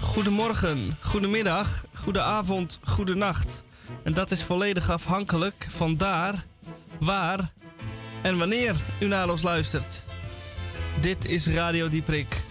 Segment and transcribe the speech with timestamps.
[0.00, 3.64] Goedemorgen, goedemiddag, goedenavond, goedenacht.
[4.02, 6.44] En dat is volledig afhankelijk van daar,
[7.04, 7.52] waar
[8.22, 10.02] en wanneer u naar ons luistert.
[11.00, 12.42] Dit is Radio Dieprik,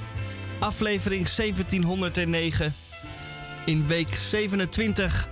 [0.60, 2.76] aflevering 1709
[3.66, 5.30] in week 27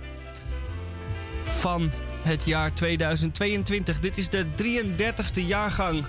[1.44, 1.90] van
[2.22, 4.00] het jaar 2022.
[4.00, 6.04] Dit is de 33e jaargang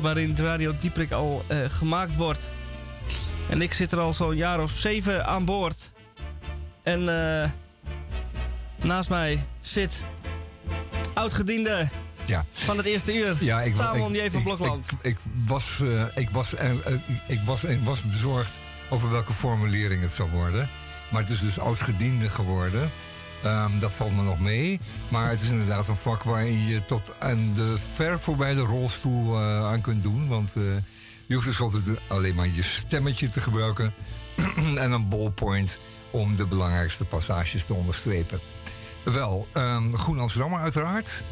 [0.00, 2.50] waarin Radio Dieprik al uh, gemaakt wordt.
[3.50, 5.92] En ik zit er al zo'n jaar of zeven aan boord.
[6.82, 7.44] En uh,
[8.82, 10.04] naast mij zit
[11.14, 11.88] oudgediende
[12.24, 12.44] ja.
[12.50, 13.36] van het eerste uur.
[13.40, 14.30] Ja, ik, Tamon J.
[14.30, 14.88] van Blokland.
[14.90, 16.70] Ik, ik, was, uh, ik, was, uh,
[17.26, 18.58] ik, was, ik was bezorgd
[18.90, 20.68] over welke formulering het zou worden.
[21.10, 22.90] Maar het is dus oudgediende geworden.
[23.44, 24.80] Um, dat valt me nog mee.
[25.08, 29.38] Maar het is inderdaad een vak waarin je tot aan de ver voorbij de rolstoel
[29.40, 30.28] aan kunt doen.
[30.28, 30.54] Want
[31.26, 33.94] je hoeft dus altijd alleen maar je stemmetje te gebruiken
[34.76, 35.78] en een ballpoint
[36.10, 38.40] om de belangrijkste passages te onderstrepen.
[39.04, 41.22] Wel, um, Groen Amsterdam uiteraard.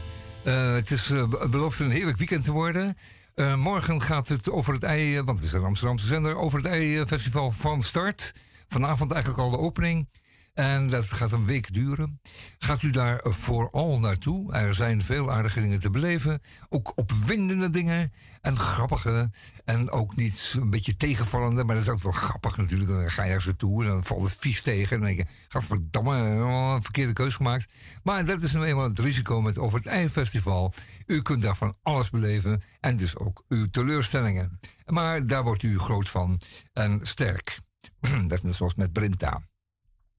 [0.45, 2.97] Uh, het is uh, belooft een heerlijk weekend te worden.
[3.35, 6.67] Uh, morgen gaat het over het ei, want het is een Amsterdamse zender, over het
[6.67, 8.35] ei-festival van start.
[8.69, 10.09] Vanavond eigenlijk al de opening.
[10.55, 12.21] En dat gaat een week duren.
[12.59, 14.53] Gaat u daar vooral naartoe?
[14.53, 16.41] Er zijn veel aardige dingen te beleven.
[16.69, 18.13] Ook opwindende dingen.
[18.41, 19.31] En grappige.
[19.65, 21.65] En ook niet een beetje tegenvallende.
[21.65, 22.91] Maar dat is ook wel grappig natuurlijk.
[22.91, 24.97] Dan ga je ergens naartoe en dan valt het vies tegen.
[24.97, 27.73] En dan denk je, gadverdamme, verkeerde keus gemaakt.
[28.03, 30.73] Maar dat is nu eenmaal het risico met Over het Eindfestival.
[31.07, 32.63] U kunt daarvan alles beleven.
[32.81, 34.61] En dus ook uw teleurstellingen.
[34.87, 36.41] Maar daar wordt u groot van
[36.73, 37.59] en sterk.
[38.01, 39.43] dat is net zoals met Brinta.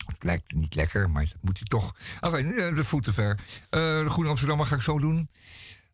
[0.05, 1.95] Het lijkt niet lekker, maar dat moet hij toch.
[2.21, 3.29] Enfin, de voeten ver.
[3.29, 5.29] Uh, de Groene Amsterdam ga ik zo doen.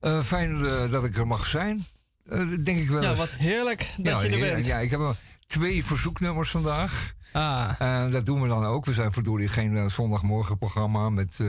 [0.01, 0.59] Uh, fijn
[0.91, 1.85] dat ik er mag zijn.
[2.63, 3.01] denk ik wel.
[3.01, 4.65] Ja, wat heerlijk dat je er bent.
[4.65, 5.15] Ja, ik heb
[5.45, 7.13] twee verzoeknummers vandaag.
[7.31, 7.71] Ah.
[7.79, 8.85] En dat doen we dan ook.
[8.85, 11.39] We zijn verdorie geen zondagmorgenprogramma met.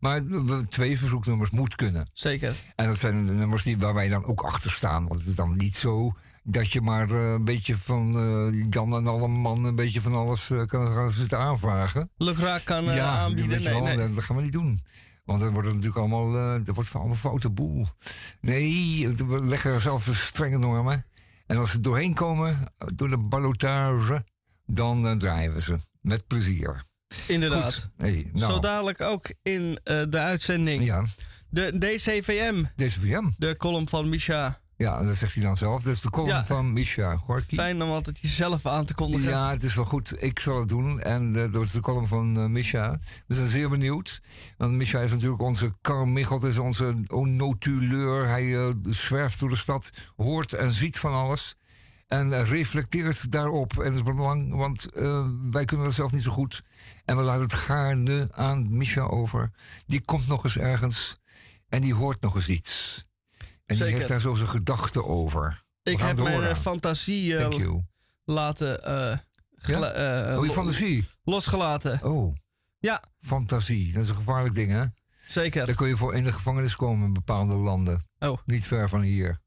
[0.00, 0.22] maar
[0.68, 2.06] twee verzoeknummers moet kunnen.
[2.12, 2.54] Zeker.
[2.76, 5.08] En dat zijn de nummers die, waar wij dan ook achter staan.
[5.08, 6.14] Want het is dan niet zo
[6.46, 10.14] dat je maar uh, een beetje van uh, Jan en alle man een beetje van
[10.14, 12.10] alles uh, kan gaan zitten aanvragen.
[12.16, 13.62] Lukraak kan ja, aanbieden.
[13.62, 14.14] Nee, nee.
[14.14, 14.82] Dat, gaan we niet doen.
[15.24, 17.86] Want dan wordt het natuurlijk allemaal, dat wordt allemaal foute boel.
[18.40, 21.06] Nee, we leggen er zelf strenge normen.
[21.46, 24.24] En als ze doorheen komen, door de ballotage,
[24.66, 25.78] dan draaien we ze.
[26.00, 26.82] Met plezier.
[27.26, 27.88] Inderdaad.
[27.96, 28.52] Hey, nou.
[28.52, 30.84] Zo dadelijk ook in de uitzending.
[30.84, 31.04] Ja.
[31.48, 32.64] De DCVM.
[32.76, 33.24] DCVM.
[33.36, 34.62] De column van Micha.
[34.76, 35.82] Ja, dat zegt hij dan zelf.
[35.82, 37.54] Dat is de column van Misha Gorky.
[37.54, 39.28] Fijn om altijd jezelf aan te kondigen.
[39.28, 40.22] Ja, het is wel goed.
[40.22, 41.00] Ik zal het doen.
[41.00, 42.98] En uh, dat is de column van uh, Misha.
[43.26, 44.20] We zijn zeer benieuwd.
[44.56, 48.28] Want Misha is natuurlijk onze Carmichelt, is onze notuleur.
[48.28, 51.56] Hij uh, zwerft door de stad, hoort en ziet van alles.
[52.06, 53.72] En reflecteert daarop.
[53.78, 54.86] En dat is belangrijk, want
[55.50, 56.62] wij kunnen dat zelf niet zo goed.
[57.04, 59.50] En we laten het gaarne aan Misha over.
[59.86, 61.16] Die komt nog eens ergens
[61.68, 63.04] en die hoort nog eens iets.
[63.66, 63.86] En Zeker.
[63.86, 65.62] die heeft daar zo zijn gedachten over.
[65.82, 67.74] Ik heb mijn uh, fantasie uh,
[68.24, 68.80] laten.
[68.86, 69.16] Uh,
[69.66, 70.38] ja?
[70.38, 71.08] oh, je fantasie?
[71.22, 72.00] Losgelaten.
[72.02, 72.34] Oh.
[72.78, 73.02] Ja.
[73.18, 74.84] Fantasie, dat is een gevaarlijk ding, hè?
[75.28, 75.66] Zeker.
[75.66, 78.08] Dan kun je voor in de gevangenis komen in bepaalde landen.
[78.18, 78.38] Oh.
[78.46, 79.42] Niet ver van hier.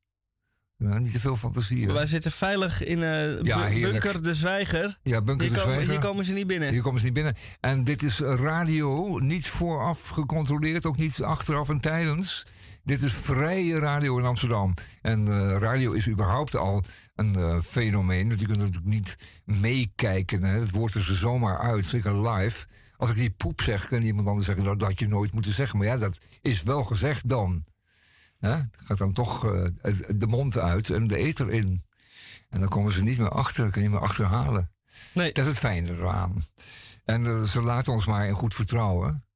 [0.77, 1.91] Ja, niet te veel fantasie.
[1.91, 5.00] Wij zitten veilig in uh, ja, Bunker de Zwijger.
[5.03, 5.94] Ja, Bunker hier de komen, Zwijger.
[5.94, 6.69] Hier komen ze niet binnen.
[6.69, 7.35] Hier komen ze niet binnen.
[7.59, 12.45] En dit is radio, niet vooraf gecontroleerd, ook niet achteraf en tijdens.
[12.88, 14.74] Dit is vrije radio in Amsterdam.
[15.02, 16.84] En uh, radio is überhaupt al
[17.16, 18.28] een uh, fenomeen.
[18.28, 20.44] Want je kunt natuurlijk niet meekijken.
[20.44, 22.66] Het woord is er zomaar uit, zeker live.
[22.98, 24.64] Als ik die poep zeg, kan iemand anders zeggen...
[24.64, 25.78] Nou, dat had je nooit moeten zeggen.
[25.78, 27.66] Maar ja, dat is wel gezegd dan.
[28.39, 29.68] Het gaat dan toch uh,
[30.16, 31.83] de mond uit en de eter in.
[32.50, 34.72] En dan komen ze niet meer achter, kan je niet meer achterhalen.
[35.13, 35.31] Nee.
[35.31, 36.45] Dat is het fijne eraan.
[37.06, 39.26] En ze laten ons maar in goed vertrouwen.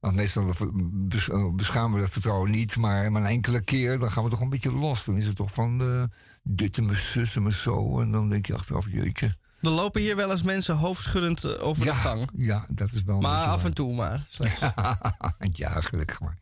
[0.00, 4.24] Want meestal eh, beschamen we dat vertrouwen niet, maar, maar een enkele keer dan gaan
[4.24, 5.04] we toch een beetje los.
[5.04, 6.02] Dan is het toch van uh,
[6.42, 8.00] dit en mijn zus en mijn zo.
[8.00, 9.36] En dan denk je achteraf, jeetje.
[9.60, 12.30] Er lopen hier wel eens mensen hoofdschuddend eh, over de gang.
[12.34, 13.20] Ja, dat is wel.
[13.20, 14.26] Maar af en toe maar.
[15.52, 16.38] ja, gelukkig maar.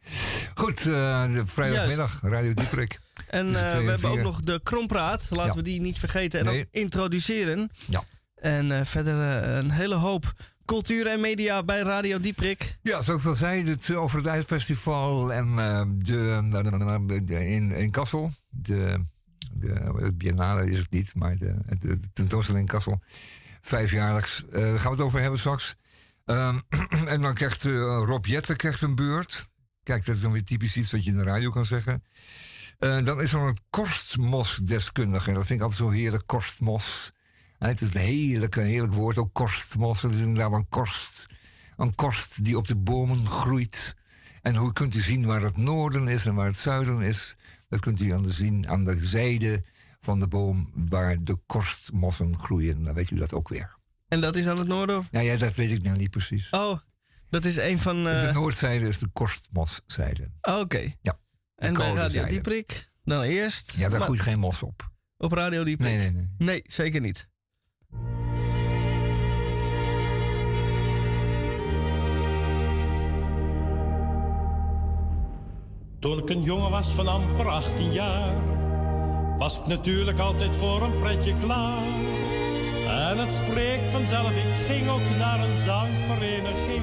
[0.54, 3.00] Goed, de vrijdagmiddag, Radio Dieprik.
[3.28, 5.26] En we hebben ook nog de Krompraat.
[5.30, 7.70] Laten we die niet vergeten en ook introduceren.
[7.86, 8.02] Ja.
[8.34, 10.34] En verder een hele hoop
[10.64, 12.78] cultuur en media bij Radio Dieprik.
[12.82, 15.82] Ja, zoals ik al zei, het, over het IJsfestival en uh,
[17.24, 18.30] de, in, in Kassel.
[18.48, 19.00] De,
[19.52, 23.00] de, Biennale is het niet, maar de, de, tentoonstelling in Kassel.
[23.60, 24.44] Vijfjaarlijks.
[24.46, 25.74] Uh, daar gaan we het over hebben straks.
[26.24, 26.62] Um,
[27.06, 27.74] en dan krijgt uh,
[28.04, 29.48] Rob Jetten krijgt een beurt.
[29.82, 32.02] Kijk, dat is dan weer typisch iets wat je in de radio kan zeggen.
[32.78, 35.32] Dan is er een korstmosdeskundige.
[35.32, 37.12] Dat vind ik altijd zo heerlijk, korstmos.
[37.68, 40.02] Het is een heerlijk, heerlijk woord, ook korstmos.
[40.02, 41.26] Het is inderdaad een korst.
[41.76, 43.96] Een korst die op de bomen groeit.
[44.42, 47.36] En hoe kunt u zien waar het noorden is en waar het zuiden is?
[47.68, 49.64] Dat kunt u aan de zien aan de zijde
[50.00, 52.82] van de boom waar de korstmossen groeien.
[52.82, 53.76] Dan weet u dat ook weer.
[54.08, 55.08] En dat is aan het noorden?
[55.10, 56.50] Nou ja, dat weet ik nou niet precies.
[56.50, 56.78] Oh,
[57.30, 58.06] dat is een van...
[58.06, 58.20] Uh...
[58.20, 60.30] De noordzijde is de korstmoszijde.
[60.40, 60.94] Oh, Oké.
[61.00, 61.18] Ja.
[61.56, 63.72] En bij Radio Dieprik dan eerst?
[63.76, 64.90] Ja, daar groeit geen mos op.
[65.16, 65.88] Op Radio Dieprik?
[65.88, 66.28] Nee, nee, nee.
[66.38, 67.28] Nee, zeker niet.
[76.04, 78.36] Toen ik een jongen was van amper 18 jaar,
[79.38, 81.82] was ik natuurlijk altijd voor een pretje klaar.
[82.88, 86.82] En het spreekt vanzelf, ik ging ook naar een zangvereniging,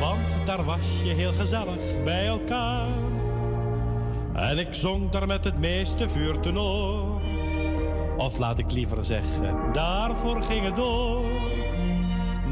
[0.00, 2.88] want daar was je heel gezellig bij elkaar.
[4.32, 7.20] En ik zong daar met het meeste vuurtenor,
[8.16, 11.24] of laat ik liever zeggen, daarvoor ging het door.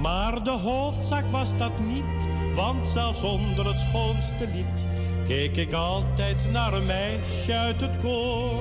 [0.03, 4.87] Maar de hoofdzaak was dat niet, want zelfs onder het schoonste lied
[5.33, 8.61] keek ik altijd naar een meisje uit het koor.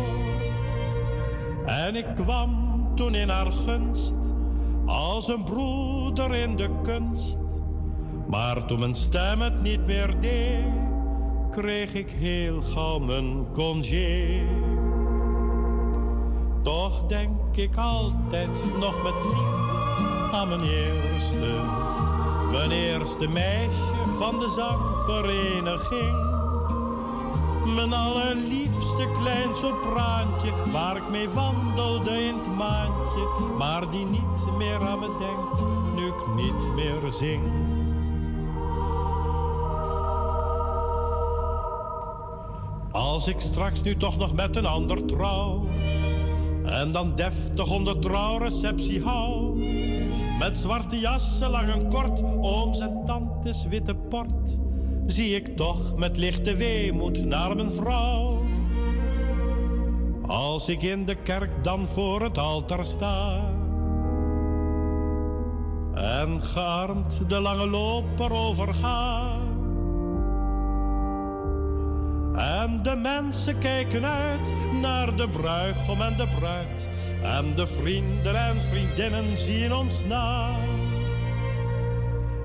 [1.65, 4.15] En ik kwam toen in haar gunst,
[4.85, 7.39] als een broeder in de kunst.
[8.27, 10.65] Maar toen mijn stem het niet meer deed,
[11.49, 14.41] kreeg ik heel gauw mijn congé.
[16.63, 21.61] Toch denk ik altijd nog met liefde aan mijn eerste,
[22.51, 26.40] mijn eerste meisje van de zangvereniging.
[27.65, 33.27] Mijn allerliefste klein sopraantje, waar ik mee wandelde in het maandje,
[33.57, 35.63] maar die niet meer aan me denkt,
[35.95, 37.43] nu ik niet meer zing.
[42.91, 45.67] Als ik straks nu toch nog met een ander trouw,
[46.65, 49.59] en dan deftig onder trouwreceptie hou,
[50.39, 54.59] met zwarte jassen, lang en kort, ooms en tantes witte port
[55.05, 58.43] zie ik toch met lichte weemoed naar mijn vrouw.
[60.27, 63.49] Als ik in de kerk dan voor het altaar sta.
[65.93, 69.39] En gearmd de lange loper overga.
[72.35, 76.89] En de mensen kijken uit naar de bruigom en de bruid.
[77.23, 80.49] En de vrienden en vriendinnen zien ons na.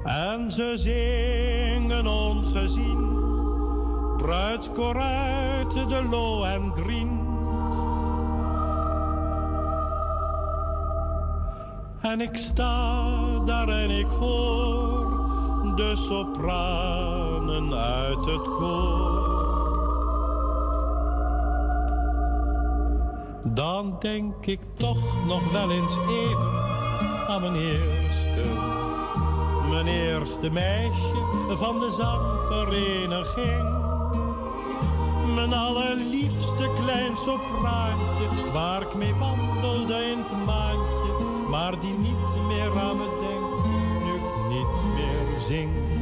[0.07, 3.09] En ze zingen ongezien,
[4.17, 7.25] bruidskoor uit de low en green.
[12.01, 13.09] En ik sta
[13.45, 15.07] daar en ik hoor
[15.77, 19.35] de sopranen uit het koor.
[23.49, 26.53] Dan denk ik toch nog wel eens even
[27.29, 28.76] aan mijn eerste
[29.69, 33.85] mijn eerste meisje van de zangvereniging.
[35.35, 42.79] Mijn allerliefste klein sopraantje, waar ik mee wandelde in het maandje, maar die niet meer
[42.79, 43.67] aan me denkt,
[44.05, 45.95] nu ik niet meer zing.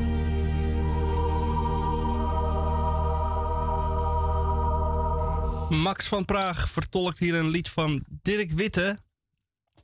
[5.83, 8.99] Max van Praag vertolkt hier een lied van Dirk Witte.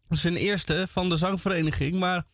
[0.09, 2.25] Zijn eerste van de zangvereniging, maar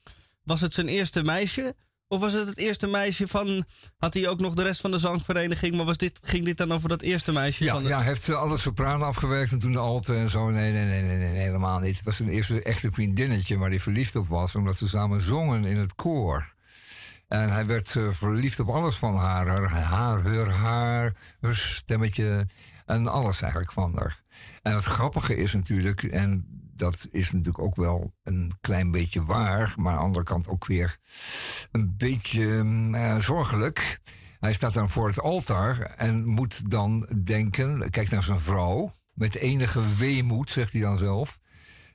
[0.47, 1.75] was het zijn eerste meisje?
[2.09, 3.65] Of was het het eerste meisje van.
[3.97, 5.77] Had hij ook nog de rest van de zangvereniging?
[5.77, 7.65] Maar was dit, ging dit dan over dat eerste meisje?
[7.65, 7.89] Ja, van de...
[7.89, 10.51] ja heeft ze alle sopranen afgewerkt en toen de alte en zo?
[10.51, 11.97] Nee, nee, nee, nee, nee, helemaal niet.
[11.97, 15.65] Het was een eerste echte vriendinnetje waar hij verliefd op was, omdat ze samen zongen
[15.65, 16.55] in het koor.
[17.29, 19.47] En hij werd uh, verliefd op alles van haar.
[19.47, 22.47] Haar haar, haar, haar, haar stemmetje
[22.87, 24.23] en alles eigenlijk van haar.
[24.63, 29.75] En het grappige is natuurlijk, en dat is natuurlijk ook wel een klein beetje waar,
[29.77, 30.99] maar aan de andere kant ook weer
[31.73, 34.01] een beetje uh, zorgelijk.
[34.39, 39.35] Hij staat dan voor het altaar en moet dan denken, kijkt naar zijn vrouw, met
[39.35, 41.39] enige weemoed, zegt hij dan zelf,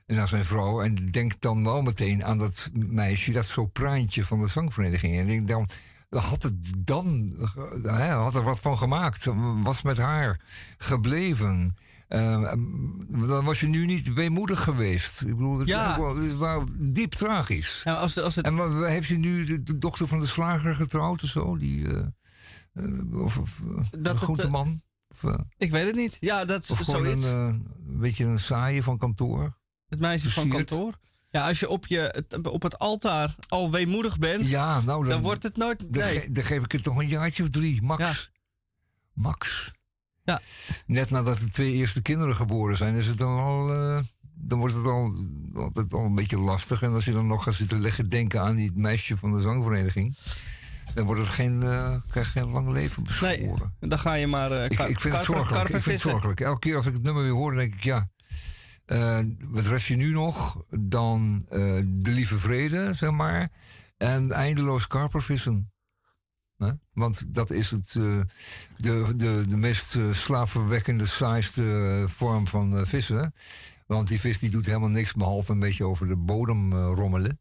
[0.06, 4.46] naar zijn vrouw en denkt dan wel meteen aan dat meisje, dat sopraantje van de
[4.46, 5.18] zangvereniging.
[5.18, 5.68] En ik dan
[6.08, 7.34] had het dan,
[7.98, 9.26] had er wat van gemaakt,
[9.62, 10.40] was met haar
[10.78, 11.76] gebleven.
[12.12, 15.20] Ehm, dan was je nu niet weemoedig geweest.
[15.20, 15.98] Ik bedoel, het, Ja.
[15.98, 17.80] wel, het wel diep tragisch.
[17.84, 21.22] Ja, als, als het, En wat, heeft hij nu de, dochter van de slager getrouwd
[21.22, 21.56] of zo?
[21.56, 22.04] Die, eh,
[22.72, 24.82] eh, of of eh, het, een eh, groenteman?
[25.08, 25.24] Of,
[25.56, 26.16] ik weet het niet.
[26.20, 27.26] Ja, dat of is gewoon een, zoiets.
[27.26, 27.44] eh,
[27.88, 29.58] een beetje een saaie van kantoor?
[29.88, 30.98] het meisje van kantoor.
[31.30, 35.08] Ja, als je op, je, het- op het altaar al weemoedig bent, Ja, nou dan,
[35.08, 35.78] dan wordt het nooit...
[35.78, 36.20] dan, Nee.
[36.20, 38.00] ge- dan geef ik het toch een jaartje of drie, max.
[38.00, 38.12] Ja.
[39.12, 39.72] Max.
[40.24, 40.40] Ja.
[40.86, 44.00] Net nadat de twee eerste kinderen geboren zijn, is het dan al, eh,
[44.34, 45.14] dan wordt het al,
[45.54, 46.82] altijd al een beetje lastig.
[46.82, 50.16] En als je dan nog gaat zitten leggen denken aan die meisje van de zangvereniging,
[50.94, 53.74] dan wordt het geen, eh, krijg je geen lang leven beschoren.
[53.80, 55.68] Dan ga je maar uh, Ik, ik vind het zorgelijk.
[55.68, 56.40] Ik vind het zorgelijk.
[56.40, 58.08] Elke keer als ik het nummer weer hoor, denk ik ja.
[59.40, 61.44] wat rest je nu nog dan
[61.84, 63.50] de lieve vrede, zeg maar.
[63.96, 65.71] En eindeloos karpervissen.
[66.92, 68.20] Want dat is het, eh,
[68.76, 73.34] de, de, de meest eh, slaapverwekkende, saaiste eh, vorm van vissen.
[73.86, 77.40] Want die vis die doet helemaal niks behalve een beetje over de bodem rommelen.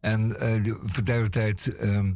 [0.00, 2.14] En ehm,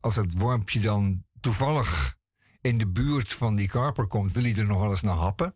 [0.00, 2.16] als het wormpje dan toevallig
[2.60, 5.54] in de buurt van die karper komt, wil hij er nog wel eens naar happen.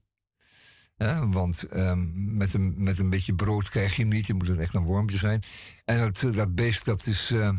[1.31, 4.27] Want ehm, met, een, met een beetje brood krijg je hem niet.
[4.27, 5.43] Het moet echt een wormpje zijn.
[5.85, 7.53] En dat, dat beest, dat is, eh,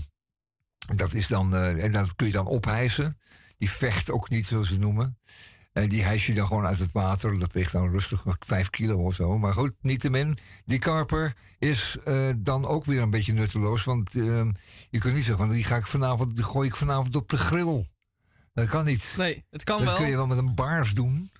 [0.95, 1.55] dat is dan...
[1.55, 3.17] eh, en dat kun je dan ophijsen.
[3.57, 5.17] Die vecht ook niet, zoals ze het noemen.
[5.73, 7.39] En die hijs je dan gewoon uit het water.
[7.39, 9.37] Dat weegt dan rustig vijf kilo of zo.
[9.37, 10.35] Maar goed, niettemin.
[10.65, 13.83] Die karper is eh, dan ook weer een beetje nutteloos.
[13.83, 14.51] Want ehm,
[14.89, 17.37] je kunt niet zeggen, van, die, ga ik vanavond, die gooi ik vanavond op de
[17.37, 17.91] grill.
[18.53, 19.13] Dat kan niet.
[19.17, 19.95] Nee, het kan Dat wel.
[19.97, 21.31] kun je wel met een baars doen.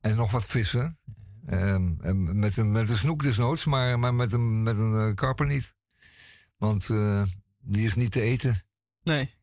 [0.00, 0.98] En nog wat vissen.
[1.46, 5.14] Ehm, en met, een, met een snoek desnoods, maar, maar met een, met een eh,
[5.14, 5.74] karper niet.
[6.56, 7.22] Want eh,
[7.60, 8.62] die is niet te eten.
[9.08, 9.34] Nee.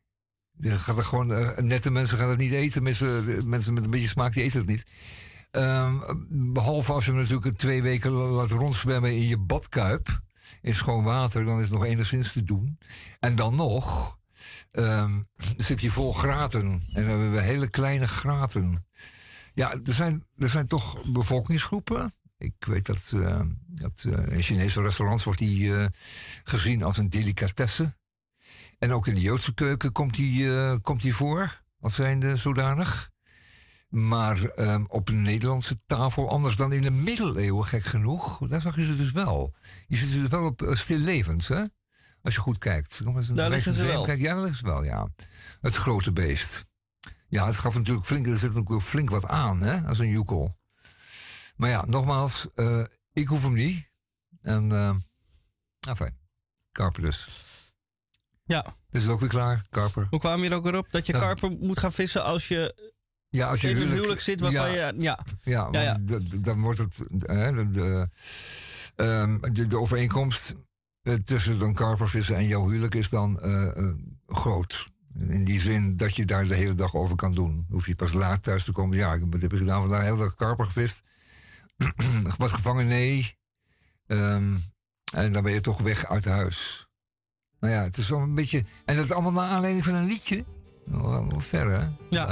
[0.60, 2.82] Gaat er gewoon, eh, nette mensen gaan het niet eten.
[2.82, 4.86] Mensen, mensen met een beetje smaak, die eten het niet.
[5.50, 5.94] Ehm,
[6.52, 10.20] behalve als je hem natuurlijk twee weken laat rondzwemmen in je badkuip.
[10.62, 12.78] In schoon water, dan is het nog enigszins te doen.
[13.20, 14.18] En dan nog
[14.70, 15.20] ehm,
[15.56, 16.60] zit hij vol graten.
[16.60, 18.86] En dan hebben we hele kleine graten.
[19.54, 22.12] Ja, er zijn, er zijn toch bevolkingsgroepen.
[22.38, 25.86] Ik weet dat, eh, dat eh, in Chinese restaurants wordt die eh,
[26.44, 27.96] gezien als een delicatesse.
[28.78, 33.10] En ook in de Joodse keuken komt die, eh, komt die voor, als zijnde zodanig.
[33.88, 38.76] Maar ehm, op een Nederlandse tafel, anders dan in de middeleeuwen, gek genoeg, daar zag
[38.76, 39.54] je ze dus wel.
[39.86, 41.64] Je ziet ze dus wel op uh, stillevens, hè?
[42.22, 43.00] Als je goed kijkt.
[43.04, 44.04] Kom eens Daar liggen ze wel.
[44.04, 44.24] kijken.
[44.24, 45.08] Ja, daar liggen ze wel, ja.
[45.60, 46.66] Het grote beest.
[47.28, 49.80] Ja, het gaf natuurlijk flink, er zit ook flink wat aan, hè?
[49.80, 50.58] Als een joekel.
[51.56, 53.90] Maar ja, nogmaals, eh, ik hoef hem niet.
[54.40, 54.94] En, eh
[55.80, 56.18] nou fijn.
[56.72, 57.28] Karper dus.
[58.46, 58.76] Ja.
[58.90, 60.06] Dus is ook weer klaar, Karper.
[60.10, 62.48] Hoe kwam je er ook weer op dat je Nou, karper moet gaan vissen als
[62.48, 62.92] je
[63.28, 65.00] Ja, als je in een huwelijk zit waarvan ja, je...
[65.00, 65.98] Ja, Ja,
[66.40, 67.00] dan wordt het.
[67.18, 68.08] hè, de, de,
[68.96, 70.54] ehm, de, de overeenkomst
[71.02, 73.94] eh, tussen dan karpervissen en jouw huwelijk is dan eh, eh,
[74.26, 74.90] groot.
[75.18, 77.66] In die zin dat je daar de hele dag over kan doen.
[77.70, 78.96] Hoef je pas laat thuis te komen.
[78.96, 80.00] Ja, wat heb je gedaan vandaag?
[80.00, 81.02] De hele dag karper gevist.
[82.38, 82.86] Was gevangen?
[82.86, 83.38] Nee.
[84.06, 84.54] Ehm,
[85.12, 86.88] en dan ben je toch weg uit huis.
[87.60, 88.64] Nou ja, het is wel een beetje.
[88.84, 90.44] En dat is allemaal naar aanleiding van een liedje.
[90.84, 91.86] Wel, wel ver, hè?
[92.10, 92.26] Ja,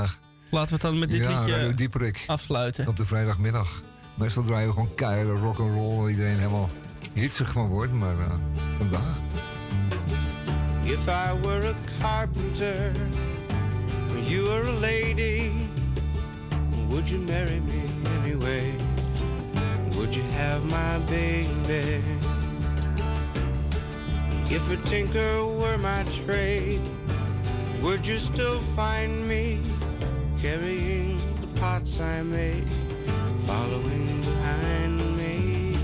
[0.50, 2.24] laten we het dan met dit ja, liedje Dieperik.
[2.26, 2.88] afsluiten.
[2.88, 3.82] Op de vrijdagmiddag.
[4.14, 6.70] Meestal draaien we gewoon keiharde rock and roll waar iedereen helemaal
[7.12, 8.34] hitsig van wordt, maar eh,
[8.76, 9.16] vandaag.
[10.84, 12.92] If I were a carpenter,
[14.16, 15.50] and you were a lady,
[16.88, 17.82] would you marry me
[18.20, 18.74] anyway?
[19.90, 22.02] Would you have my baby?
[24.50, 26.80] If a tinker were my trade,
[27.82, 29.58] would you still find me
[30.38, 32.68] carrying the pots I made,
[33.46, 35.76] following behind me?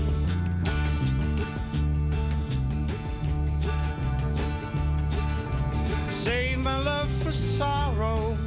[6.09, 8.37] Save my love for sorrow,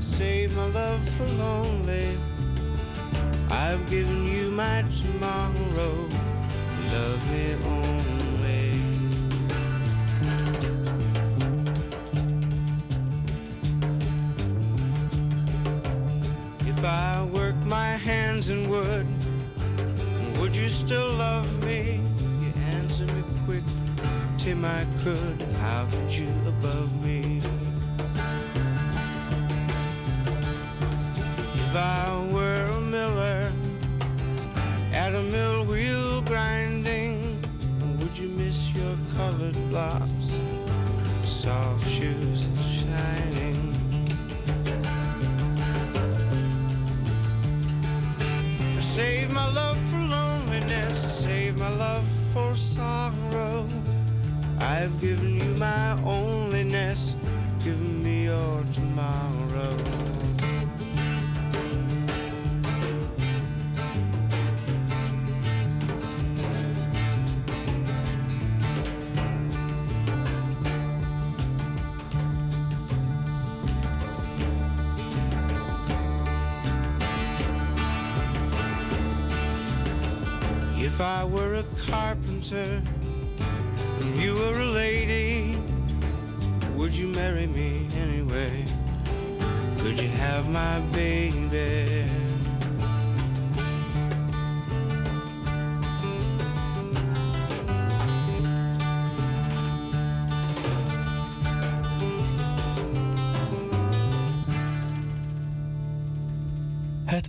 [0.00, 2.18] save my love for lonely.
[3.50, 6.08] I've given you my tomorrow,
[6.92, 8.35] love me only.
[20.86, 22.00] Still love me?
[22.40, 23.64] You answer me quick,
[24.38, 25.42] Tim, I could.
[25.58, 27.35] How could you above me?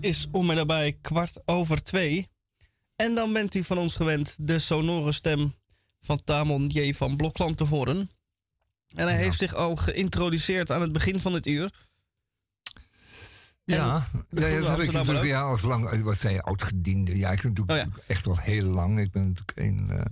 [0.07, 2.27] Is nabij kwart over twee.
[2.95, 5.53] En dan bent u van ons gewend de sonore stem
[6.01, 6.93] van Tamon J.
[6.93, 8.09] van Blokland te horen.
[8.95, 11.71] En hij heeft zich al geïntroduceerd aan het begin van dit uur.
[13.63, 13.99] Ja, ja, ja,
[14.29, 17.17] Groene dat heb ik natuurlijk ja, als lang, eh, wat zei je, oud-gediende.
[17.17, 18.99] Ja, ik ben natuurlijk Oh echt al heel lang.
[18.99, 20.05] Ik ben natuurlijk een, eh,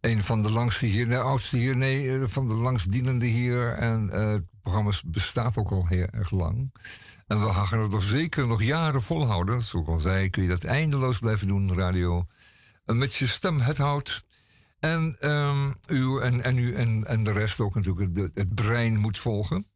[0.00, 3.72] een van de langste hier, de oudste hier, nee, eh, van de langstdienende hier.
[3.72, 6.72] En het programma bestaat ook al heel erg lang.
[7.34, 9.60] En we gaan het nog zeker nog jaren volhouden.
[9.60, 12.26] Zoals ik al zei, kun je dat eindeloos blijven doen, radio.
[12.84, 14.24] Met je stem het houdt.
[14.78, 18.96] En, ehm, u, en, en, u, en, en de rest ook natuurlijk, het, het brein
[18.96, 19.66] moet volgen.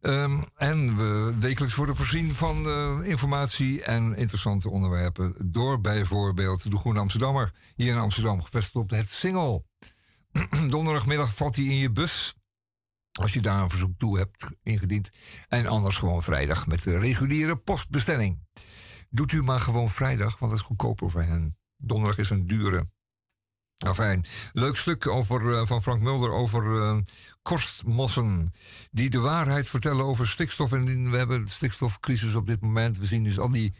[0.00, 5.34] Ehm, en we wekelijks worden voorzien van eh, informatie en interessante onderwerpen.
[5.44, 7.52] Door bijvoorbeeld de Groene Amsterdammer.
[7.76, 9.66] Hier in Amsterdam, gevestigd op het Singel.
[10.68, 12.34] Donderdagmiddag valt hij in je bus.
[13.18, 15.10] Als je daar een verzoek toe hebt ingediend.
[15.48, 18.46] En anders gewoon vrijdag met de reguliere postbestelling.
[19.10, 21.56] Doet u maar gewoon vrijdag, want dat is goedkoper voor hen.
[21.76, 22.86] Donderdag is een dure.
[23.78, 26.98] Enfin, leuk stuk over, eh, van Frank Mulder over eh,
[27.42, 28.52] korstmossen.
[28.90, 30.72] Die de waarheid vertellen over stikstof.
[30.72, 32.98] En we hebben een stikstofcrisis op dit moment.
[32.98, 33.74] We zien dus al die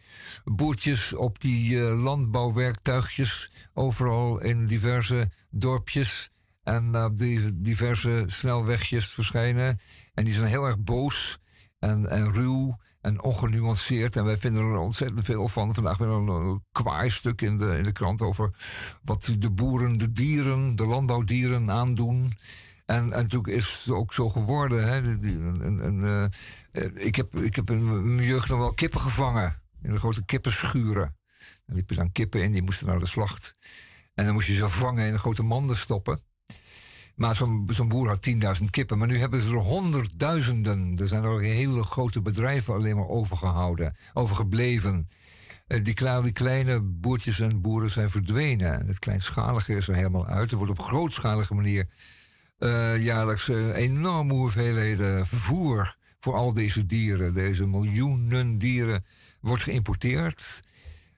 [0.44, 3.50] boertjes op die eh, landbouwwerktuigjes.
[3.74, 6.30] Overal in diverse dorpjes.
[6.68, 9.78] En op die diverse snelwegjes verschijnen.
[10.14, 11.38] En die zijn heel erg boos
[11.78, 14.16] en, en ruw en ongenuanceerd.
[14.16, 15.74] En wij vinden er ontzettend veel van.
[15.74, 18.50] Vandaag weer een, een stuk in de, in de krant over
[19.02, 22.32] wat de boeren, de dieren, de landbouwdieren aandoen.
[22.86, 24.88] En, en natuurlijk is het ook zo geworden.
[24.88, 24.96] Hè?
[24.96, 26.24] Een- een, eh,
[26.84, 29.62] eh, ik, heb, ik heb in mijn jeugd nog wel kippen gevangen.
[29.82, 31.16] In de grote kippenschuren.
[31.66, 33.54] Daar liepen dan kippen in, die moesten naar de slacht.
[34.14, 36.26] En dan moest je ze vangen in grote manden stoppen.
[37.18, 37.34] Maar
[37.66, 38.28] zo'n boer had
[38.58, 38.98] 10.000 kippen.
[38.98, 40.96] Maar nu hebben ze er honderdduizenden.
[41.00, 45.08] Er zijn er hele grote bedrijven alleen maar overgehouden, overgebleven.
[45.66, 48.86] Eh, Die, kle- die kleine boertjes en boeren zijn verdwenen.
[48.86, 50.50] Het kleinschalige is er helemaal uit.
[50.50, 51.86] Er wordt op grootschalige manier
[52.58, 59.04] eh, jaarlijks eh, enorme hoeveelheden vervoer voor al deze dieren, deze miljoenen dieren,
[59.40, 60.60] wordt geïmporteerd.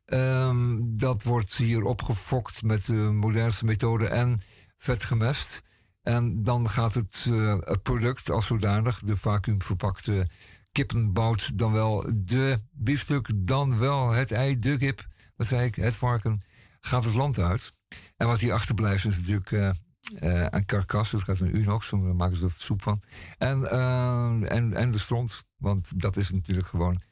[0.04, 4.40] Ehm, dat wordt hier opgefokt met de modernste methode en
[4.76, 5.62] vet gemest.
[6.02, 10.26] En dan gaat het, eh, het product als zodanig, de vacuümverpakte
[10.72, 15.94] kippenbout, dan wel de biefstuk, dan wel het ei, de kip, wat zei ik, het
[15.94, 16.42] varken,
[16.80, 17.72] gaat het land uit.
[18.16, 19.70] En wat hier achterblijft is natuurlijk eh
[20.18, 23.02] eh, een karkas, dat gaat een unox, daar maken ze er soep van.
[23.38, 23.70] En,
[24.48, 27.02] en, en de stront, want dat is natuurlijk gewoon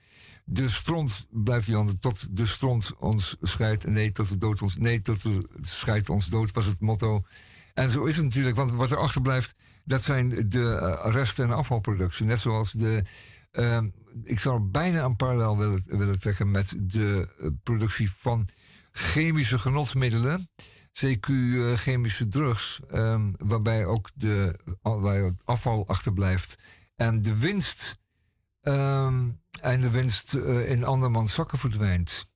[0.50, 3.86] de stront blijft hier anders tot de stront ons scheidt.
[3.86, 4.76] Nee, tot de dood ons.
[4.76, 7.24] Nee, tot de scheidt ons dood was het motto.
[7.78, 11.52] En zo is het natuurlijk, want wat er achterblijft, dat zijn de eh, resten- en
[11.56, 12.26] afvalproducten.
[12.26, 13.02] Net zoals de.
[13.50, 13.82] eh,
[14.22, 18.48] ik zou bijna een parallel willen, willen trekken met de eh, productie van
[18.92, 20.48] chemische genotsmiddelen.
[20.92, 21.28] CQ
[21.74, 26.58] chemische drugs, ehm, waarbij ook de, al- waar het afval achterblijft.
[26.96, 27.98] En de winst
[28.60, 29.28] Ehm,
[29.60, 30.34] en de winst
[30.66, 32.27] in andermans zakken verdwijnt.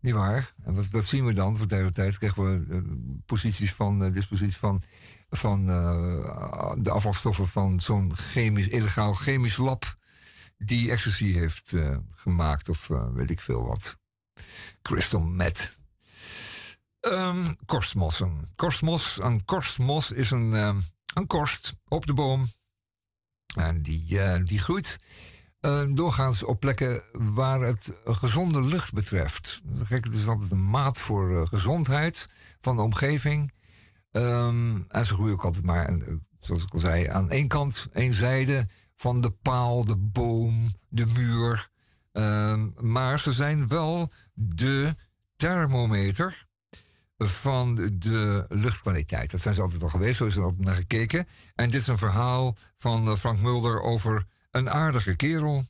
[0.00, 0.54] Niet waar?
[0.62, 1.56] En wat zien we dan?
[1.56, 2.80] Voor tijd tijd krijgen we eh,
[3.26, 4.82] posities van, eh, disposities van,
[5.30, 9.96] van eh, de afvalstoffen van zo'n chemisch, illegaal chemisch lab
[10.58, 11.74] die ecstasy heeft
[12.14, 13.98] gemaakt of weet ik veel wat.
[14.82, 15.78] Crystal meth.
[17.00, 18.52] Ehm, korstmossen.
[18.56, 20.52] Korstmos, een korstmos is een,
[21.14, 22.46] een korst op de boom.
[23.56, 24.98] En die, die groeit
[25.66, 29.62] eh, doorgaans op plekken waar het gezonde lucht betreft.
[29.88, 32.28] Het is altijd een maat voor eh, gezondheid
[32.60, 33.52] van de omgeving.
[34.12, 37.48] Ehm, en ze groeien ook altijd maar, en, eh, zoals ik al zei, aan één
[37.48, 41.70] kant, één zijde van de paal, de boom, de muur.
[42.12, 44.94] Ehm, maar ze zijn wel de
[45.36, 46.46] thermometer
[47.18, 49.30] van de luchtkwaliteit.
[49.30, 51.26] Dat zijn ze altijd al geweest, zo is er altijd naar gekeken.
[51.54, 54.26] En dit is een verhaal van eh, Frank Mulder over
[54.56, 55.64] een aardige kerel.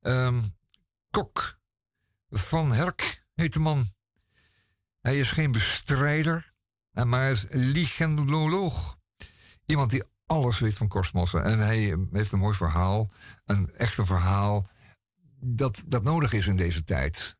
[0.00, 0.56] Um,
[1.10, 1.58] Kok
[2.30, 3.92] van Herk heet de man.
[5.00, 6.52] Hij is geen bestrijder,
[6.90, 8.96] maar hij is ligendoloog.
[9.66, 11.44] Iemand die alles weet van korstmossen.
[11.44, 13.10] En hij heeft een mooi verhaal,
[13.44, 14.66] een echte verhaal,
[15.40, 17.36] dat, dat nodig is in deze tijd.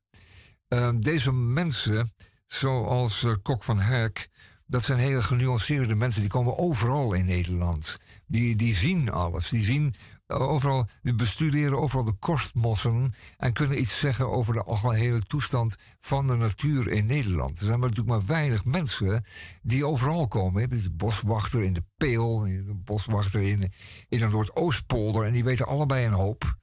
[0.69, 2.13] Uh, deze mensen
[2.47, 4.29] zoals uh, Kok van Herk,
[4.67, 6.21] dat zijn hele genuanceerde mensen.
[6.21, 7.99] Die komen overal in Nederland.
[8.27, 9.49] Die, die zien alles.
[9.49, 15.21] Die zien eh, overal, bestuderen overal de kostmossen en kunnen iets zeggen over de algehele
[15.21, 17.59] toestand van de natuur in Nederland.
[17.59, 19.25] Er zijn maar natuurlijk maar weinig mensen
[19.63, 20.71] die overal komen.
[20.71, 23.73] De boswachter in de Peel, de boswachter in,
[24.09, 26.57] in de Noordoostpolder en die weten allebei een hoop.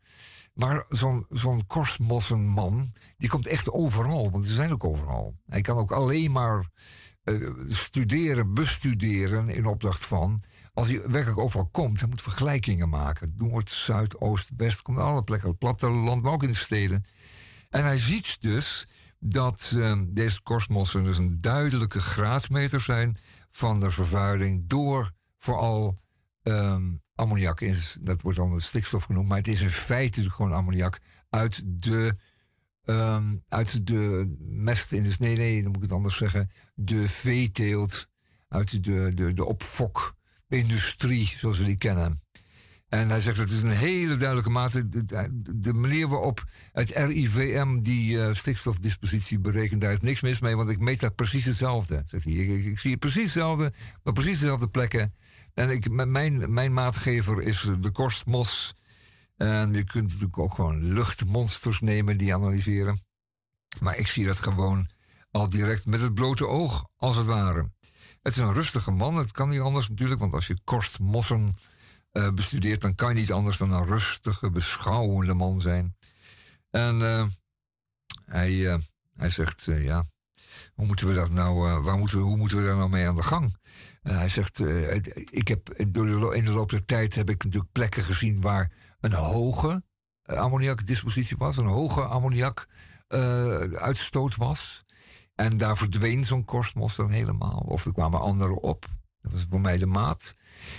[0.53, 5.35] Maar zo'n zo'n korstmossenman, die komt echt overal, want ze zijn ook overal.
[5.45, 6.65] Hij kan ook alleen maar
[7.23, 10.39] uh, studeren, bestuderen in opdracht van.
[10.73, 13.33] Als hij werkelijk overal komt, hij moet vergelijkingen maken.
[13.37, 15.49] Noord, Zuid, Oost, West, komt alle plekken.
[15.49, 17.03] Het platteland, maar ook in de steden.
[17.69, 18.87] En hij ziet dus
[19.19, 23.17] dat uh, deze korstmossen dus een duidelijke graadmeter zijn
[23.49, 25.97] van de vervuiling door vooral
[26.43, 30.53] um, ammoniak is, dat wordt dan de stikstof genoemd, maar het is in feite gewoon
[30.53, 32.15] ammoniak uit de,
[32.85, 37.07] um, uit de mest in de nee, nee, dan moet ik het anders zeggen, de
[37.07, 38.07] veeteelt,
[38.47, 39.45] uit de, de, de
[40.51, 42.19] opfokindustrie, zoals we die kennen.
[42.89, 44.87] En hij zegt dat is een hele duidelijke mate.
[45.59, 50.69] De, manier waarop het RIVM die uh, stikstofdispositie berekent, daar is niks mis mee, want
[50.69, 52.01] ik meet dat precies hetzelfde.
[52.05, 52.33] Zegt hij.
[52.33, 55.13] Ik, zie het precies hetzelfde, op precies dezelfde plekken.
[55.53, 58.73] En ik, mijn, mijn maatgever is de korstmos.
[59.37, 63.03] En je kunt natuurlijk ook gewoon luchtmonsters nemen die analyseren.
[63.79, 64.89] Maar ik zie dat gewoon
[65.31, 67.69] al direct met het blote oog, als het ware.
[68.21, 71.55] Het is een rustige man, het kan niet anders natuurlijk, want als je korstmossen
[72.11, 75.95] uh, bestudeert, dan kan je niet anders dan een rustige, beschouwende man zijn.
[76.69, 77.25] En uh,
[78.25, 78.77] hij, uh,
[79.15, 80.03] hij zegt, ja,
[80.73, 83.15] hoe moeten we dat nou, waar moeten we, hoe moeten we daar nou mee aan
[83.15, 83.55] de gang?
[84.01, 84.59] Hij zegt,
[85.29, 89.83] ik heb, in de loop der tijd heb ik natuurlijk plekken gezien waar een hoge
[90.23, 94.83] ammoniakdispositie was, een hoge ammoniakuitstoot was.
[95.35, 97.63] En daar verdween zo'n korstmos dan helemaal.
[97.67, 98.85] Of er kwamen anderen op.
[99.21, 100.33] Dat was voor mij de maat.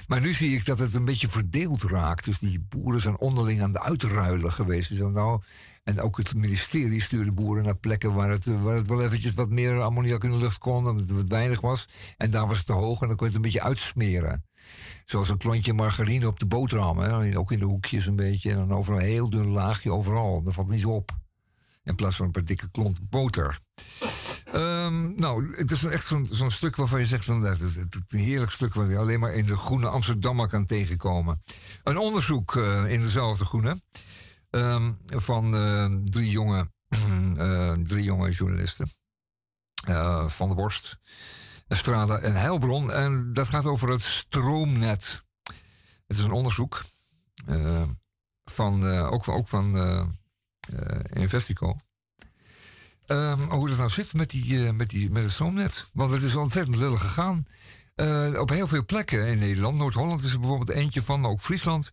[0.06, 2.24] Maar nu zie ik dat het een beetje verdeeld raakt.
[2.24, 4.88] Dus die boeren zijn onderling aan de uitruilen geweest.
[4.88, 5.42] Dus nou,
[5.84, 9.50] en ook het ministerie stuurde boeren naar plekken waar het, waar het wel eventjes wat
[9.50, 11.88] meer ammoniak in de lucht kon, omdat het wat weinig was.
[12.16, 14.44] En daar was het te hoog en dan kon je het een beetje uitsmeren.
[15.04, 16.98] Zoals een klontje margarine op de boterham.
[16.98, 17.38] Hè?
[17.38, 18.50] Ook in de hoekjes een beetje.
[18.50, 20.42] En dan overal een heel dun laagje overal.
[20.42, 21.20] Dat valt niet zo op.
[21.84, 23.58] In plaats van een paar dikke klont boter.
[24.54, 27.76] Um, nou, het is echt zo'n stuk waarvan je zegt: van, het is
[28.08, 31.42] een heerlijk stuk wat je alleen maar in de Groene Amsterdammer kan tegenkomen.
[31.82, 33.80] Een onderzoek uh, in dezelfde Groene
[34.50, 36.70] um, van uh, drie, jonge,
[37.36, 38.90] uh, drie jonge journalisten:
[40.26, 40.98] Van der Borst,
[41.68, 42.92] Estrada en Heilbron.
[42.92, 45.24] En dat gaat over het stroomnet.
[46.06, 46.82] Het is een onderzoek
[48.44, 49.76] van, ook, ook van
[51.12, 51.76] Investico.
[53.06, 55.90] Um, hoe het nou zit met, die, uh, met, die, met het stroomnet.
[55.92, 57.46] Want het is ontzettend lullig gegaan.
[57.96, 59.76] Uh, op heel veel plekken in Nederland.
[59.76, 61.92] Noord-Holland is er bijvoorbeeld eentje van, maar ook Friesland.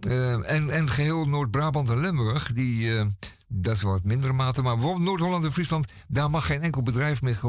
[0.00, 2.52] En, en geheel Noord-Brabant en Limburg.
[2.52, 3.04] Die,
[3.48, 4.62] dat is wat mindere mate.
[4.62, 5.92] Maar bijvoorbeeld Noord-Holland en Friesland.
[6.08, 7.40] Daar mag geen enkel bedrijf meer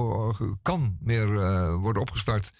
[0.61, 1.27] kan meer
[1.79, 2.51] worden opgestart.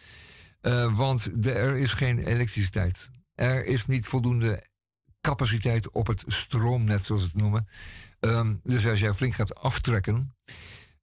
[0.92, 3.12] want er is geen elektriciteit.
[3.36, 4.64] Er is niet voldoende
[5.22, 7.68] capaciteit op het stroomnet, zoals ze het noemen.
[8.20, 10.36] Um, dus als jij flink gaat aftrekken,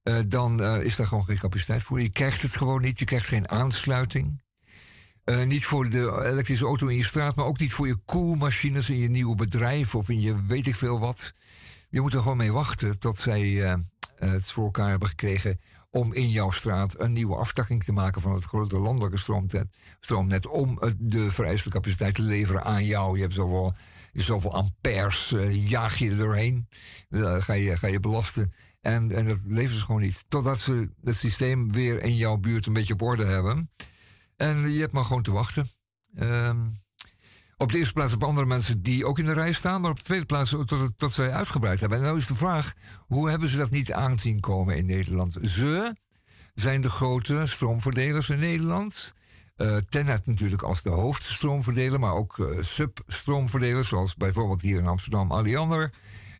[0.03, 2.01] uh, dan uh, is daar gewoon geen capaciteit voor.
[2.01, 4.43] Je krijgt het gewoon niet, je krijgt geen aansluiting.
[5.25, 8.91] Uh, niet voor de elektrische auto in je straat, maar ook niet voor je koelmachines
[8.91, 11.35] in je nieuwe bedrijf of in je weet ik veel wat.
[11.91, 13.41] Je moet er gewoon mee wachten tot zij
[14.15, 18.33] het voor elkaar hebben gekregen om in jouw straat een nieuwe aftakking te maken van
[18.35, 19.67] het grote landelijke stroomnet,
[20.01, 23.17] stroomnet om de vereiste capaciteit te leveren aan jou.
[23.17, 23.75] Je hebt zoveel
[24.23, 26.69] zoveel amperes uh, jaag je er doorheen.
[27.09, 28.53] Uh, ga, je, ga je belasten.
[28.81, 30.25] En, en dat leveren ze gewoon niet.
[30.29, 33.71] Totdat ze het systeem weer in jouw buurt een beetje op orde hebben.
[34.37, 35.69] En je hebt maar gewoon te wachten.
[36.19, 36.83] Um,
[37.57, 39.81] op de eerste plaats op andere mensen die ook in de rij staan.
[39.81, 41.99] Maar op de tweede plaats tot, tot zij uitgebreid hebben.
[41.99, 42.73] En nou is de vraag,
[43.07, 45.39] hoe hebben ze dat niet aanzien komen in Nederland?
[45.43, 45.97] Ze
[46.55, 49.15] zijn de grote stroomverdelers in Nederland.
[49.57, 55.33] Uh, Tenet natuurlijk als de hoofdstroomverdeler, maar ook uh, substroomverdelers, zoals bijvoorbeeld hier in Amsterdam
[55.33, 55.93] Alliander.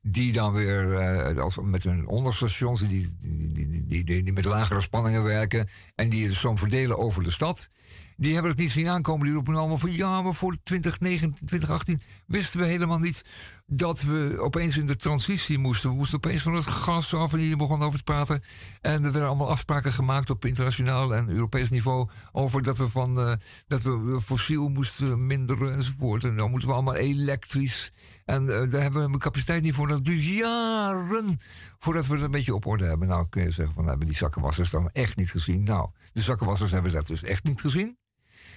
[0.03, 3.53] die dan weer als, met hun onderstations, die, die,
[3.87, 7.69] die, die, die, met lagere spanningen werken en die de stroom verdelen over de stad
[8.17, 9.25] die hebben het niet zien aankomen.
[9.25, 13.25] Die roepen allemaal van ja, maar voor 2019, 2018 wisten we helemaal niet
[13.67, 15.91] dat we opeens in de transitie moesten.
[15.91, 18.43] We moesten opeens van het gas af en die begonnen over te praten.
[18.81, 23.19] En er werden allemaal afspraken gemaakt op internationaal en Europees niveau over dat we van
[23.19, 23.33] uh,
[23.67, 26.25] dat we fossiel moesten minderen enzovoort.
[26.25, 27.93] En dan moeten we allemaal elektrisch.
[28.25, 29.89] En uh, daar hebben we een capaciteit niet voor.
[29.89, 31.39] Dat duurt jaren
[31.79, 33.09] voordat we het een beetje op orde hebben.
[33.09, 35.65] Nou kun je zeggen van hebben die zakkenwassers dan echt niet gezien.
[35.65, 37.97] Nou, de zakkenwassers hebben dat dus echt niet gezien.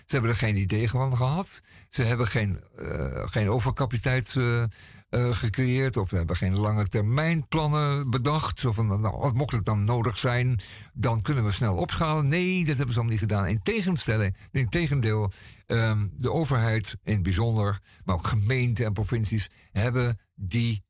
[0.08, 1.62] Ze hebben er geen idee van gehad.
[1.90, 4.64] Ze hebben geen, uh, geen overcapaciteit uh,
[5.10, 5.98] uh, gecreëerd.
[5.98, 8.66] Of hebben geen lange termijn plannen bedacht.
[8.66, 10.60] Of nou, wat mocht het dan nodig zijn,
[10.94, 12.28] dan kunnen we snel opschalen.
[12.28, 13.48] Nee, dat hebben ze allemaal niet gedaan.
[13.48, 15.32] In tegenstelling, in tegendeel,
[15.66, 20.84] um, de overheid in het bijzonder, maar ook gemeenten en provincies hebben die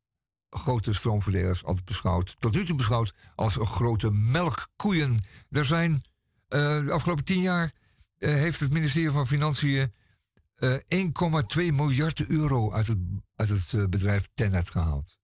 [0.49, 5.23] grote stroomverdelers altijd beschouwd, tot nu toe beschouwd, als grote melkkoeien.
[5.49, 6.01] Er zijn
[6.47, 7.73] de afgelopen tien jaar
[8.17, 9.93] heeft het ministerie van Financiën
[10.59, 11.09] uh, eh,
[11.69, 12.97] 1,2 miljard euro uit het,
[13.35, 15.17] het uh, bedrijf Tenet gehaald.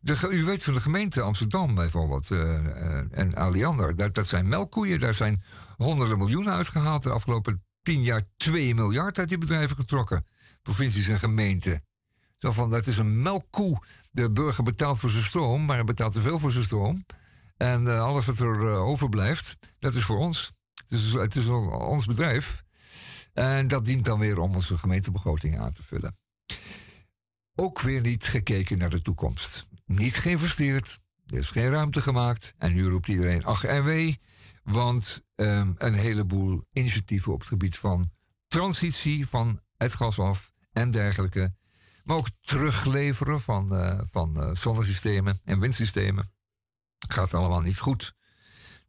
[0.00, 2.30] De, u weet van de gemeente Amsterdam bijvoorbeeld
[3.10, 4.98] en Aliander, dat, dat zijn melkkoeien.
[4.98, 5.42] Daar zijn
[5.76, 7.02] honderden miljoenen uitgehaald.
[7.02, 10.26] De afgelopen 10 jaar 2 miljard uit die bedrijven getrokken.
[10.62, 11.84] Provincies en gemeenten.
[12.38, 13.82] Zo van, dat is een melkkoe.
[14.10, 17.04] De burger betaalt voor zijn stroom, maar hij betaalt te veel voor zijn stroom.
[17.56, 20.52] En alles wat er overblijft, dat is voor ons.
[20.90, 22.62] Dus het is ons bedrijf.
[23.32, 26.16] En dat dient dan weer om onze gemeentebegroting aan te vullen.
[27.54, 29.68] Ook weer niet gekeken naar de toekomst.
[29.86, 31.00] Niet geïnvesteerd.
[31.26, 32.54] Er is geen ruimte gemaakt.
[32.58, 34.20] En nu roept iedereen ach en wee.
[34.62, 38.10] Want um, een heleboel initiatieven op het gebied van
[38.46, 41.54] transitie van het gas af en dergelijke.
[42.04, 46.32] Maar ook terugleveren van, uh, van uh, zonnesystemen en windsystemen.
[47.08, 48.14] Gaat allemaal niet goed.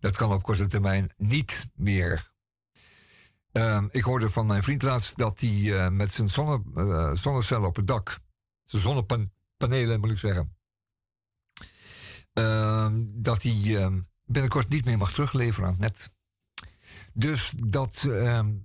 [0.01, 2.31] Dat kan op korte termijn niet meer.
[3.53, 7.67] Uh, ik hoorde van mijn vriend laatst dat hij uh, met zijn zonne, uh, zonnecellen
[7.67, 8.19] op het dak,
[8.65, 10.55] zijn zonnepanelen moet ik zeggen,
[12.33, 16.11] ehm, dat hij ehm, binnenkort niet meer mag terugleveren aan het net.
[17.13, 18.07] Dus dat,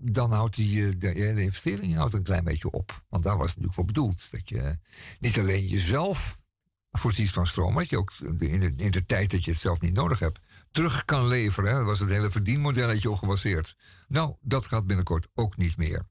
[0.00, 3.04] dan houdt hij de, de investering houdt een klein beetje op.
[3.08, 4.30] Want daar was het natuurlijk voor bedoeld.
[4.30, 4.78] Dat je
[5.18, 6.42] niet alleen jezelf
[6.90, 9.60] voorziet van stroom, maar dat je ook in de, in de tijd dat je het
[9.60, 10.40] zelf niet nodig hebt,
[10.76, 11.74] terug kan leveren.
[11.74, 13.76] Dat was het hele verdienmodelletje op gebaseerd.
[14.08, 16.02] Nou, dat gaat binnenkort ook niet meer.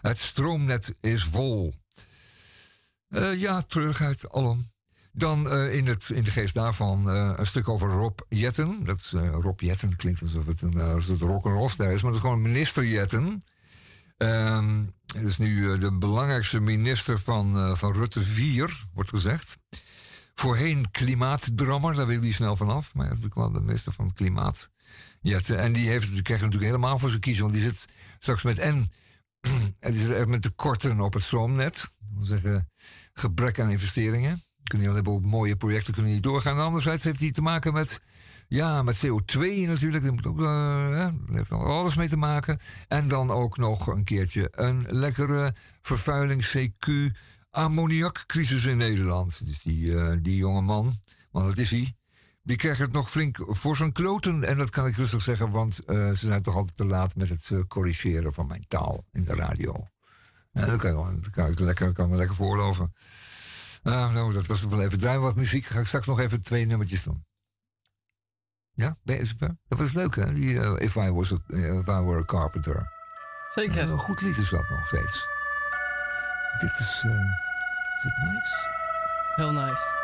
[0.00, 1.74] Het stroomnet is vol.
[3.08, 4.72] Uh, ja, terug uit Allen.
[5.12, 8.84] Dan uh, in, het, in de geest daarvan uh, een stuk over Rob Jetten.
[8.84, 12.42] Dat is, Rob Jetten klinkt alsof het een, een rock'n'roll is, maar dat is gewoon
[12.42, 13.40] minister Jetten.
[14.16, 19.58] Ehm, dat is nu de belangrijkste minister van, van Rutte 4, wordt gezegd.
[20.38, 22.94] Voorheen klimaatdrammer, daar wil hij snel vanaf.
[22.94, 24.70] Maar hij is natuurlijk wel de minister van Klimaat.
[25.20, 27.42] Ja, en die heeft, die krijgt natuurlijk helemaal voor zijn kiezen.
[27.42, 28.86] Want die zit straks met en.
[29.80, 31.90] Die zit echt met tekorten op het stroomnet.
[31.98, 32.68] Dat zeggen
[33.12, 34.42] gebrek aan investeringen.
[34.62, 36.58] Kunnen alleen op mooie projecten kunnen niet doorgaan.
[36.58, 38.00] anderzijds heeft hij te maken met,
[38.48, 40.04] ja, met CO2 natuurlijk.
[40.04, 42.60] Dat ook, uh, heeft alles mee te maken.
[42.88, 46.90] En dan ook nog een keertje een lekkere vervuiling CQ
[47.56, 49.46] ammoniakcrisis in Nederland.
[49.46, 50.94] Dus die, uh, die jonge man,
[51.30, 51.96] want dat is hij,
[52.42, 54.44] die krijgt het nog flink voor zijn kloten.
[54.44, 57.28] En dat kan ik rustig zeggen, want uh, ze zijn toch altijd te laat met
[57.28, 59.88] het uh, corrigeren van mijn taal in de radio.
[60.52, 62.94] En dat kan, ik, dat kan ik lekker, kan me lekker voorloven.
[63.82, 65.64] Uh, nou, dat was wel even draaien wat muziek.
[65.66, 67.24] Ga ik straks nog even twee nummertjes doen.
[68.72, 72.92] Ja, dat was leuk hè, die If, I was a, If I Were a Carpenter.
[73.54, 73.90] Zeker.
[73.90, 75.28] een goed lied is dat nog steeds.
[76.58, 77.04] Dit is...
[77.96, 78.68] Is het nice?
[79.36, 79.94] Heel nice.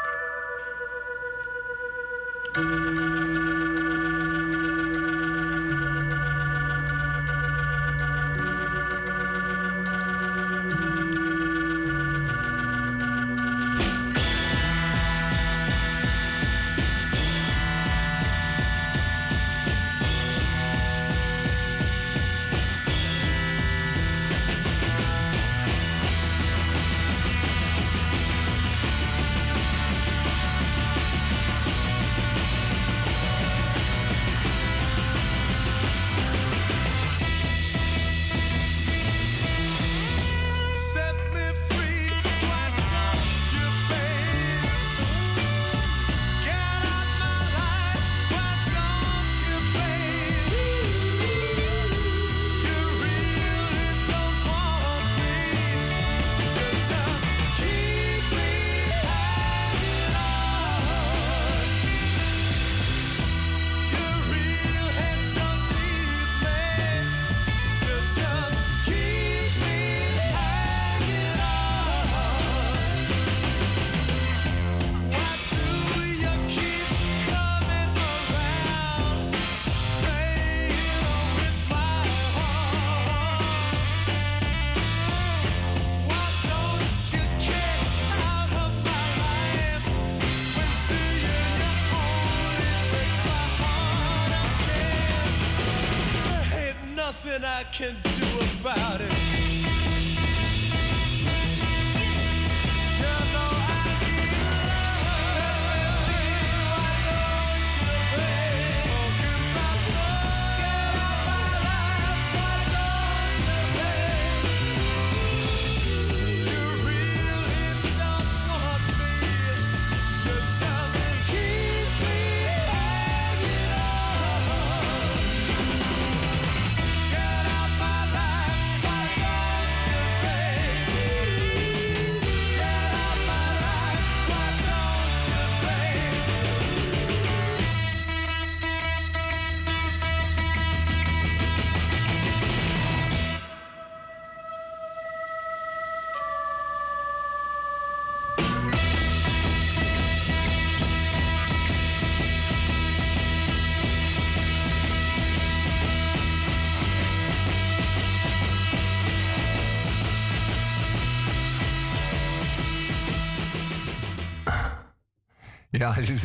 [165.91, 166.25] Ja, dit is,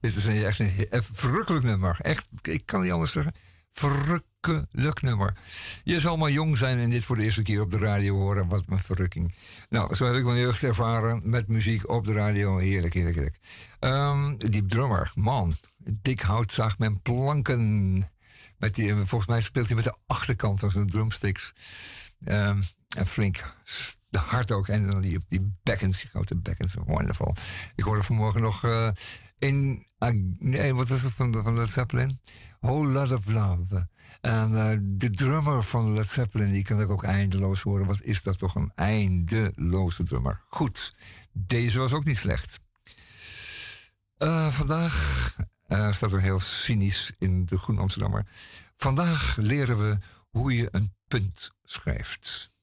[0.00, 1.96] is een, echt een, verrukkelijk nummer.
[2.00, 3.34] Echt, ik kan niet anders zeggen.
[3.70, 5.36] Verrukkelijk nummer.
[5.84, 8.48] Je zal maar jong zijn en dit voor de eerste keer op de radio horen.
[8.48, 9.34] Wat een verrukking.
[9.68, 12.58] Nou, zo heb ik mijn jeugd ervaren met muziek op de radio.
[12.58, 13.38] Heerlijk, heerlijk, heerlijk.
[13.80, 15.54] Um, drummer, man.
[15.78, 18.10] Dik hout zag men planken.
[18.58, 21.52] Met die, volgens mij speelt hij met de achterkant van zijn drumsticks.
[22.24, 22.62] Um,
[22.96, 23.54] en flink
[24.10, 24.68] hard ook.
[24.68, 25.56] En dan die, die
[25.90, 26.74] grote bekkens.
[26.86, 27.34] Wonderful.
[27.74, 28.90] Ik hoorde vanmorgen nog uh,
[29.38, 29.86] in...
[30.38, 32.20] Nee, wat was het van, van Led Zeppelin?
[32.60, 33.88] Whole Lot of Love.
[34.20, 37.86] En uh, de drummer van Led Zeppelin, die kan ik ook eindeloos horen.
[37.86, 40.42] Wat is dat toch een eindeloze drummer.
[40.46, 40.94] Goed,
[41.32, 42.60] deze was ook niet slecht.
[44.48, 45.36] vandaag
[45.90, 48.26] staat er heel cynisch in de Groen Amsterdammer.
[48.74, 49.98] Vandaag leren we
[50.30, 52.54] hoe je een punt schrijft.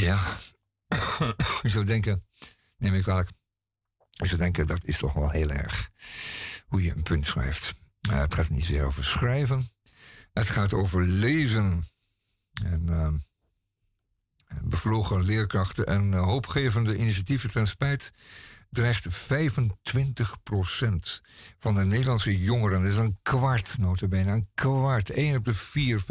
[0.00, 0.36] Ja,
[1.62, 2.26] je zou denken,
[2.76, 3.30] neem ik kwalijk.
[4.10, 5.88] Je zou denken, dat is toch wel heel erg
[6.66, 7.74] hoe je een punt schrijft.
[8.10, 9.70] Uh, het gaat niet zozeer over schrijven,
[10.32, 11.84] het gaat over lezen.
[12.64, 13.08] En uh,
[14.62, 18.12] bevlogen leerkrachten en uh, hoopgevende initiatieven ten spijt
[18.70, 19.08] dreigt 25%
[21.58, 26.00] van de Nederlandse jongeren, dat is een kwart notabene, een kwart, 1 op de 4,
[26.00, 26.04] 25%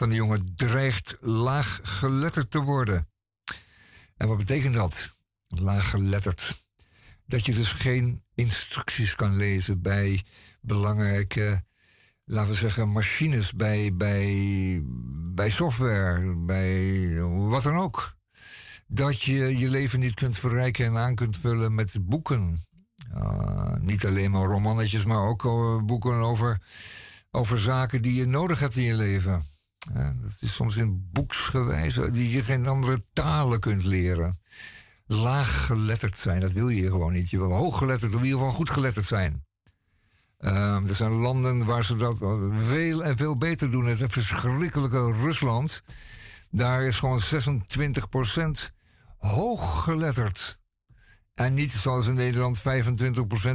[0.00, 3.08] van de jongen dreigt laaggeletterd te worden.
[4.16, 5.16] En wat betekent dat?
[5.48, 6.66] Laaggeletterd.
[7.26, 10.24] Dat je dus geen instructies kan lezen bij
[10.60, 11.64] belangrijke,
[12.24, 14.82] laten we zeggen, machines, bij, bij,
[15.34, 18.16] bij software, bij wat dan ook.
[18.86, 22.64] Dat je je leven niet kunt verrijken en aan kunt vullen met boeken.
[23.14, 26.60] Uh, niet alleen maar romannetjes, maar ook uh, boeken over,
[27.30, 29.49] over zaken die je nodig hebt in je leven.
[29.94, 34.38] Ja, dat is soms in boeksgewijs, die je geen andere talen kunt leren.
[35.06, 37.30] Laaggeletterd zijn, dat wil je gewoon niet.
[37.30, 39.44] Je wil hooggeletterd, of in ieder geval goed geletterd zijn.
[40.40, 42.18] Uh, er zijn landen waar ze dat
[42.50, 43.86] veel en veel beter doen.
[43.86, 45.82] Het verschrikkelijke Rusland.
[46.50, 48.74] Daar is gewoon 26%
[49.18, 50.60] hooggeletterd.
[51.34, 52.62] En niet zoals in Nederland 25%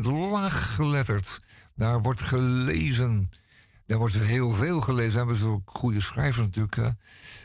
[0.01, 1.41] laaggeletterd.
[1.75, 3.29] Daar wordt gelezen.
[3.85, 5.17] Daar wordt heel veel gelezen.
[5.17, 6.77] Hebben ze ook goede schrijvers natuurlijk.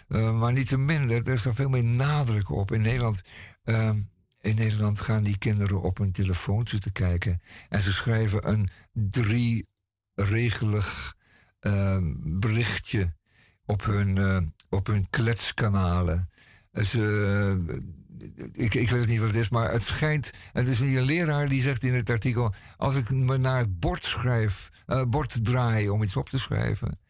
[0.09, 1.16] Uh, maar niet te minder.
[1.16, 2.72] Er is er veel meer nadruk op.
[2.72, 3.22] In Nederland,
[3.64, 3.90] uh,
[4.40, 7.40] in Nederland gaan die kinderen op hun telefoon zitten kijken.
[7.68, 9.68] En ze schrijven een drie-regelig
[11.61, 13.14] uh, berichtje
[13.64, 16.30] op hun, uh, op hun kletskanalen.
[16.72, 17.82] Ze,
[18.52, 20.30] ik, ik weet niet wat het is, maar het schijnt.
[20.52, 22.54] Het is niet een leraar die zegt in het artikel.
[22.76, 27.00] Als ik me naar het bord schrijf, uh, bord draai om iets op te schrijven.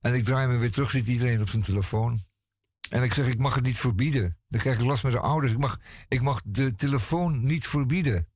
[0.00, 2.18] En ik draai me weer terug, zit iedereen op zijn telefoon.
[2.88, 4.38] En ik zeg, ik mag het niet verbieden.
[4.48, 5.52] Dan krijg ik last met de ouders.
[5.52, 5.78] Ik mag,
[6.08, 8.28] ik mag de telefoon niet verbieden.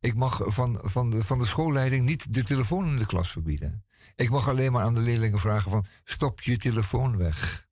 [0.00, 3.84] Ik mag van, van, de, van de schoolleiding niet de telefoon in de klas verbieden.
[4.14, 5.86] Ik mag alleen maar aan de leerlingen vragen van...
[6.04, 7.67] stop je telefoon weg.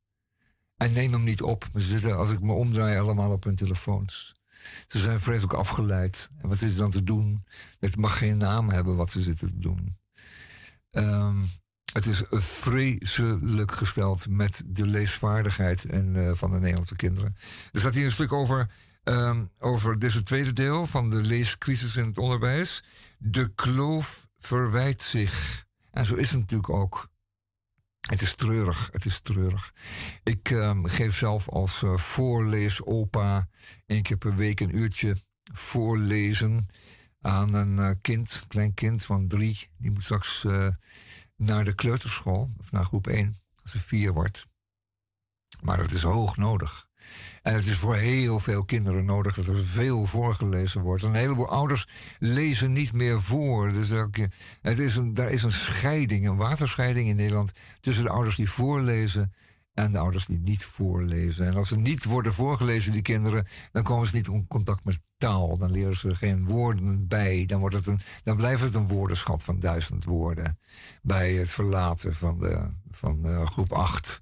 [0.77, 1.69] En neem hem niet op.
[1.75, 4.35] Ze zitten, als ik me omdraai, allemaal op hun telefoons.
[4.87, 6.31] Ze zijn vreselijk afgeleid.
[6.39, 7.45] En wat is er dan te doen?
[7.79, 9.97] Het mag geen naam hebben wat ze zitten te doen.
[10.91, 11.49] Um,
[11.93, 17.37] het is vreselijk gesteld met de leesvaardigheid en, uh, van de Nederlandse kinderen.
[17.73, 18.71] Er staat hier een stuk over,
[19.05, 22.85] um, over dit tweede deel van de leescrisis in het onderwijs.
[23.19, 25.65] De kloof verwijt zich.
[25.91, 27.09] En zo is het natuurlijk ook.
[28.07, 29.73] Het is treurig, het is treurig.
[30.23, 33.49] Ik uh, geef zelf als uh, voorleesopa
[33.87, 35.17] één keer per week een uurtje
[35.53, 36.69] voorlezen
[37.21, 39.69] aan een uh, kind, klein kind van drie.
[39.77, 40.69] Die moet straks eh,
[41.37, 43.37] naar de kleuterschool, of naar groep 1.
[43.63, 44.47] als ze vier wordt.
[45.61, 46.89] Maar het is hoog nodig.
[47.47, 51.03] En het is voor heel veel kinderen nodig dat er veel voorgelezen wordt.
[51.03, 51.87] Een heleboel ouders
[52.19, 53.73] lezen niet meer voor.
[53.73, 53.89] Dus
[54.61, 58.51] het is een, daar is een scheiding, een waterscheiding in Nederland tussen de ouders die
[58.51, 59.33] voorlezen
[59.75, 61.47] en de ouders die niet voorlezen.
[61.47, 65.01] En als ze niet worden voorgelezen, die kinderen, dan komen ze niet in contact met
[65.17, 65.59] taal.
[65.59, 67.47] Dan leren ze geen woorden bij.
[67.47, 70.59] Dan, wordt het een, dan blijft het een woordenschat van duizend woorden.
[71.03, 74.21] Bij het verlaten van, de, van groep 8.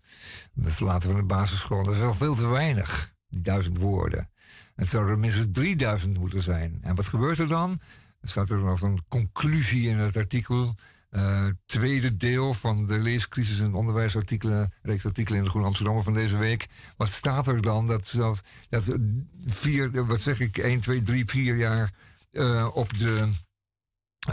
[0.62, 1.84] Het verlaten van de basisschool.
[1.84, 4.30] Dat is wel veel te weinig, duizend woorden.
[4.74, 6.78] Het zou er minstens 3000 moeten zijn.
[6.82, 7.80] En wat gebeurt er dan?
[8.20, 10.74] Er staat er als een conclusie in het artikel.
[11.10, 16.14] Uh, tweede deel van de leescrisis en onderwijsartikelen, reeks artikelen in de Groene Amsterdammer van
[16.14, 16.66] deze week.
[16.96, 17.86] Wat staat er dan?
[17.86, 18.98] Dat, dat, dat
[19.44, 21.92] vier, wat zeg ik, 1, 2, 3, 4 jaar
[22.32, 23.28] uh, op de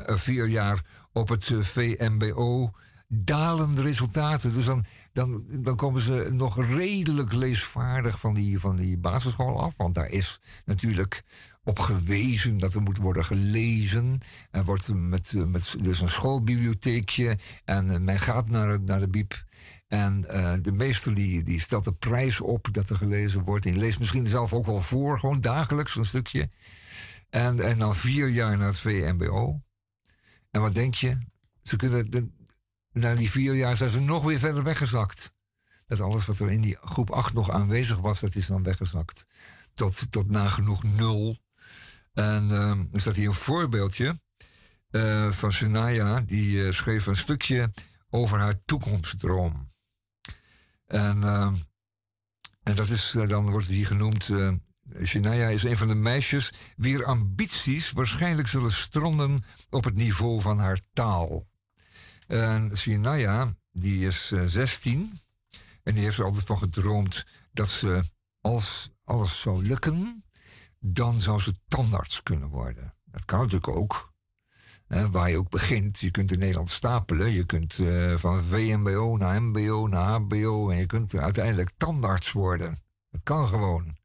[0.10, 2.72] uh, vier jaar op het VMBO
[3.08, 4.54] dalende resultaten.
[4.54, 9.78] Dus dan, dan, dan komen ze nog redelijk leesvaardig van die, van die basisschool af.
[9.78, 11.24] Want daar is natuurlijk
[11.64, 14.20] op gewezen dat er moet worden gelezen.
[14.51, 19.43] Er wordt met, met dus een schoolbibliotheekje en men gaat naar, naar de biep.
[19.88, 23.66] En uh, de meester die, die stelt de prijs op dat er gelezen wordt.
[23.66, 26.49] En leest misschien zelf ook wel voor, gewoon dagelijks een stukje.
[27.30, 29.62] En, en dan vier jaar naar het VMBO.
[30.51, 31.18] En wat denk je?
[31.62, 32.34] Ze kunnen,
[32.92, 35.34] na die vier jaar zijn ze nog weer verder weggezakt.
[35.88, 39.26] Dat alles wat er in die groep 8 nog aanwezig was, dat is dan weggezakt.
[39.74, 41.38] Tot, tot nagenoeg nul.
[42.14, 44.20] En uh, er staat hier een voorbeeldje
[44.92, 46.22] uh, van Senaya.
[46.22, 47.72] Die uh, schreef een stukje
[48.10, 49.70] over haar toekomstdroom.
[50.86, 51.52] En, uh,
[52.64, 54.30] en dat is, dan wordt hier genoemd...
[55.04, 60.60] Shania is een van de meisjes wier ambities waarschijnlijk zullen stranden op het niveau van
[60.60, 61.46] haar taal.
[62.32, 65.19] En Shania, die is 16
[65.84, 68.03] en die heeft er altijd van gedroomd dat ze,
[68.41, 70.23] als alles zou lukken,
[70.79, 72.93] dan zou ze tandarts kunnen worden.
[73.05, 74.13] Dat kan natuurlijk ook.
[75.11, 75.99] waar je ook begint.
[75.99, 77.32] Je kunt in Nederland stapelen.
[77.32, 80.69] Je kunt uh, van VMBO naar MBO naar HBO.
[80.69, 82.77] En je kunt uiteindelijk tandarts worden.
[83.09, 83.97] Dat kan gewoon.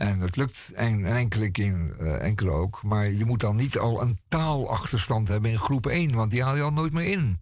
[0.00, 1.04] En dat lukt en,
[1.52, 2.82] in, uh, enkele ook.
[2.82, 6.14] Maar je moet dan niet al een taalachterstand hebben in groep 1.
[6.14, 7.40] Want die haal je al nooit meer in.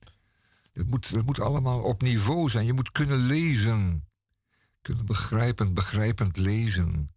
[0.73, 2.67] Het moet, moet allemaal op niveau zijn.
[2.67, 4.09] Je moet kunnen lezen.
[4.83, 7.15] Kunnen begrijpend, begrijpend lezen.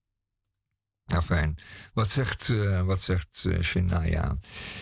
[1.05, 1.57] Ja, fijn.
[1.93, 4.37] Wat zegt, uh, wat zegt uh, Shania?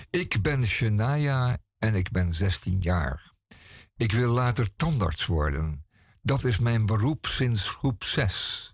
[0.10, 3.32] Ik ben Shania en ik ben 16 jaar.
[3.98, 5.86] Ik wil later tandarts worden.
[6.22, 8.74] Dat is mijn beroep sinds groep 6.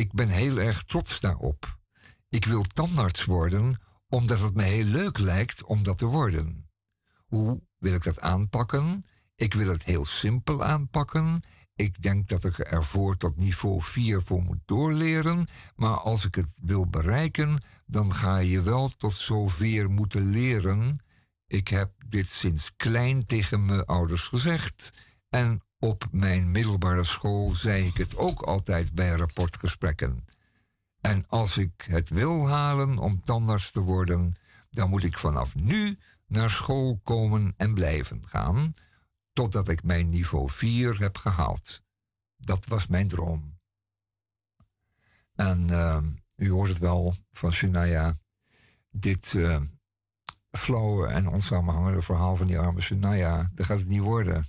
[0.00, 1.78] Ik ben heel erg trots daarop.
[2.28, 6.70] Ik wil tandarts worden omdat het me heel leuk lijkt om dat te worden.
[7.26, 9.04] Hoe wil ik dat aanpakken?
[9.34, 11.42] Ik wil het heel simpel aanpakken
[11.80, 15.46] ik denk dat ik ervoor tot niveau 4 voor moet doorleren.
[15.76, 20.98] Maar als ik het wil bereiken, dan ga je wel tot zover moeten leren.
[21.46, 24.92] Ik heb dit sinds klein tegen mijn ouders gezegd.
[25.28, 30.24] En op mijn middelbare school zei ik het ook altijd bij rapportgesprekken.
[31.00, 34.34] En als ik het wil halen om tandarts te worden,
[34.70, 38.74] dan moet ik vanaf nu naar school komen en blijven gaan
[39.32, 41.82] totdat ik mijn niveau 4 heb gehaald.
[42.36, 43.58] Dat was mijn droom.
[45.34, 46.02] En uh,
[46.36, 48.16] u hoort het wel van Shania.
[48.90, 49.60] Dit uh,
[50.50, 54.44] flauwe en onsamenhangende verhaal van die arme Shania, dat gaat het niet worden.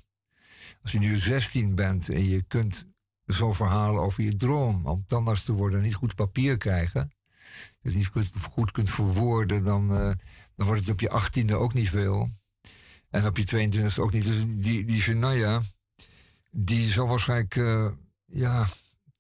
[0.82, 2.86] Als je nu 16 bent en je kunt
[3.26, 7.12] zo'n verhaal over je droom om tandarts te worden niet goed papier krijgen,
[7.82, 8.12] het niet
[8.42, 10.12] goed kunt verwoorden, dan, uh,
[10.56, 12.30] dan wordt het op je 18e ook niet veel.
[13.10, 14.24] En op je 22 ook niet.
[14.24, 15.02] Dus die, die
[16.52, 17.92] die zal waarschijnlijk uh,
[18.26, 18.68] ja,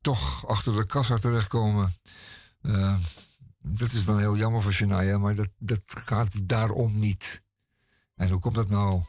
[0.01, 1.93] toch achter de kassa terechtkomen.
[2.61, 2.97] Uh,
[3.61, 7.43] dat is dan heel jammer voor Shania, maar dat, dat gaat daarom niet.
[8.15, 9.01] En hoe komt dat nou?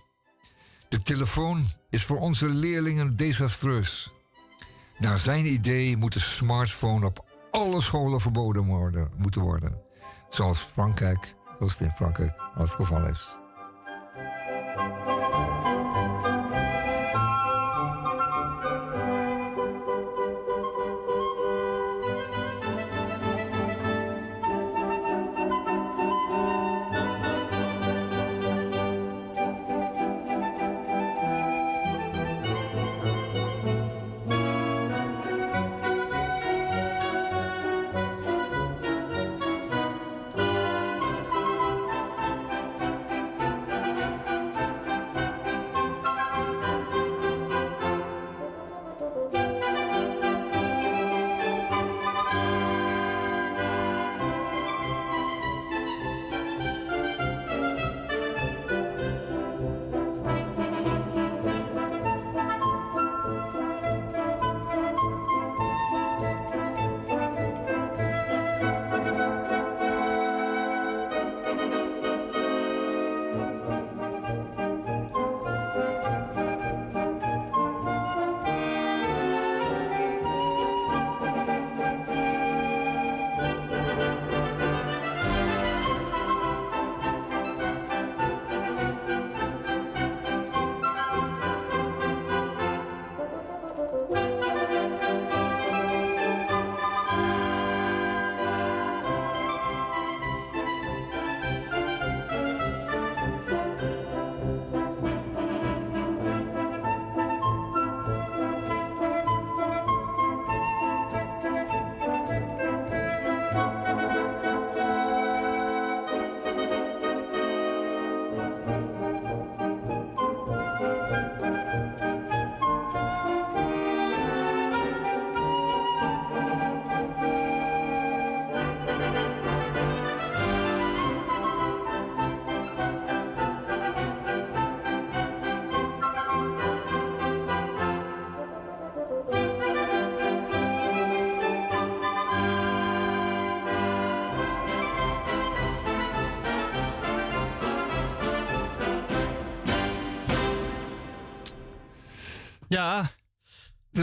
[0.93, 4.13] De telefoon is voor onze leerlingen desastreus.
[4.99, 9.81] Naar zijn idee moet de smartphone op alle scholen verboden worden, moeten worden.
[10.29, 13.42] Zoals Frankrijk, zoals het in Frankrijk al het geval is.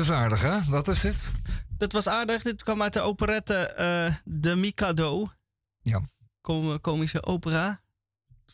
[0.09, 0.63] Is aardig, hè?
[0.63, 1.31] Wat is het?
[1.77, 2.41] dat was aardig.
[2.41, 5.31] Dit kwam uit de operette eh De Mikado.
[5.81, 6.01] Ja.
[6.41, 7.81] Com komische opera.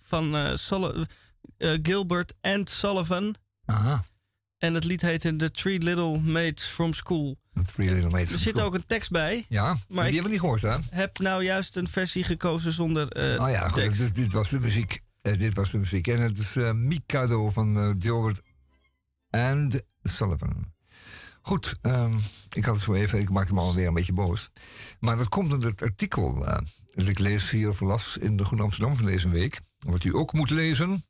[0.01, 0.51] Van eh,
[1.57, 3.35] eh, Gilbert and Sullivan.
[3.65, 4.03] Aha.
[4.57, 7.37] En het lied heette The Three Little Maids from School.
[7.53, 8.67] Dat Three Little Maids Er zit School.
[8.67, 9.45] ook een tekst bij.
[9.49, 10.77] Ja, maar die hebben we niet gehoord, hè?
[10.89, 13.99] Heb nou juist een versie gekozen zonder eh Oh ja, goed, tekst.
[13.99, 15.01] dit, dit was de muziek.
[15.21, 16.07] Eh, dit was de muziek.
[16.07, 18.41] En het is eh, Mikado van eh, Gilbert
[19.29, 20.73] and Sullivan.
[21.45, 22.17] Goed, ehm,
[22.53, 24.49] ik had het zo even, ik maakte me alweer een beetje boos.
[24.99, 26.57] Maar dat komt door het artikel eh,
[26.93, 29.59] dat ik lees hier of las in de Groene Amsterdam van deze week.
[29.79, 31.05] Wat u ook moet lezen.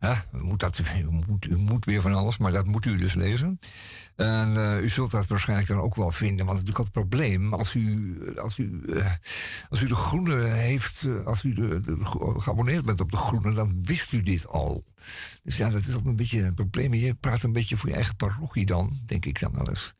[0.00, 3.14] U, moet dat, u, moet, u moet weer van alles, maar dat moet u dus
[3.14, 3.58] lezen.
[4.16, 6.46] En eh, u zult dat waarschijnlijk dan ook wel vinden.
[6.46, 7.54] Want natuurlijk het probleem.
[7.54, 9.12] Als u, als u, eh,
[9.68, 11.82] als u de groene heeft, eh, als u de,
[12.38, 14.84] geabonneerd bent op de groene, dan wist u dit al.
[15.42, 16.94] Dus ja, dat is altijd een beetje een probleem.
[16.94, 19.94] Je praat een beetje voor je eigen parochie dan, denk ik dan wel eens.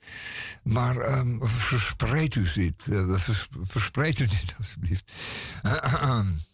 [0.62, 2.88] Maar ehm, verspreid u dit.
[3.06, 5.12] vers- verspreid u dit alsjeblieft.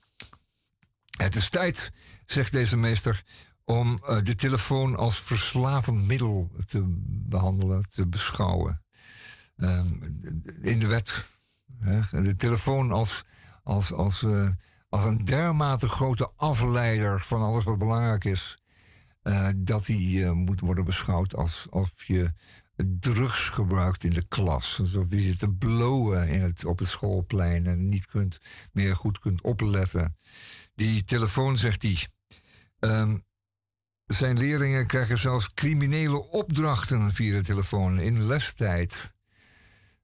[1.17, 1.93] Het is tijd,
[2.27, 3.25] zegt deze meester,
[3.65, 6.85] om eh, de telefoon als verslavend middel te
[7.29, 8.83] behandelen, te beschouwen.
[9.57, 9.87] Ehm,
[10.61, 11.29] in de wet.
[11.79, 13.25] Hè, de telefoon als,
[13.63, 14.49] als, als, eh,
[14.89, 18.59] als een dermate grote afleider van alles wat belangrijk is.
[19.23, 22.33] eh, dat die moet worden beschouwd als, alsof je
[22.85, 24.79] drugs gebruikt in de klas.
[24.79, 28.39] Alsof je zit te blowen in het, op het schoolplein en niet kunt,
[28.73, 30.17] meer goed kunt opletten.
[30.75, 32.07] Die telefoon, zegt hij.
[32.79, 33.17] Ehm,
[34.07, 39.15] zijn leerlingen krijgen zelfs criminele opdrachten via de telefoon in lestijd.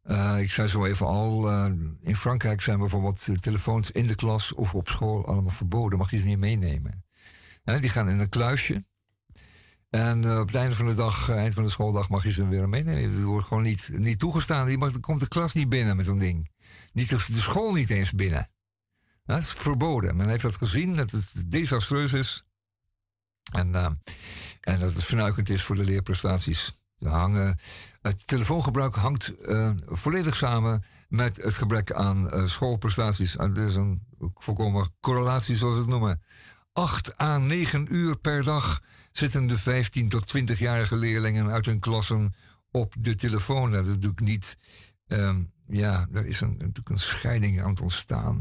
[0.03, 4.53] Eh, ik zei zo even al, eh, in Frankrijk zijn bijvoorbeeld telefoons in de klas
[4.53, 5.99] of op school allemaal verboden.
[5.99, 7.05] Mag je ze niet meenemen.
[7.65, 8.85] Die gaan in een kluisje.
[9.91, 12.49] En eh, op het einde van de dag, eind van de schooldag, mag je ze
[12.49, 13.13] weer meenemen.
[13.15, 14.67] Dat wordt gewoon niet, niet toegestaan.
[14.67, 16.51] Die mag, komt de klas niet binnen met zo'n ding.
[16.93, 18.51] Niet de, de school niet eens binnen.
[19.25, 20.17] Dat is verboden.
[20.17, 22.47] Men heeft dat gezien, dat het desastreus is.
[23.53, 23.91] En, eh,
[24.61, 26.81] en dat het vernuikend is voor de leerprestaties.
[26.99, 27.59] Ze hangen,
[28.03, 33.39] het telefoongebruik hangt eh, volledig samen met het gebrek aan eh, schoolprestaties.
[33.39, 34.03] Er is een
[34.35, 36.23] volkomen correlatie, zoals we het noemen.
[36.73, 38.81] 8 à 9 uur per dag
[39.13, 42.35] zitten de 15 tot 20-jarige leerlingen uit hun klassen
[42.71, 43.71] op de telefoon.
[43.71, 44.57] Dat is natuurlijk niet.
[45.07, 48.41] ehm, ja, er is een, natuurlijk een scheiding aan het ontstaan.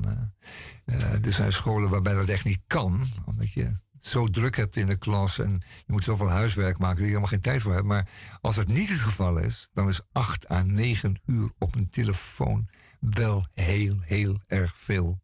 [0.85, 3.71] Eh, er zijn scholen waarbij dat echt niet kan, omdat je
[4.05, 5.49] zo druk hebt in de klas en
[5.85, 7.85] je moet zoveel huiswerk maken dat je helemaal geen tijd voor hebt.
[7.85, 8.09] Maar
[8.41, 12.69] als het niet het geval is, dan is 8 à 9 uur op een telefoon
[12.99, 15.21] wel heel, heel erg veel.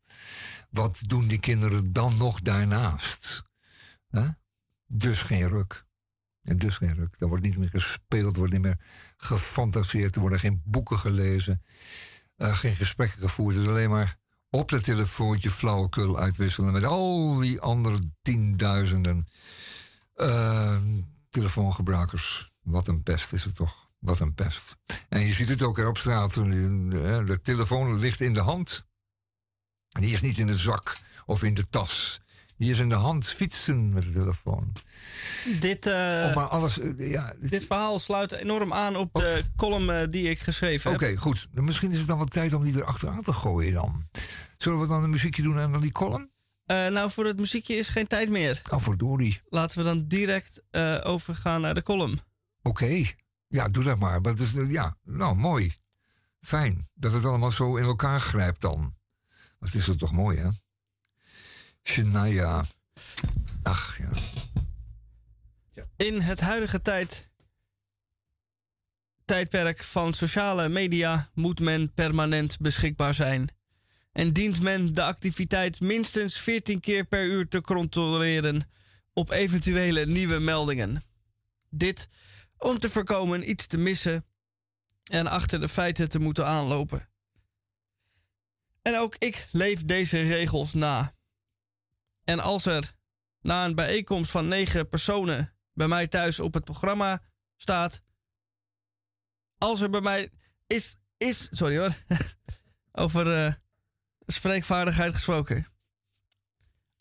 [0.70, 3.46] Wat doen die kinderen dan nog daarnaast?
[4.88, 5.86] Dus geen ruk.
[6.42, 7.16] En dus geen ruk.
[7.20, 8.80] Er wordt niet meer gespeeld, er wordt niet meer
[9.18, 11.64] gefantaseerd, er worden geen boeken gelezen,
[12.36, 13.56] eh, geen gesprekken gevoerd.
[13.56, 14.18] Het is alleen maar
[14.58, 19.28] op het telefoontje flauwekul uitwisselen met al die andere tienduizenden
[20.16, 20.78] eh,
[21.30, 22.52] telefoongebruikers.
[22.64, 23.90] Wat een pest is het toch?
[24.00, 24.78] Wat een pest.
[25.10, 26.38] En je ziet het ook op straat.
[26.38, 26.44] eh,
[27.26, 28.86] De telefoon ligt in de hand.
[29.90, 32.20] Die is niet in de zak of in de tas.
[32.58, 34.74] Die is in de hand fietsen met de telefoon.
[35.60, 37.34] Dit, oh, maar alles, ja.
[37.40, 41.18] dit verhaal sluit enorm aan op de column die ik geschreven Oké, heb.
[41.18, 41.48] goed.
[41.52, 44.08] Dan Misschien is het dan wel tijd om die er achteraan te gooien dan.
[44.58, 46.30] Zullen we dan een muziekje doen en dan die column?
[46.66, 48.62] Eh, nou, voor het muziekje is geen tijd meer.
[48.72, 49.42] Oh, verdorie.
[49.50, 52.20] Laten we dan direct eh, overgaan naar de column.
[52.62, 53.04] Oké.
[53.48, 54.22] Ja, doe dat maar.
[54.22, 55.76] Maar het is, eh, ja, nou, mooi.
[56.40, 58.96] Fijn dat het allemaal zo in elkaar grijpt dan.
[59.60, 60.50] Wat is het toch mooi, hè?
[61.84, 62.66] Shania.
[63.64, 64.10] Ach, ja.
[65.96, 67.30] In het huidige tijd,
[69.26, 73.57] tijdperk van sociale media moet men permanent beschikbaar zijn.
[74.18, 78.70] En dient men de activiteit minstens 14 keer per uur te controleren
[79.14, 81.04] op eventuele nieuwe meldingen.
[81.70, 82.10] Dit
[82.58, 84.26] om te voorkomen iets te missen
[85.04, 87.10] en achter de feiten te moeten aanlopen.
[88.82, 91.16] En ook ik leef deze regels na.
[92.24, 92.94] En als er
[93.42, 97.24] na een bijeenkomst van negen personen bij mij thuis op het programma
[97.56, 98.02] staat.
[99.58, 100.30] Als er bij mij
[100.68, 101.98] is, is, sorry hoor,
[103.04, 103.54] over eh,
[104.28, 105.68] spreekvaardigheid gesproken.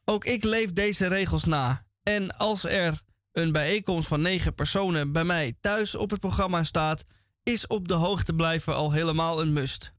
[0.04, 1.86] Ook ik leef deze regels na.
[2.02, 3.02] En als er
[3.32, 7.04] een bijeenkomst van negen personen bij mij thuis op het programma staat,
[7.42, 9.94] is op de hoogte blijven al helemaal een must.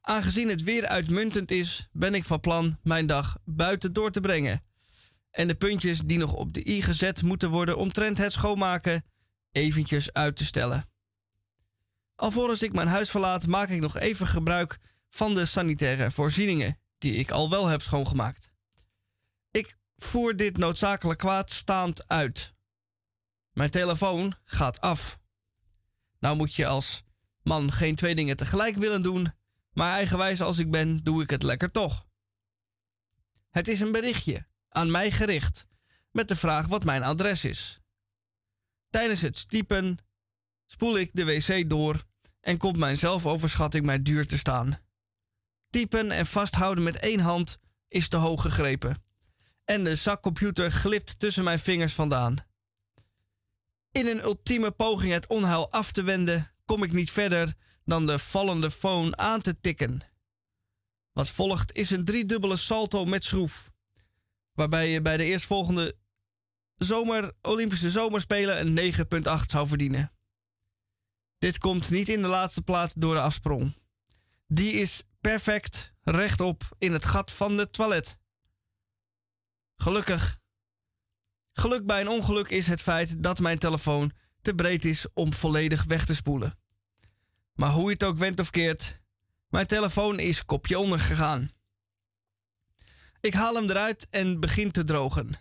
[0.00, 4.64] Aangezien het weer uitmuntend is, ben ik van plan mijn dag buiten door te brengen.
[5.30, 9.04] En de puntjes die nog op de i gezet moeten worden omtrent het schoonmaken
[9.52, 10.88] eventjes uit te stellen.
[12.14, 14.78] Alvorens ik mijn huis verlaat, maak ik nog even gebruik
[15.10, 18.50] van de sanitaire voorzieningen, die ik al wel heb schoongemaakt.
[19.50, 22.54] Ik voer dit noodzakelijk kwaad staand uit.
[23.52, 25.18] Mijn telefoon gaat af.
[26.18, 27.02] Nou moet je als
[27.42, 29.32] man geen twee dingen tegelijk willen doen,
[29.72, 32.06] maar eigenwijs als ik ben, doe ik het lekker toch.
[33.50, 35.66] Het is een berichtje, aan mij gericht,
[36.10, 37.80] met de vraag wat mijn adres is.
[38.90, 39.98] Tijdens het stiepen
[40.66, 42.04] spoel ik de wc door
[42.40, 44.78] en komt mijn zelfoverschatting mij duur te staan.
[45.70, 47.58] Typen en vasthouden met één hand
[47.88, 49.02] is te hoog gegrepen.
[49.64, 52.36] En de zakcomputer glipt tussen mijn vingers vandaan.
[53.92, 57.54] In een ultieme poging het onheil af te wenden, kom ik niet verder
[57.84, 60.00] dan de vallende phone aan te tikken.
[61.12, 63.70] Wat volgt is een driedubbele salto met schroef,
[64.52, 65.96] waarbij je bij de eerstvolgende
[66.76, 70.12] zomer, Olympische Zomerspelen een 9,8 zou verdienen.
[71.38, 73.74] Dit komt niet in de laatste plaats door de afsprong.
[74.46, 78.18] Die is perfect rechtop in het gat van het toilet.
[79.76, 80.38] Gelukkig.
[81.52, 85.84] Geluk bij een ongeluk is het feit dat mijn telefoon te breed is om volledig
[85.84, 86.58] weg te spoelen.
[87.52, 89.00] Maar hoe je het ook went of keert,
[89.48, 91.50] mijn telefoon is kopje onder gegaan.
[93.20, 95.34] Ik haal hem eruit en begin te drogen.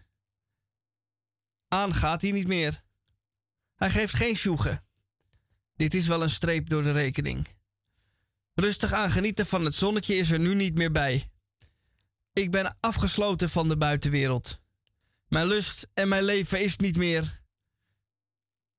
[1.68, 2.84] Aan gaat hij niet meer.
[3.76, 4.86] Hij geeft geen sjoegen.
[5.76, 7.59] Dit is wel een streep door de rekening.
[8.60, 11.32] Rustig aan genieten van het zonnetje is er nu niet meer bij.
[12.34, 14.60] Ik ben afgesloten van de buitenwereld.
[15.28, 17.42] Mijn lust en mijn leven is niet meer,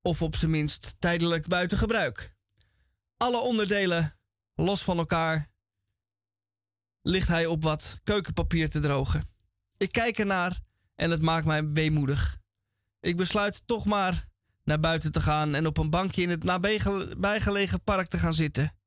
[0.02, 2.34] of op zijn minst tijdelijk buiten gebruik.
[3.16, 4.18] Alle onderdelen,
[4.54, 5.50] los van elkaar,
[7.02, 9.30] ligt hij op wat keukenpapier te drogen.
[9.76, 10.60] Ik kijk ernaar
[10.94, 12.38] en het maakt mij weemoedig.
[13.00, 14.26] Ik besluit toch maar
[14.64, 18.78] naar buiten te gaan en op een bankje in het nabijgelegen park te gaan zitten.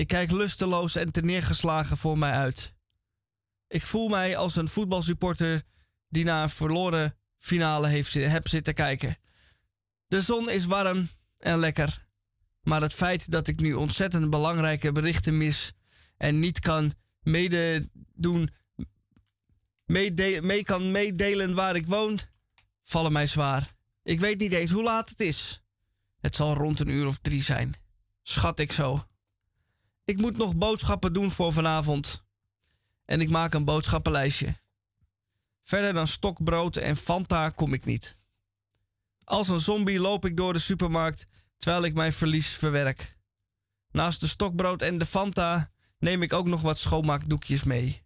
[0.00, 2.74] Ik kijk lusteloos en neergeslagen voor mij uit.
[3.68, 5.62] Ik voel mij als een voetbalsupporter
[6.08, 9.16] die naar een verloren finale heeft heb zitten kijken.
[10.06, 12.06] De zon is warm en lekker.
[12.62, 15.72] Maar het feit dat ik nu ontzettend belangrijke berichten mis
[16.16, 18.50] en niet kan meedoen,
[19.86, 22.18] mee kan meedelen waar ik woon,
[22.82, 23.74] vallen mij zwaar.
[24.02, 25.62] Ik weet niet eens hoe laat het is.
[26.20, 27.74] Het zal rond een uur of drie zijn.
[28.22, 29.08] Schat ik zo.
[30.10, 32.24] Ik moet nog boodschappen doen voor vanavond.
[33.04, 34.56] En ik maak een boodschappenlijstje.
[35.62, 38.16] Verder dan stokbrood en Fanta kom ik niet.
[39.24, 41.24] Als een zombie loop ik door de supermarkt
[41.56, 43.16] terwijl ik mijn verlies verwerk.
[43.90, 48.02] Naast de stokbrood en de Fanta neem ik ook nog wat schoonmaakdoekjes mee.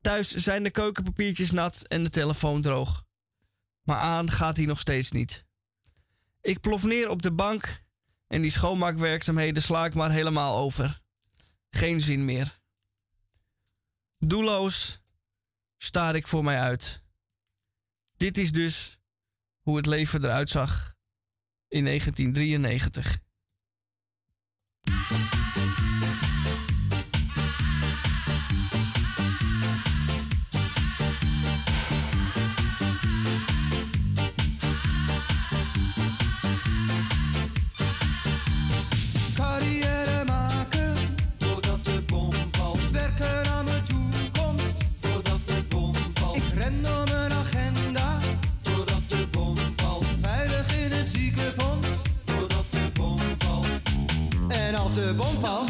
[0.00, 3.04] Thuis zijn de keukenpapiertjes nat en de telefoon droog.
[3.82, 5.46] Maar aan gaat hij nog steeds niet.
[6.40, 7.81] Ik plof neer op de bank
[8.32, 11.00] en die schoonmaakwerkzaamheden sla ik maar helemaal over.
[11.70, 12.58] Geen zin meer.
[14.18, 15.00] Doelloos
[15.76, 17.02] staar ik voor mij uit.
[18.16, 18.98] Dit is dus
[19.60, 20.94] hoe het leven eruit zag
[21.68, 23.20] in 1993.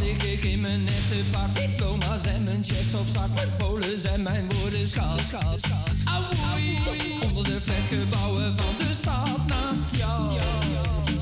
[0.00, 1.54] Lig ik in mijn nette pak.
[1.54, 3.34] Diploma's en mijn checks op zak.
[3.34, 5.18] Mijn polen en mijn woorden schaal.
[6.04, 6.78] Auwoei,
[7.24, 11.21] onder de flatgebouwen van de stad naast jou.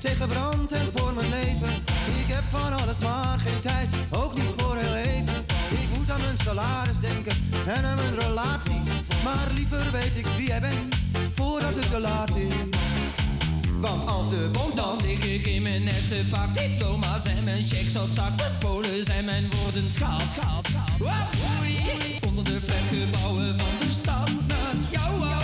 [0.00, 1.74] Tegen brand en voor mijn leven.
[2.20, 5.44] Ik heb van alles maar geen tijd, ook niet voor heel even.
[5.70, 7.32] Ik moet aan mijn salaris denken
[7.66, 8.88] en aan mijn relaties.
[9.24, 10.94] Maar liever weet ik wie jij bent,
[11.34, 12.52] voordat het te laat is.
[13.80, 16.54] Want als de bom dan lig ik in mijn nette pak.
[16.54, 18.36] Diploma's en mijn checks op zak.
[18.36, 21.28] Mijn polen zijn mijn woorden schaal, schaal, schaal.
[21.60, 21.78] Oei,
[22.26, 25.35] Onder de flatgebouwen van de stad naast jou.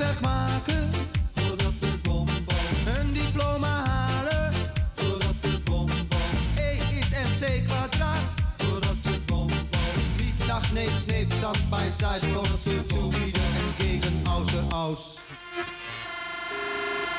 [0.00, 0.90] Huiswerk maken
[1.30, 2.98] voordat de bom valt.
[2.98, 4.52] Een diploma halen
[4.92, 6.58] voordat de bom valt.
[6.58, 10.16] E is MC kwadraat voordat de bom valt.
[10.16, 15.18] Niet nach neep, sneep, zand bij zijde, vlot, zu, wieder en gegen außer aus.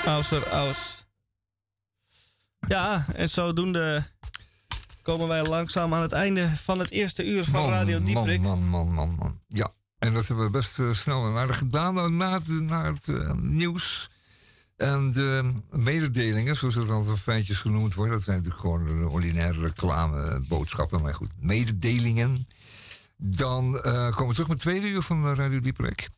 [0.06, 1.06] Außer aus.
[2.68, 4.04] Ja, en zodoende
[5.02, 8.42] komen wij langzaam aan het einde van het eerste uur van Radio Dieprik.
[8.42, 9.40] Man, man, man, man.
[9.48, 9.72] Ja,
[10.02, 13.08] en dat hebben we best uh, snel en aardig gedaan nou, na het, na het
[13.08, 14.10] uh, nieuws.
[14.76, 19.60] En de mededelingen, zoals het altijd feitjes genoemd wordt, dat zijn natuurlijk gewoon de ordinaire
[19.60, 22.48] reclameboodschappen, maar goed, mededelingen.
[23.18, 26.10] Dan komen we terug met het tweede uur van Radio Dieprek.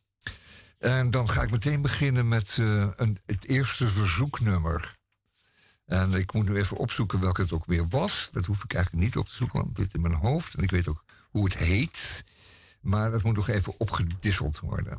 [0.78, 2.56] En dan ga ik meteen beginnen met
[2.96, 4.96] een, het eerste verzoeknummer.
[5.86, 8.30] En ik moet nu even opzoeken welke het ook weer was.
[8.32, 10.54] Dat hoef ik eigenlijk niet op te zoeken, want het zit in mijn hoofd.
[10.54, 12.24] En ik weet ook hoe het heet.
[12.84, 14.98] Maar dat moet nog even opgedisseld worden.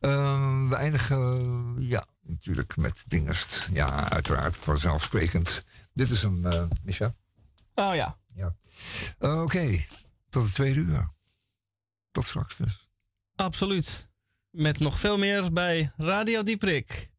[0.00, 3.68] Uh, we eindigen, ja, natuurlijk met dingest.
[3.72, 5.64] Ja, uiteraard, vanzelfsprekend.
[5.92, 7.14] Dit is een, uh, Micha?
[7.74, 8.18] Oh ja.
[8.34, 8.54] ja.
[9.18, 9.86] Uh, Oké, okay.
[10.30, 11.10] tot de tweede uur.
[12.10, 12.88] Tot straks dus.
[13.34, 14.08] Absoluut.
[14.50, 17.10] Met nog veel meer bij Radio Dieprik.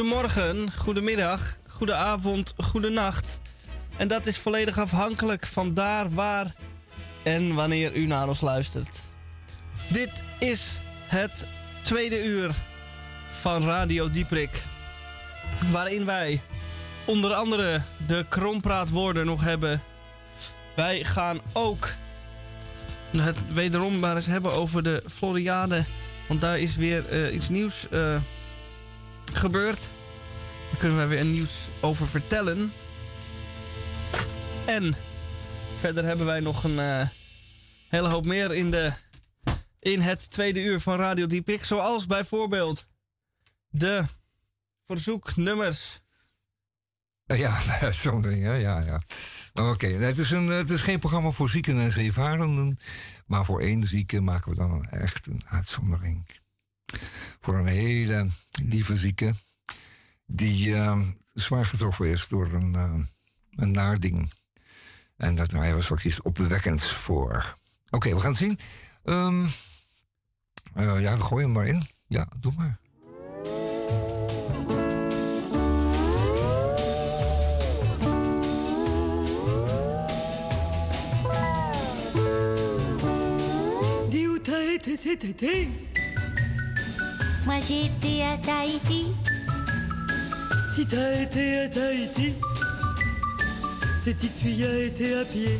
[0.00, 3.40] Goedemorgen, goedemiddag, goedenavond, goedenacht.
[3.96, 6.54] En dat is volledig afhankelijk van daar, waar
[7.22, 9.00] en wanneer u naar ons luistert.
[9.88, 11.46] Dit is het
[11.82, 12.54] tweede uur
[13.30, 14.62] van Radio Dieprik.
[15.70, 16.40] Waarin wij
[17.04, 19.82] onder andere de krompraatwoorden nog hebben.
[20.76, 21.88] Wij gaan ook
[23.16, 25.82] het wederom maar eens hebben over de Floriade.
[26.28, 28.16] Want daar is weer eh, iets nieuws uh,
[29.36, 29.78] gebeurd.
[30.70, 32.72] Daar kunnen we weer nieuws over vertellen.
[34.66, 34.94] En
[35.78, 37.08] verder hebben wij nog een uh,
[37.88, 38.92] hele hoop meer in, de,
[39.78, 41.64] in het tweede uur van Radio Diepik.
[41.64, 42.86] Zoals bijvoorbeeld
[43.68, 44.04] de
[44.84, 46.00] verzoeknummers.
[47.24, 49.02] Ja, uitzondering, ja, ja.
[49.54, 52.78] Oké, het, is een, het is geen programma voor zieken en zeevarenden.
[53.26, 56.26] Maar voor één zieke maken we dan echt een uitzondering.
[57.40, 58.28] Voor een hele
[58.64, 59.32] lieve zieke.
[60.26, 61.00] Die uh,
[61.34, 62.94] zwaar getroffen is door een, uh,
[63.54, 64.32] een naarding.
[65.16, 67.56] En daar draaien we straks iets opwekkends voor.
[67.90, 68.58] Oké, we gaan het zien.
[69.04, 69.42] Um,
[70.76, 71.82] uh, ja, gooi hem maar in.
[72.06, 72.78] Ja, doe maar.
[85.00, 85.89] cet été
[87.46, 89.12] Moi j'ai été à Tahiti.
[90.74, 92.34] Si t'as été à Tahiti,
[93.98, 95.58] c'est que tu as été à pied.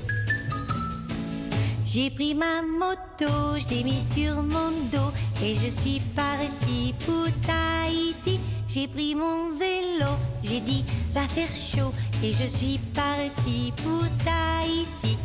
[1.85, 5.13] J'ai pris ma moto, je l'ai mis sur mon dos
[5.43, 8.39] et je suis parti pour Tahiti.
[8.69, 10.13] J'ai pris mon vélo,
[10.43, 15.19] j'ai dit va faire chaud et je suis parti pour Tahiti.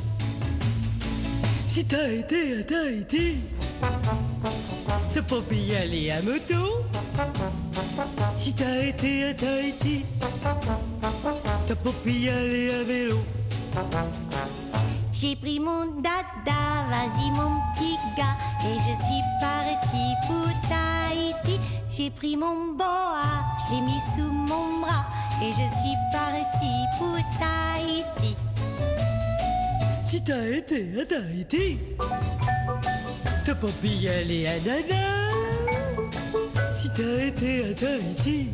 [1.76, 3.36] Si t'as été à Tahiti,
[5.14, 6.86] T'as pas pu y aller à moto.
[8.38, 10.06] Si t'as été à Tahiti
[11.68, 13.18] T'as pas pu y aller à vélo.
[15.12, 21.60] J'ai pris mon dada, vas-y mon petit gars Et je suis parti pour Tahiti.
[21.90, 25.08] J'ai pris mon boa, je l'ai mis sous mon bras
[25.44, 28.45] Et je suis parti pour Tahiti
[30.06, 31.80] Si t'as été à Tahiti
[33.44, 34.96] T'as pas pu y aller à Dada
[36.76, 38.50] Si t'as été à Tahiti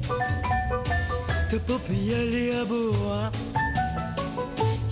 [1.50, 3.32] T'as pas pu y aller à Boa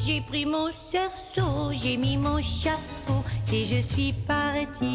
[0.05, 4.86] J'ai pris mon cerceau, j'ai mis mon chapeau Et je suis parti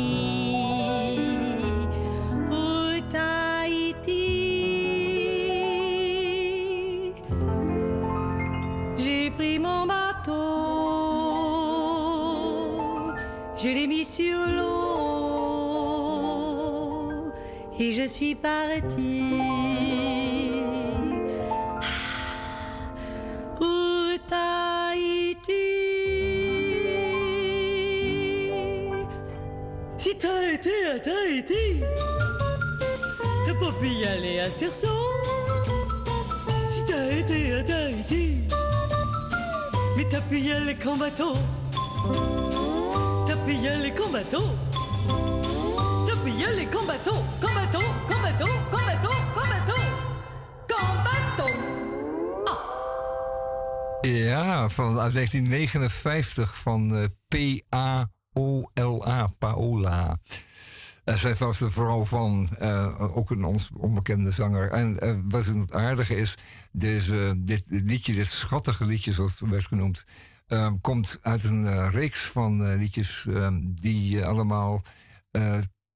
[18.05, 19.23] je suis parti
[23.57, 25.53] pour Tahiti.
[29.97, 31.81] Si t'as été à Tahiti,
[33.47, 34.89] t'as pas pu y aller à Cerceau.
[36.69, 38.41] Si t'as été à Tahiti,
[39.97, 41.37] mais t'as pu y aller qu'en bateau.
[43.27, 44.45] T'as pu y aller qu'en bateau.
[46.07, 47.17] T'as pu y aller qu'en bateau,
[54.25, 59.29] Ja, van uit 1959 van uh, P-A-O-L-A,
[61.05, 64.71] zij was er vooral van, uh, ook een ons onbekende zanger.
[64.71, 66.37] En uh, wat het aardige is,
[66.73, 70.05] deze, dit, liedje, dit schattige liedje zoals het werd genoemd,
[70.81, 73.27] komt uit een reeks van liedjes
[73.61, 74.83] die allemaal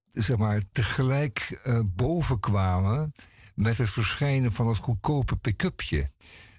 [0.06, 3.14] zeg maar, tegelijk bovenkwamen
[3.54, 6.08] met het verschijnen van het goedkope pick-upje.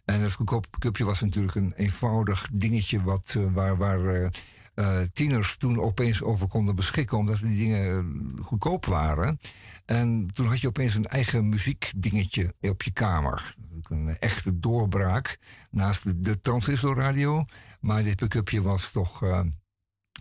[0.09, 4.31] En het pick-upje was natuurlijk een eenvoudig dingetje wat, uh, waar, waar
[4.75, 9.39] uh, tieners toen opeens over konden beschikken, omdat die dingen goedkoop waren.
[9.85, 13.55] En toen had je opeens een eigen muziekdingetje op je kamer.
[13.83, 15.39] Een echte doorbraak
[15.71, 17.45] naast de, transistorradio.
[17.79, 19.19] Maar dit pick-upje was toch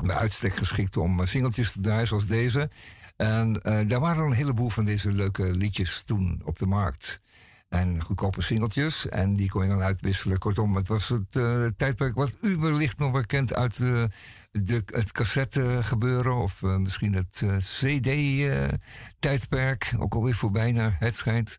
[0.04, 2.70] bij uitstek geschikt om singeltjes te draaien zoals deze.
[3.16, 7.20] En uh, daar waren een heleboel van deze leuke liedjes toen op de markt.
[7.68, 9.08] En goedkope singeltjes.
[9.08, 10.38] En die kon je dan uitwisselen.
[10.38, 14.04] Kortom, het was het uh, tijdperk wat u wellicht nog wel kent uit uh,
[14.50, 16.36] de, het cassette gebeuren.
[16.36, 19.94] Of misschien het CD-tijdperk.
[19.98, 21.56] ook alweer voorbij naar het schijnt.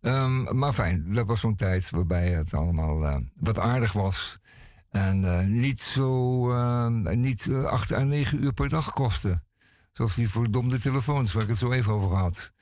[0.00, 4.38] Um, maar fijn, dat was zo'n tijd waarbij het allemaal wat aardig was.
[4.90, 9.44] En niet zo, niet acht à negen uur per dag kostte.
[9.96, 12.52] Zoals die verdomde telefoons waar ik het zo even over had.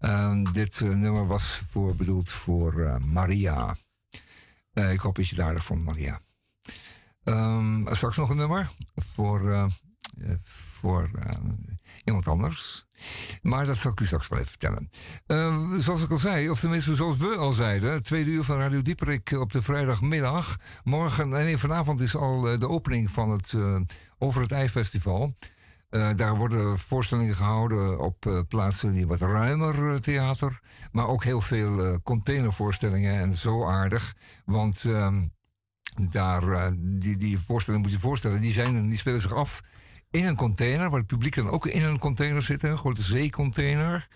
[0.00, 3.74] Ehm, dit nummer was voor, bedoeld voor Maria.
[4.72, 6.20] ik hoop dat je aardig vond, Maria.
[7.24, 9.70] Um, straks nog een nummer voor,
[10.42, 11.10] voor
[12.04, 12.86] iemand anders.
[13.42, 14.90] Maar dat zal ik u straks wel even vertellen.
[15.26, 18.82] Uh, zoals ik al zei, of tenminste zoals we al zeiden, tweede uur van Radio
[18.82, 20.56] Dieperik op de vrijdagmiddag.
[20.84, 23.54] Morgen, nee, vanavond is al eh, de opening van het
[24.18, 25.34] Over het Ei-festival.
[25.90, 30.60] Uh, daar worden voorstellingen gehouden op plaatsen die wat ruimer theater.
[30.92, 34.14] Maar ook heel veel containervoorstellingen en zo aardig.
[34.44, 35.26] Want ehm,
[36.10, 39.60] daar, die, die voorstellingen moet je voorstellen, die, zijn, die spelen zich af
[40.10, 44.08] in een container, waar het publiek dan ook in een container zit, een grote zeecontainer.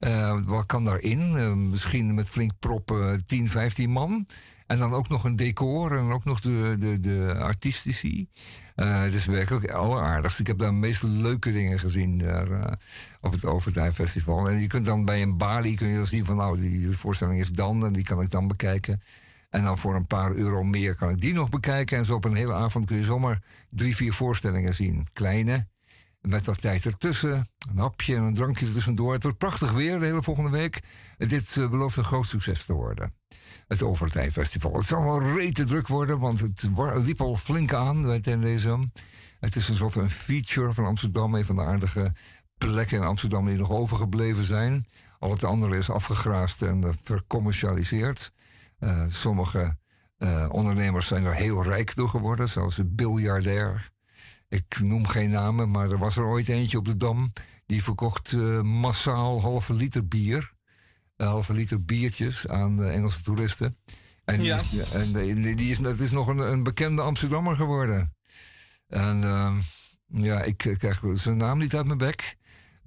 [0.00, 1.32] Uh, wat kan daarin?
[1.32, 4.26] Uh, misschien met flink proppen 10, 15 man.
[4.68, 8.28] En dan ook nog een decor en ook nog de, de, de artistici.
[8.76, 10.40] Uh, het is werkelijk alleraardigst.
[10.40, 12.78] Ik heb daar meest leuke dingen gezien daar,
[13.20, 14.48] op het Overdijk Festival.
[14.48, 17.50] En je kunt dan bij een balie kun je zien van nou, die voorstelling is
[17.50, 19.02] dan en die kan ik dan bekijken.
[19.50, 21.98] En dan voor een paar euro meer kan ik die nog bekijken.
[21.98, 25.06] En zo op een hele avond kun je zomaar drie, vier voorstellingen zien.
[25.12, 25.66] Kleine,
[26.20, 27.48] met wat tijd ertussen.
[27.70, 29.12] Een hapje en een drankje er tussendoor.
[29.12, 30.82] Het wordt prachtig weer de hele volgende week.
[31.18, 33.14] Dit uh, belooft een groot succes te worden.
[33.66, 34.72] Het Overtijfestival.
[34.72, 38.90] Het zal wel rete druk worden, want het liep al flink aan bij deze.
[39.40, 41.34] Het is een soort een feature van Amsterdam.
[41.34, 42.12] Een van de aardige
[42.58, 44.86] plekken in Amsterdam die nog overgebleven zijn.
[45.18, 48.32] Al het andere is afgegraast en vercommercialiseerd.
[48.80, 49.76] Uh, sommige
[50.50, 53.90] ondernemers zijn er heel rijk door geworden, zoals de biljardair.
[54.48, 57.32] Ik noem geen namen, maar er was er ooit eentje op de Dam.
[57.66, 60.52] Die verkocht uh, massaal halve liter bier.
[61.16, 63.76] halve liter biertjes aan Engelse toeristen.
[64.24, 65.12] En, die, is, en
[65.56, 68.14] die is, dat is nog een, een bekende Amsterdammer geworden.
[68.86, 69.20] En
[70.06, 72.38] ja, ik krijg zijn naam niet uit mijn bek.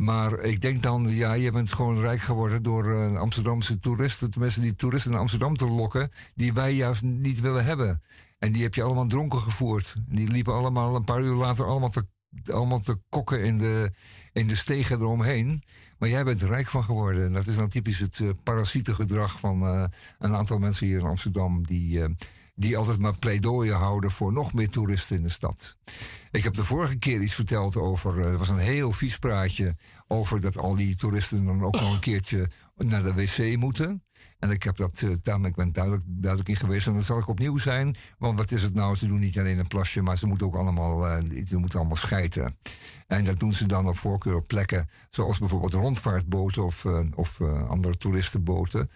[0.01, 4.61] Maar ik denk dan, ja, je bent gewoon rijk geworden door uh, Amsterdamse toeristen, tenminste
[4.61, 8.01] die toeristen naar Amsterdam te lokken, die wij juist niet willen hebben.
[8.41, 9.95] En die heb je allemaal dronken gevoerd.
[10.07, 12.05] Die liepen allemaal een paar uur later allemaal te,
[12.45, 13.91] allemaal te kokken in de,
[14.33, 15.63] in de stegen eromheen.
[15.97, 17.25] Maar jij bent er rijk van geworden.
[17.25, 19.85] En dat is dan typisch het uh, parasietengedrag van uh,
[20.19, 22.15] een aantal mensen hier in Amsterdam, die,
[22.55, 25.77] die altijd maar pleidooien houden voor nog meer toeristen in de stad.
[26.31, 28.31] Ik heb de vorige keer iets verteld over.
[28.31, 29.75] Uh, was een heel vies praatje.
[30.07, 34.03] Over dat al die toeristen dan ook nog een keertje naar de wc moeten.
[34.41, 36.87] En ik heb dat, uh, daar ben ik duidelijk, duidelijk in geweest.
[36.87, 37.95] En dat zal ik opnieuw zijn.
[38.17, 38.95] Want wat is het nou?
[38.95, 41.97] Ze doen niet alleen een plasje, maar ze moeten ook allemaal, uh, ze moeten allemaal
[41.97, 42.57] schijten.
[43.07, 44.89] En dat doen ze dan op voorkeur op plekken.
[45.09, 46.85] Zoals bijvoorbeeld rondvaartboten of,
[47.15, 48.89] of andere toeristenboten.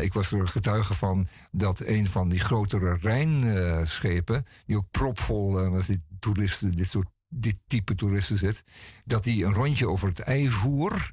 [0.00, 5.86] ik was er getuige van dat een van die grotere Rijnschepen, die ook propvol met
[5.86, 8.64] die toeristen, dit soort dit type toeristen zit,
[9.04, 11.12] dat die een rondje over het ei voer.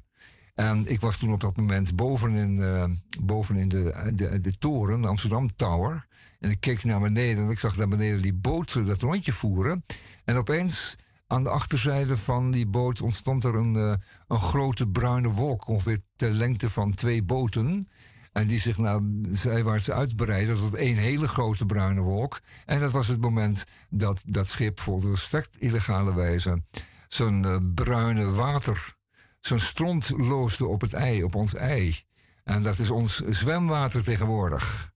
[0.58, 2.84] En ik was toen op dat moment boven in, uh,
[3.20, 6.06] boven in de, de, de toren, de Amsterdam Tower.
[6.40, 9.84] En ik keek naar beneden en ik zag daar beneden die boot dat rondje voeren.
[10.24, 10.96] En opeens
[11.26, 13.94] aan de achterzijde van die boot ontstond er een, uh,
[14.28, 17.88] een grote bruine wolk, ongeveer ter lengte van twee boten.
[18.32, 19.00] En die zich naar
[19.30, 22.40] zijwaarts uitbreidde tot één hele grote bruine wolk.
[22.64, 26.62] En dat was het moment dat dat schip volstrekt illegale wijze
[27.08, 28.96] zijn uh, bruine water,
[29.40, 32.00] zijn stront loosde op het ei, op ons ei.
[32.44, 34.92] En dat is ons zwemwater tegenwoordig.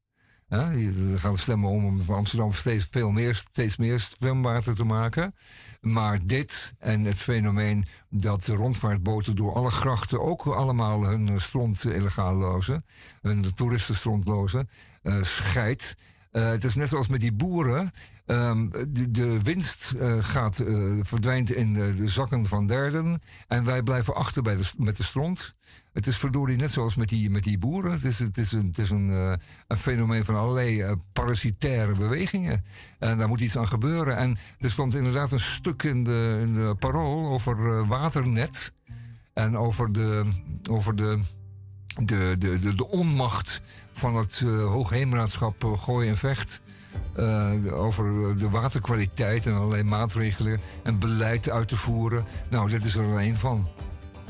[0.52, 4.84] Ja, die gaan stemmen om om van Amsterdam steeds veel meer, steeds meer zwemwater te
[4.84, 5.34] maken.
[5.80, 11.84] Maar dit en het fenomeen dat de rondvaartboten door alle grachten ook allemaal hun stront
[11.84, 12.84] illegaal lozen,
[13.22, 14.68] hun toeristenstront lozen,
[15.02, 15.94] uh, scheidt.
[16.32, 17.90] Uh, het is net zoals met die boeren.
[18.32, 23.22] Um, de, de, winst uh, gaat, uh, verdwijnt in de, zakken van derden.
[23.48, 25.54] En wij blijven achter bij de, met de stront.
[25.92, 27.92] Het is verdorie net zoals met die, met die boeren.
[27.92, 29.32] Het is, het is, een, het is een, uh,
[29.66, 32.64] een fenomeen van allerlei uh, parasitaire bewegingen.
[32.98, 34.16] En daar moet iets aan gebeuren.
[34.16, 38.72] En er stond inderdaad een stuk in de, in de parool over uh, waternet.
[39.32, 40.24] En over de,
[40.70, 41.20] over de,
[42.04, 43.60] de, de, de, onmacht
[43.92, 46.62] van het hoogheemraadschap Gooi en Vecht.
[47.72, 52.24] Over de waterkwaliteit en allerlei maatregelen en beleid uit te voeren.
[52.48, 53.68] Nou, dit is er een van.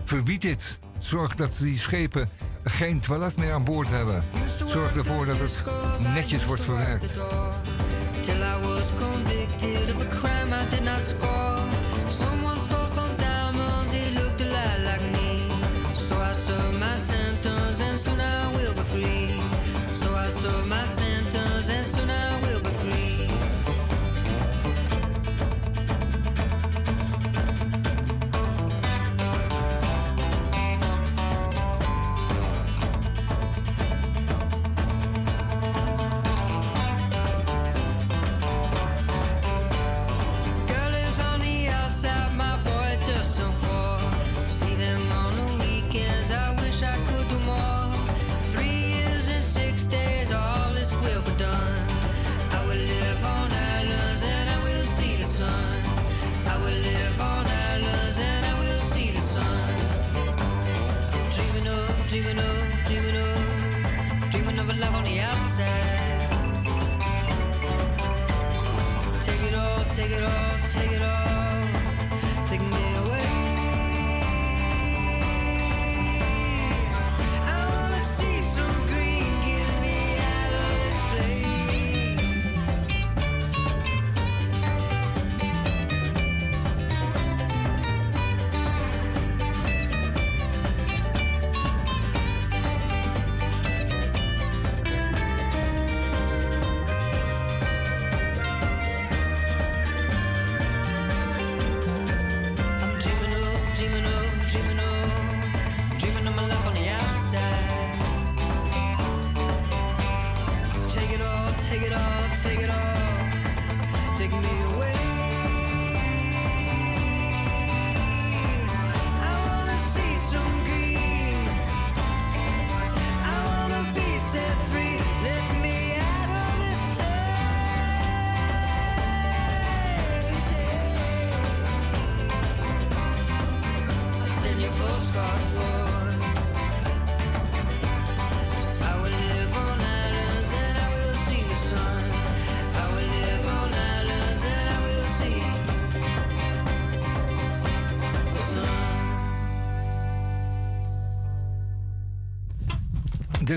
[0.04, 0.80] Verbied dit.
[0.98, 2.28] Zorg dat die schepen
[2.64, 4.24] geen toilet meer aan boord hebben.
[4.66, 5.64] Zorg ervoor dat het
[6.14, 7.18] netjes wordt verwerkt.
[8.20, 10.01] Till I was convicted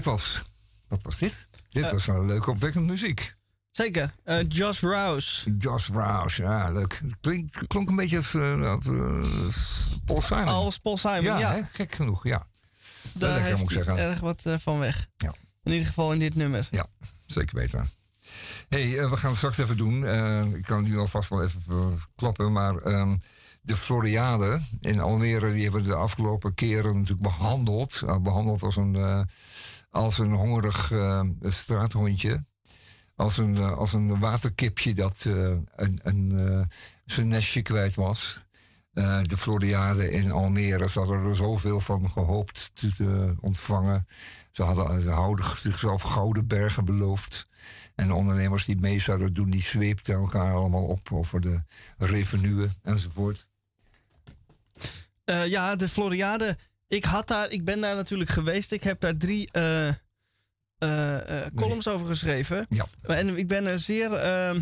[0.05, 0.41] was.
[0.87, 1.47] Wat was dit?
[1.71, 1.91] Dit Eh.
[1.91, 3.33] was wel leuke opwekkende muziek.
[3.71, 4.13] Zeker.
[4.23, 5.55] Eh, Josh Rouse.
[5.57, 7.01] Josh Rouse, ja, leuk.
[7.21, 9.23] Klink, klonk een beetje als, uh, als uh,
[10.05, 10.47] Paul Simon.
[10.47, 11.39] Als Paul Simon, ja.
[11.39, 11.53] ja.
[11.53, 11.61] Hè?
[11.71, 12.47] Gek genoeg, ja.
[13.13, 13.97] Daar lekker, heeft moet ik zeggen.
[13.97, 15.07] erg wat van weg.
[15.17, 15.33] Ja.
[15.63, 16.67] In ieder geval in dit nummer.
[16.71, 16.87] Ja,
[17.25, 17.89] zeker weten.
[18.69, 20.01] hey, uh, we gaan het straks even doen.
[20.01, 23.21] Uh, ik kan nu alvast wel even uh, klappen, maar um,
[23.61, 28.01] de Floriade in Almere, die hebben we de afgelopen keren natuurlijk behandeld.
[28.03, 29.21] Uh, behandeld als een, uh,
[29.95, 32.45] als een hongerig uh, straathondje.
[33.15, 36.69] Als een, uh, als een waterkipje dat uh, een, een,
[37.05, 38.43] zijn nestje kwijt was.
[39.23, 40.89] De Floriade in Almere.
[40.89, 44.07] Ze hadden er zoveel van gehoopt te, ontvangen.
[44.51, 47.47] Ze hadden ze zichzelf gouden bergen beloofd.
[47.95, 51.63] En de ondernemers die mee zouden doen, die zweepten elkaar allemaal op over de
[51.97, 53.47] revenue enzovoort.
[55.25, 56.57] Ja, de Floriade.
[56.95, 58.71] Ik, had daar, ik ben daar natuurlijk geweest.
[58.71, 61.93] Ik heb daar drie uh, uh, columns nee.
[61.93, 62.65] over geschreven.
[62.69, 62.85] Ja.
[63.01, 64.61] En ik ben er zeer ehm,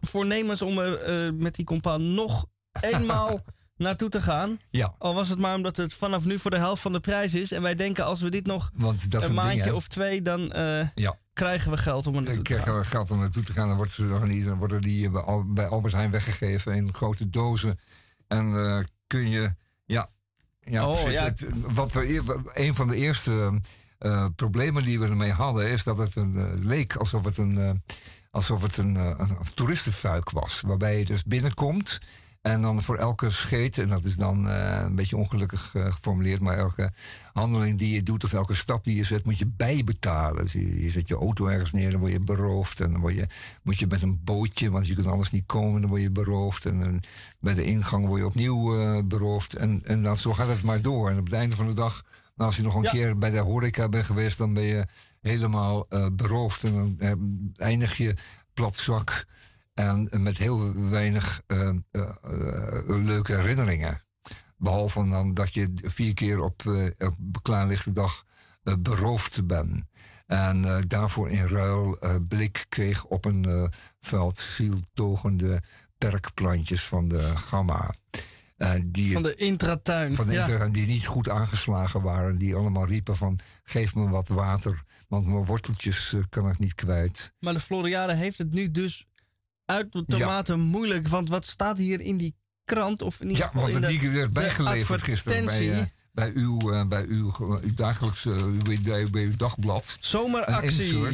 [0.00, 2.46] voornemens om er eh, met die compaan nog
[2.80, 3.44] eenmaal
[3.76, 4.60] naartoe te gaan.
[4.70, 4.94] Ja.
[4.98, 7.52] Al was het maar omdat het vanaf nu voor de helft van de prijs is.
[7.52, 10.52] En wij denken als we dit nog Want dat een maandje ding, of twee, dan
[10.94, 11.18] ja.
[11.32, 12.62] krijgen we geld om er naartoe te gaan.
[12.62, 13.68] Krijgen we geld om naartoe te gaan.
[13.68, 15.10] Dan, wordt ze dan, niet, dan worden die
[15.46, 17.78] bij Albert Heijn weggegeven in grote dozen.
[18.26, 19.54] En uh, kun je,
[20.66, 21.18] ja, oh, precies.
[21.18, 21.24] ja.
[21.24, 23.60] Het, wat we, een van de eerste
[24.00, 27.82] uh, problemen die we ermee hadden, is dat het een, leek alsof het een
[28.30, 30.60] alsof het een, een, een toeristenfuik was.
[30.60, 32.00] Waarbij je dus binnenkomt
[32.46, 36.40] en dan voor elke scheet, en dat is dan uh, een beetje ongelukkig uh, geformuleerd,
[36.40, 36.92] maar elke
[37.32, 40.42] handeling die je doet of elke stap die je zet, moet je bijbetalen.
[40.42, 42.80] Dus je, je zet je auto ergens neer, dan word je beroofd.
[42.80, 43.26] En dan word je,
[43.62, 46.66] moet je met een bootje, want je kunt anders niet komen, dan word je beroofd.
[46.66, 47.00] En, en
[47.40, 49.54] bij de ingang word je opnieuw uh, beroofd.
[49.54, 51.10] En, en dan, zo gaat het maar door.
[51.10, 52.02] En op het einde van de dag,
[52.36, 52.90] nou, als je nog een ja.
[52.90, 54.86] keer bij de horeca bent geweest, dan ben je
[55.20, 56.64] helemaal beroofd.
[56.64, 56.98] En dan
[57.56, 58.14] eindig je
[58.54, 59.26] platzak.
[59.76, 61.58] En met heel weinig uh,
[61.92, 64.02] uh, uh, leuke herinneringen.
[64.56, 66.62] Behalve dan dat je vier keer op,
[66.98, 68.24] op klaarlichte dag
[68.78, 69.84] beroofd bent.
[70.26, 71.98] En daarvoor in ruil
[72.28, 75.62] blik kreeg op een veld zieltogende
[75.98, 77.94] perkplantjes van de gamma.
[78.82, 80.14] die, van de intratuin.
[80.14, 80.40] Van de ja.
[80.40, 82.38] intratuin, die niet goed aangeslagen waren.
[82.38, 84.82] Die allemaal riepen van, geef me wat water.
[85.08, 87.32] Want mijn worteltjes kan ik niet kwijt.
[87.38, 89.06] Maar de Floriade heeft het nu dus
[89.66, 90.62] uit de tomaten ja.
[90.62, 91.08] moeilijk.
[91.08, 93.02] Want wat staat hier in die krant?
[93.02, 95.82] Of in ja, want in de, die werd bijgeleverd gisteren bij, uh,
[96.12, 99.96] bij, uw, uh, bij uw, uw dagelijkse uw, bij uw dagblad.
[100.00, 101.08] Zomeractie.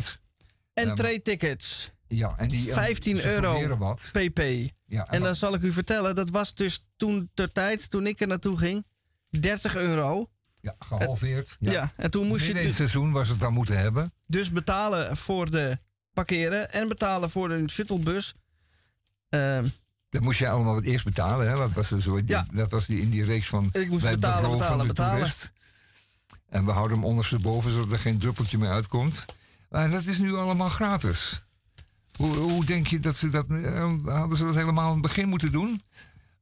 [0.75, 1.93] Entree-tickets.
[2.09, 4.11] Ja, en die 15 euro wat.
[4.13, 4.39] pp.
[4.87, 8.07] Ja, en, en dan zal ik u vertellen, dat was dus toen ter tijd, toen
[8.07, 8.87] ik er naartoe ging,
[9.41, 10.31] 30 euro.
[10.61, 11.57] Ja, gehalveerd.
[11.59, 12.51] Ja, ja en toen moest je.
[12.51, 14.13] In het dus, seizoen was het dan moeten hebben.
[14.27, 15.79] Dus betalen voor de
[16.13, 18.35] parkeren en betalen voor een shuttlebus.
[19.35, 19.59] Uh,
[20.11, 21.57] dat moest je allemaal het eerst betalen, hè?
[21.57, 22.47] Dat was, zo, ja.
[22.53, 23.69] dat was die in die reeks van.
[23.73, 25.17] Ik moest betalen, betalen, betalen.
[25.17, 25.53] Toerist.
[26.49, 29.25] En we houden hem ondersteboven zodat er geen druppeltje meer uitkomt.
[29.71, 31.45] Maar dat is nu allemaal gratis.
[32.17, 33.47] Hoe, hoe denk je dat ze dat.
[33.49, 35.83] Uh, hadden ze dat helemaal aan het begin moeten doen?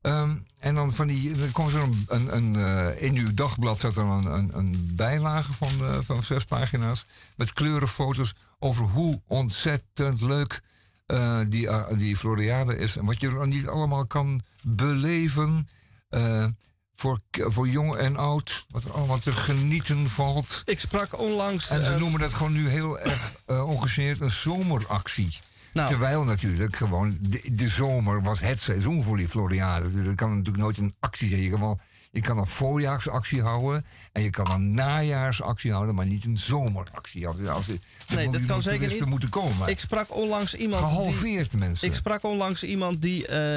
[0.00, 3.78] Ehm, en dan van die, dan komt er een, een, een eh, in uw dagblad
[3.78, 7.06] zat er een, een, een bijlage van, eh, van zes pagina's
[7.36, 10.62] met kleurenfoto's over hoe ontzettend leuk
[11.10, 12.96] eh, die, eh, die Floriade is.
[12.96, 15.68] En wat je er niet allemaal kan beleven
[16.08, 16.46] eh,
[16.92, 18.66] voor, voor jong en oud.
[18.70, 20.62] Wat er allemaal te genieten valt.
[20.64, 21.68] Ik sprak onlangs...
[21.68, 25.36] En ze noemen dat gewoon nu heel erg ongegeneerd een zomeractie.
[25.72, 25.88] Nou.
[25.88, 29.92] Terwijl natuurlijk gewoon de, de zomer was het seizoen voor die Floriade.
[29.92, 31.40] Dus dat kan natuurlijk nooit een actie zijn.
[31.40, 31.80] Je kan, wel,
[32.10, 37.26] je kan een voorjaarsactie houden en je kan een najaarsactie houden, maar niet een zomeractie.
[37.26, 37.66] Als, als,
[38.14, 39.04] Nee, dat kan zeker niet.
[39.04, 39.68] moeten komen.
[39.68, 40.86] Ik sprak onlangs iemand.
[40.86, 41.88] die- Gehalveerd mensen.
[41.88, 43.56] Ik sprak onlangs iemand die eh,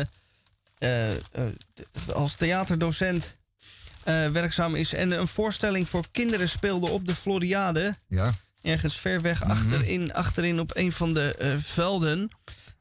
[0.77, 1.17] eh, eh,
[2.13, 3.35] als theaterdocent
[4.31, 7.95] werkzaam is en een voorstelling voor kinderen speelde op de Floriade.
[8.07, 8.31] Ja.
[8.61, 9.51] Ergens ver weg Mhm.
[9.51, 12.27] achterin, achterin op een van de velden.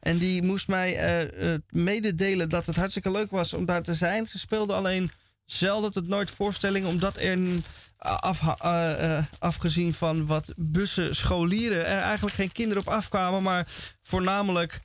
[0.00, 1.30] En die moest mij
[1.70, 4.26] mededelen dat het hartstikke leuk was om daar te zijn.
[4.26, 5.10] Ze speelde alleen
[5.58, 7.64] zelden tot nooit voorstelling, omdat er een-
[7.98, 13.66] af, eh, eh, afgezien van wat bussen scholieren er eigenlijk geen kinderen op afkwamen, maar
[14.02, 14.80] voornamelijk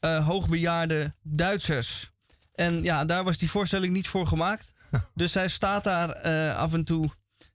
[0.00, 2.10] eh, hoogbejaarde Duitsers.
[2.54, 4.72] En ja, daar was die voorstelling niet voor gemaakt.
[5.14, 7.10] dus zij staat daar eh, af en toe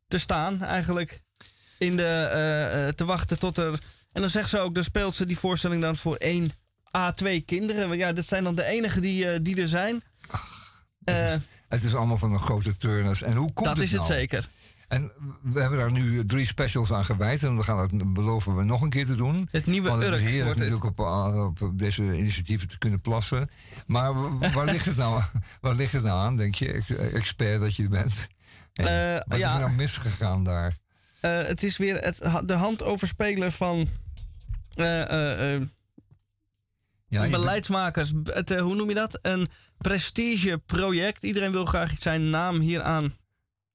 [0.07, 1.21] te staan, eigenlijk
[1.77, 3.79] in de, eh, eh, te wachten tot er.
[4.11, 6.51] En dan zegt ze ook, dan speelt ze die voorstelling dan voor één
[6.97, 7.87] A twee kinderen.
[7.87, 10.01] Want ja, dat zijn dan de enigen die, eh, die er zijn.
[11.13, 11.37] Eh,
[11.67, 13.21] Het is allemaal van de grote turners.
[13.21, 14.13] En hoe komt dat het is het nou?
[14.13, 14.47] zeker.
[14.87, 15.11] En
[15.43, 17.43] we hebben daar nu drie specials aan gewijd.
[17.43, 19.47] En we gaan dat beloven we nog een keer te doen.
[19.51, 20.99] Het nieuwe Want het is heerlijk natuurlijk op,
[21.61, 23.49] op deze initiatieven te kunnen plassen.
[23.87, 25.21] Maar waar ligt het nou,
[25.61, 28.27] waar ligt het nou aan, denk je, ex- expert dat je bent?
[28.73, 30.73] Hey, Eh, wat is er nou misgegaan daar?
[31.19, 33.89] Eh, het is weer het, de hand overspelen van
[34.73, 35.61] eh, eh, eh,
[37.07, 38.11] Ja, beleidsmakers.
[38.23, 39.19] Het, eh, hoe noem je dat?
[39.21, 39.47] Een
[39.79, 41.23] prestigeproject.
[41.23, 43.17] Iedereen wil graag zijn naam hieraan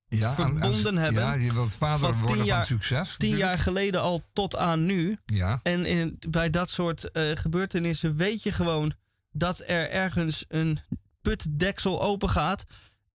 [0.09, 1.23] Ja, aan- verbonden aan- hebben.
[1.23, 3.41] ja, je wilt vader Van worden van jaar- succes, Tien natuurlijk.
[3.41, 5.19] jaar geleden al tot aan nu.
[5.27, 5.61] Ja.
[5.63, 8.93] En in, bij dat soort eh, gebeurtenissen weet je gewoon
[9.31, 10.79] dat er ergens een
[11.21, 12.65] putdeksel open gaat.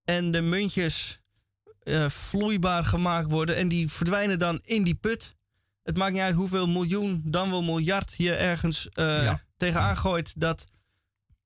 [0.06, 1.20] En de muntjes
[1.80, 3.56] eh, vloeibaar gemaakt worden.
[3.56, 5.36] En die verdwijnen dan in die put.
[5.84, 9.44] Het maakt niet uit hoeveel miljoen, dan wel miljard je ergens Ja.
[9.57, 10.40] tegenaan gooit.
[10.40, 10.66] Dat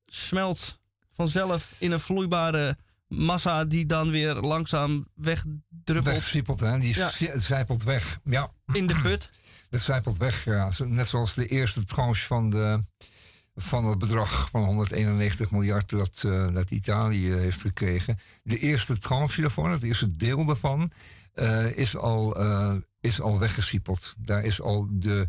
[0.05, 0.79] smelt
[1.15, 2.77] vanzelf in een vloeibare
[3.07, 6.05] massa die dan weer langzaam wegdruppelt.
[6.15, 6.77] Wegsiepelt, hè?
[6.79, 7.09] Die Ja.
[7.09, 8.19] zi- zijpelt weg.
[8.23, 8.51] Ja.
[8.73, 9.29] In de put.
[9.69, 10.71] Dat zijpelt weg, ja.
[10.85, 12.79] Net zoals de eerste tranche van, de,
[13.55, 18.19] van het bedrag van 191 miljard dat, eh, dat Italië heeft gekregen.
[18.43, 20.91] De eerste tranche daarvan, het eerste deel daarvan,
[21.33, 24.15] eh, is, al, eh, is al weggesiepeld.
[24.19, 25.27] Daar is al de,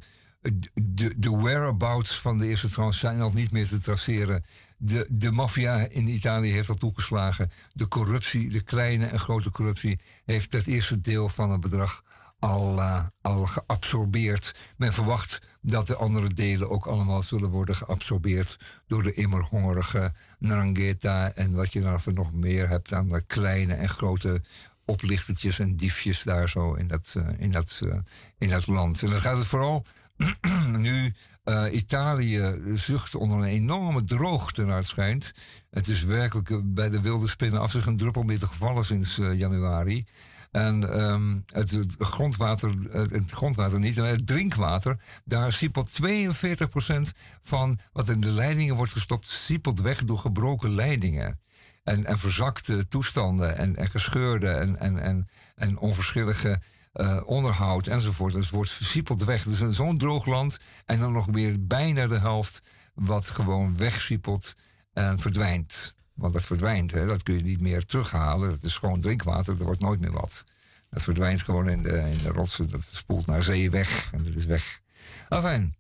[0.75, 4.45] de, de whereabouts van de eerste tranche zijn al niet meer te traceren.
[4.87, 7.51] De, de maffia in Italië heeft al toegeslagen.
[7.73, 12.03] De corruptie, de kleine en grote corruptie, heeft het eerste deel van het bedrag
[12.39, 14.55] al, eh, al geabsorbeerd.
[14.77, 20.13] Men verwacht dat de andere delen ook allemaal zullen worden geabsorbeerd door de immer hongerige
[20.39, 24.43] Ndrangheta en wat je dan voor nog meer hebt aan de kleine en grote
[24.85, 27.99] oplichtertjes en diefjes daar zo in dat, eh, in dat, eh,
[28.39, 29.03] in dat land.
[29.03, 29.85] En dan gaat het vooral
[30.77, 35.33] nu eh, Italië zucht onder een enorme droogte naar het schijnt.
[35.71, 38.85] Het is werkelijk eh, bij de wilde spinnen af zich een druppel meer te gevallen
[38.85, 40.07] sinds eh, januari.
[40.51, 47.11] En ehm, het, grondwater, het grondwater niet, maar het drinkwater, daar siepelt 42%
[47.41, 51.41] van wat in de leidingen wordt gestopt, siepelt weg door gebroken leidingen.
[51.83, 56.59] En, en verzakte toestanden en, en gescheurde en, en, en, en onverschillige
[56.95, 58.33] eh, onderhoud enzovoort.
[58.33, 59.45] Dus wordt versiepeld weg.
[59.45, 62.63] Dus zo'n droog land en dan nog weer bijna de helft
[62.95, 64.55] wat gewoon wegsiepelt
[64.93, 65.95] en verdwijnt.
[66.15, 68.51] Want dat verdwijnt, hè, dat kun je niet meer terughalen.
[68.51, 70.45] Dat is gewoon drinkwater, er wordt nooit meer wat.
[70.91, 74.35] Dat verdwijnt gewoon in de, in de rotsen, dat spoelt naar zee weg en dat
[74.35, 74.81] is weg.
[75.29, 75.75] Enfin,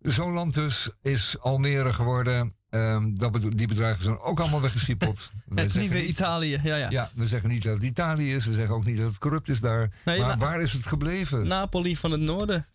[0.00, 2.54] zo'n land dus is Almere geworden.
[2.74, 5.30] Ehm, dat bedo- die bedrijven zijn ook allemaal weggesiepeld.
[5.46, 6.60] We Het nieuwe niet- Italië.
[6.62, 6.90] Ja, ja.
[6.90, 8.46] ja, we zeggen niet dat het Italië is.
[8.46, 9.90] We zeggen ook niet dat het corrupt is daar.
[10.04, 11.46] Nee, maar na- waar is het gebleven?
[11.46, 12.66] Napoli van het noorden.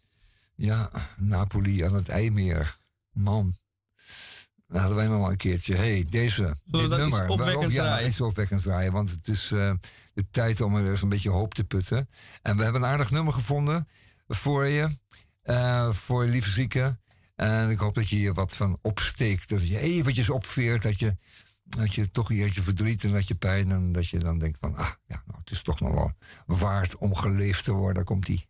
[0.55, 2.77] Ja, Napoli aan het IJmeer.
[3.11, 3.55] Man.
[4.67, 5.75] Dat hadden wij nog wel een keertje.
[5.75, 6.43] hey, deze.
[6.43, 7.27] we dit iets nummer.
[7.27, 7.71] opwekkends Waarom?
[7.71, 8.07] ja, draaien?
[8.07, 8.91] iets opwekkends draaien.
[8.91, 9.71] Want het is eh,
[10.13, 12.09] de tijd om er eens een beetje hoop te putten.
[12.41, 13.87] En we hebben een aardig nummer gevonden
[14.27, 14.89] voor je.
[15.41, 16.97] eh, voor je lieve zieke.
[17.39, 19.49] En ik hoop dat je hier wat van opsteekt.
[19.49, 20.83] Dat je eventjes opveert.
[20.83, 21.15] Dat je,
[21.63, 23.71] dat je toch je, je verdriet en dat je pijn.
[23.71, 26.11] En dat je dan denkt van, ah, ja, nou, het is toch nog wel
[26.45, 27.93] waard om geleefd te worden.
[27.93, 28.48] Daar komt die.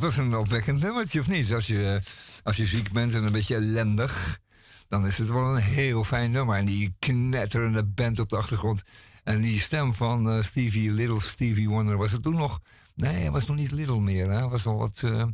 [0.00, 1.54] Dat was een opwekkend nummertje, of niet?
[1.54, 2.00] Als je,
[2.42, 4.40] als je ziek bent en een beetje ellendig,
[4.88, 6.56] dan is het wel een heel fijn nummer.
[6.56, 8.82] En die knetterende band op de achtergrond.
[9.24, 12.60] En die stem van eh, Stevie, Little Stevie Wonder, was het toen nog...
[12.94, 14.30] Nee, hij was nog niet Little meer.
[14.30, 15.02] Hij was al wat...
[15.04, 15.24] eh,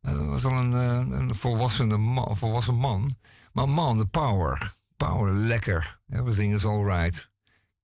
[0.00, 3.14] hij was al een, eh, man, volwassen man.
[3.52, 4.72] Maar man, de power.
[4.96, 6.00] Power, lekker.
[6.08, 7.30] Everything is alright.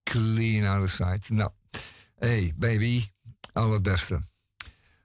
[0.03, 1.29] Clean out of sight.
[1.29, 1.51] Nou,
[2.15, 3.05] hey baby,
[3.53, 4.21] allerbeste.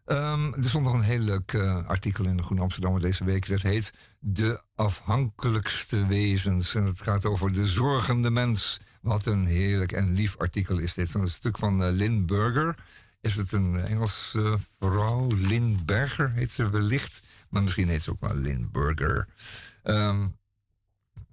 [0.05, 3.49] Ehm, er stond nog een heel leuk eh, artikel in de Groene Amsterdammer deze week.
[3.49, 6.75] Dat heet De afhankelijkste wezens.
[6.75, 8.81] En het gaat over de zorgende mens.
[9.01, 11.15] Wat een heerlijk en lief artikel is dit.
[11.15, 12.75] Een stuk van eh, Lynn Burger.
[13.21, 15.37] Is het een Engelse vrouw?
[15.37, 17.23] Lynn Berger heet ze wellicht.
[17.49, 19.29] Maar misschien heet ze ook wel Lynn Burger.
[19.83, 20.27] Ehm,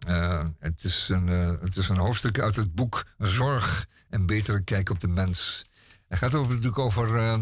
[0.05, 4.63] eh, het, is een, eh, het is een hoofdstuk uit het boek Zorg en betere
[4.63, 5.65] kijk op de mens.
[6.07, 7.37] Het gaat over, natuurlijk over, eh,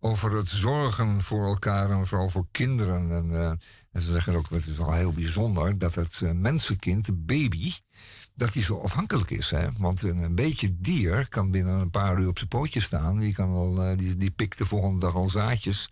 [0.00, 3.10] over het zorgen voor elkaar en vooral voor kinderen.
[3.10, 3.50] En, eh,
[3.92, 7.72] en ze zeggen ook, het is wel heel bijzonder dat het eh, mensenkind, de baby,
[8.34, 9.50] dat die zo afhankelijk is.
[9.50, 9.66] Hè?
[9.78, 13.18] Want een, een beetje dier kan binnen een paar uur op zijn pootjes staan.
[13.18, 15.90] Die, kan al, eh, die, die pikt de volgende dag al zaadjes.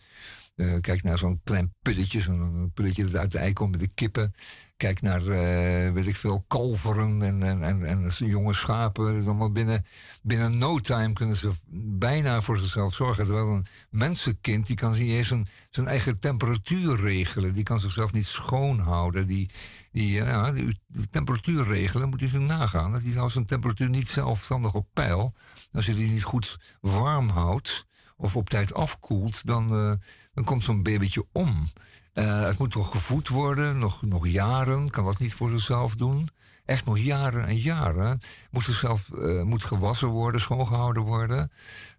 [0.56, 3.88] Eh, kijk naar zo'n klein pulletje, zo'n pulletje dat uit de ei komt met de
[3.94, 4.34] kippen.
[4.76, 9.14] Kijk naar, eh, weet ik veel, kalveren en, en, en, en jonge schapen.
[9.14, 9.84] Dat allemaal binnen,
[10.22, 11.50] binnen no time kunnen ze
[11.98, 13.24] bijna voor zichzelf zorgen.
[13.24, 17.52] Terwijl een mensenkind, die kan niet eens zijn, zijn eigen temperatuur regelen.
[17.52, 19.26] Die kan zichzelf niet schoonhouden.
[19.26, 19.50] Die,
[19.92, 22.92] die, eh, ja, die, die temperatuur regelen, moet je zo nagaan.
[22.92, 25.34] Dat hij houdt zijn temperatuur niet zelfstandig op peil.
[25.72, 29.92] Als je die niet goed warm houdt of op tijd afkoelt, dan, eh,
[30.36, 31.62] dan komt zo'n babytje om.
[32.12, 36.28] Eh, het moet nog gevoed worden, nog, nog jaren, kan dat niet voor zichzelf doen.
[36.64, 38.20] Echt nog jaren en jaren.
[38.50, 41.52] Moet zichzelf eh, moet gewassen worden, schoongehouden worden.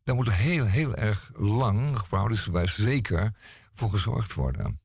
[0.03, 3.33] Daar moet er heel, heel erg lang, verhoudingsgewijs zeker,
[3.71, 4.81] voor gezorgd worden.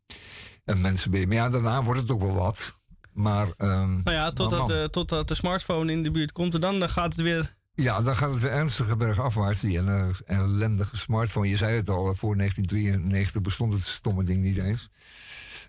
[0.64, 1.26] Een mensenbaby.
[1.26, 2.80] Maar ja, daarna wordt het ook wel wat.
[3.12, 6.78] Maar, ehm, Nou ja, totdat, de, totdat de smartphone in de buurt komt en dan,
[6.78, 7.54] dan gaat het weer...
[7.74, 9.60] Ja, dan gaat het weer ernstige bergafwaarts.
[9.60, 11.48] Die ellen- ellendige smartphone.
[11.48, 14.90] Je zei het al, voor 1993 bestond het stomme ding niet eens.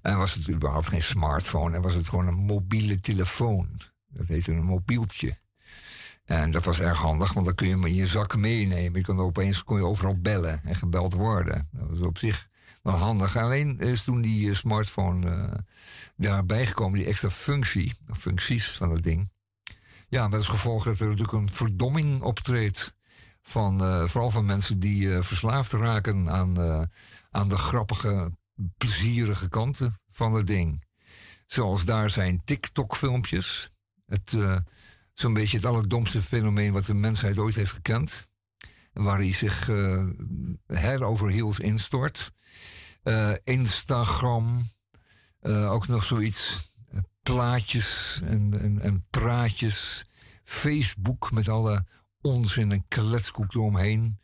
[0.02, 1.76] En was het überhaupt geen smartphone.
[1.76, 3.80] En was het gewoon een mobiele telefoon.
[4.08, 5.38] Dat heette een mobieltje.
[6.26, 9.00] En dat was erg handig, want dan kun je hem in je zak meenemen.
[9.00, 11.68] Je kon opeens kon je overal bellen en gebeld worden.
[11.72, 12.48] Dat was op zich
[12.82, 13.38] wel handig.
[13.38, 15.60] Alleen is toen die eh, smartphone eh,
[16.16, 19.32] daarbij gekomen, die extra functie, functies van het ding.
[20.14, 22.96] Ja, met als gevolg dat er natuurlijk een verdomming optreedt.
[23.42, 26.82] Van, eh, vooral van mensen die eh, verslaafd raken aan, eh,
[27.32, 28.32] aan de grappige,
[28.78, 30.84] plezierige kanten van het ding.
[31.46, 33.70] Zoals daar zijn TikTok-filmpjes.
[34.06, 34.38] Het,
[35.14, 38.30] zo'n beetje het allerdomste fenomeen wat de mensheid ooit heeft gekend.
[38.94, 40.08] Waar hij zich eh
[40.68, 42.32] her over heels instort.
[43.44, 44.70] Instagram,
[45.42, 46.73] ook nog zoiets.
[47.24, 50.06] Plaatjes en, en, en praatjes.
[50.44, 51.86] Facebook met alle
[52.22, 54.20] onzin en kletskoek eromheen.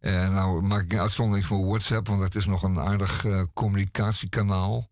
[0.00, 3.42] Eh, nou maak ik een uitzondering voor WhatsApp, want dat is nog een aardig eh,
[3.54, 4.90] communicatiekanaal.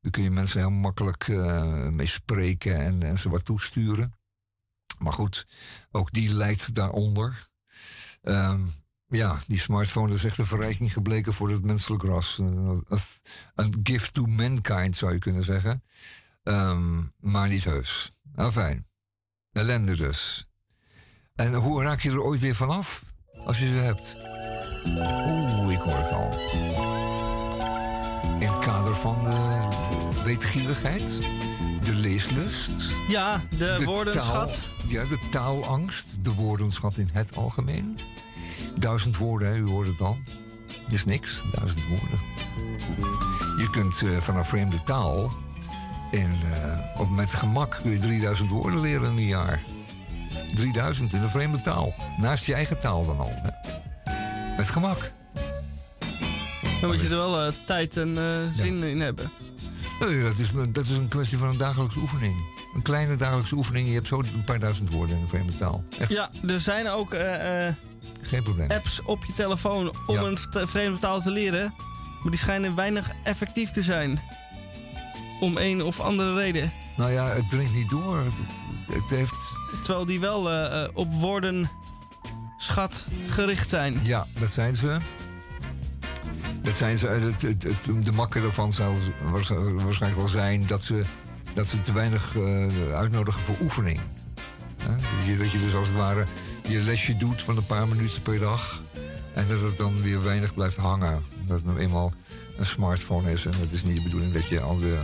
[0.00, 4.14] Daar kun je mensen heel makkelijk eh, mee spreken en, ze wat toesturen.
[4.98, 5.46] Maar goed,
[5.90, 7.48] ook die lijdt daaronder.
[8.22, 8.60] Ehm,
[9.06, 12.38] ja, die smartphone is echt een verrijking gebleken voor het menselijk ras.
[12.38, 15.82] Een gift to mankind zou je kunnen zeggen.
[16.46, 18.20] Ehm, maar niet heus.
[18.32, 18.86] Nou fijn.
[19.52, 20.46] Ellende dus.
[21.34, 23.12] En hoe raak je er ooit weer vanaf
[23.44, 24.16] als je ze hebt?
[24.86, 26.32] Oeh, ik hoor het al.
[28.40, 29.68] In het kader van de
[30.24, 31.06] weetgierigheid,
[31.84, 32.90] de leeslust.
[33.08, 34.50] Ja, de, woordenschat.
[34.50, 37.98] Taal, ja, de taalangst, de woordenschat in het algemeen.
[38.78, 40.18] Duizend woorden, hè, u hoort het al.
[40.66, 42.20] Dat is niks, duizend woorden.
[43.58, 45.44] Je kunt eh, van een vreemde taal
[46.10, 49.60] in, eh, op, met gemak kun je 3000 woorden leren in een jaar.
[50.54, 51.94] 3000 in een vreemde taal.
[52.20, 53.32] Naast je eigen taal dan al.
[53.34, 53.50] Hè.
[54.56, 55.12] Met gemak.
[56.80, 58.24] Dan moet je er wel eh, tijd en eh,
[58.56, 59.30] zin in hebben.
[60.00, 62.34] Nee, dat, is, dat is een kwestie van een dagelijkse oefening.
[62.74, 63.88] Een kleine dagelijkse oefening.
[63.88, 65.84] Je hebt zo een paar duizend woorden in een vreemde taal.
[65.98, 67.16] Echt Ja, er zijn ook
[68.22, 68.70] geen probleem.
[68.70, 70.22] apps op je telefoon om Ja.
[70.22, 71.74] een vreemde taal te leren.
[72.22, 74.20] Maar die schijnen weinig effectief te zijn.
[75.40, 76.72] Om een of andere reden.
[76.96, 78.22] Nou ja, het dringt niet door.
[78.92, 79.34] Het heeft...
[79.82, 81.70] Terwijl die wel eh, eh, op woorden
[82.58, 83.98] schat gericht zijn.
[84.02, 84.96] Ja, dat zijn ze.
[86.62, 87.06] Dat zijn ze.
[87.06, 88.94] Het, het, het- de makker daarvan zal
[89.30, 89.48] waars-
[89.82, 91.00] waarschijnlijk wel zijn dat ze,
[91.54, 94.00] dat ze te weinig eh, uitnodigen voor oefening.
[95.26, 96.24] Je- Dat je dus als het ware
[96.68, 98.82] je lesje doet van een paar minuten per dag.
[99.34, 101.22] En dat het dan weer weinig blijft hangen.
[101.46, 102.12] Dat het nou eenmaal
[102.58, 103.44] een smartphone is.
[103.44, 104.98] En het is niet de bedoeling dat je al de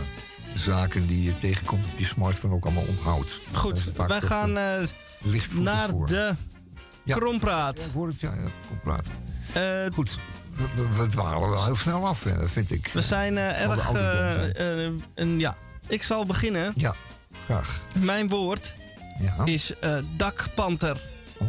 [0.53, 3.41] zaken die je tegenkomt op je smartphone ook allemaal onthoudt.
[3.53, 4.53] Goed, wij gaan
[5.21, 6.07] lichtvoetig naar voor.
[6.07, 6.33] de
[7.03, 7.15] Ja.
[7.15, 7.79] krompraat.
[7.79, 9.09] Ja, ik hoor het, ja, ja krompraat.
[9.53, 10.17] Eh, Goed,
[10.75, 12.87] we, we, dwalen wel heel snel af, eh, vind ik.
[12.93, 13.91] we zijn erg...
[15.37, 15.55] ja,
[15.87, 16.73] ik zal beginnen.
[16.75, 16.95] Ja,
[17.45, 17.81] graag.
[17.99, 18.73] Mijn woord
[19.17, 19.45] Ja.
[19.45, 19.73] is
[20.17, 21.01] dakpanter.
[21.39, 21.47] Oh,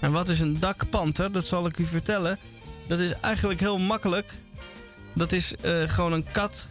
[0.00, 1.32] En wat is een dakpanter?
[1.32, 2.38] Dat zal ik u vertellen.
[2.86, 4.32] Dat is eigenlijk heel makkelijk.
[5.12, 6.66] Dat is eh, gewoon een kat.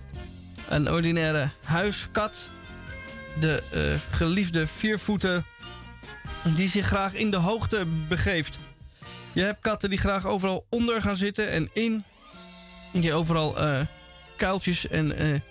[0.69, 2.49] Een ordinaire huiskat.
[3.39, 5.43] De eh, geliefde viervoeter.
[6.55, 8.59] Die zich graag in de hoogte begeeft.
[9.33, 12.03] Je hebt katten die graag overal onder gaan zitten en in.
[12.91, 13.79] Die overal eh,
[14.35, 15.41] kuiltjes en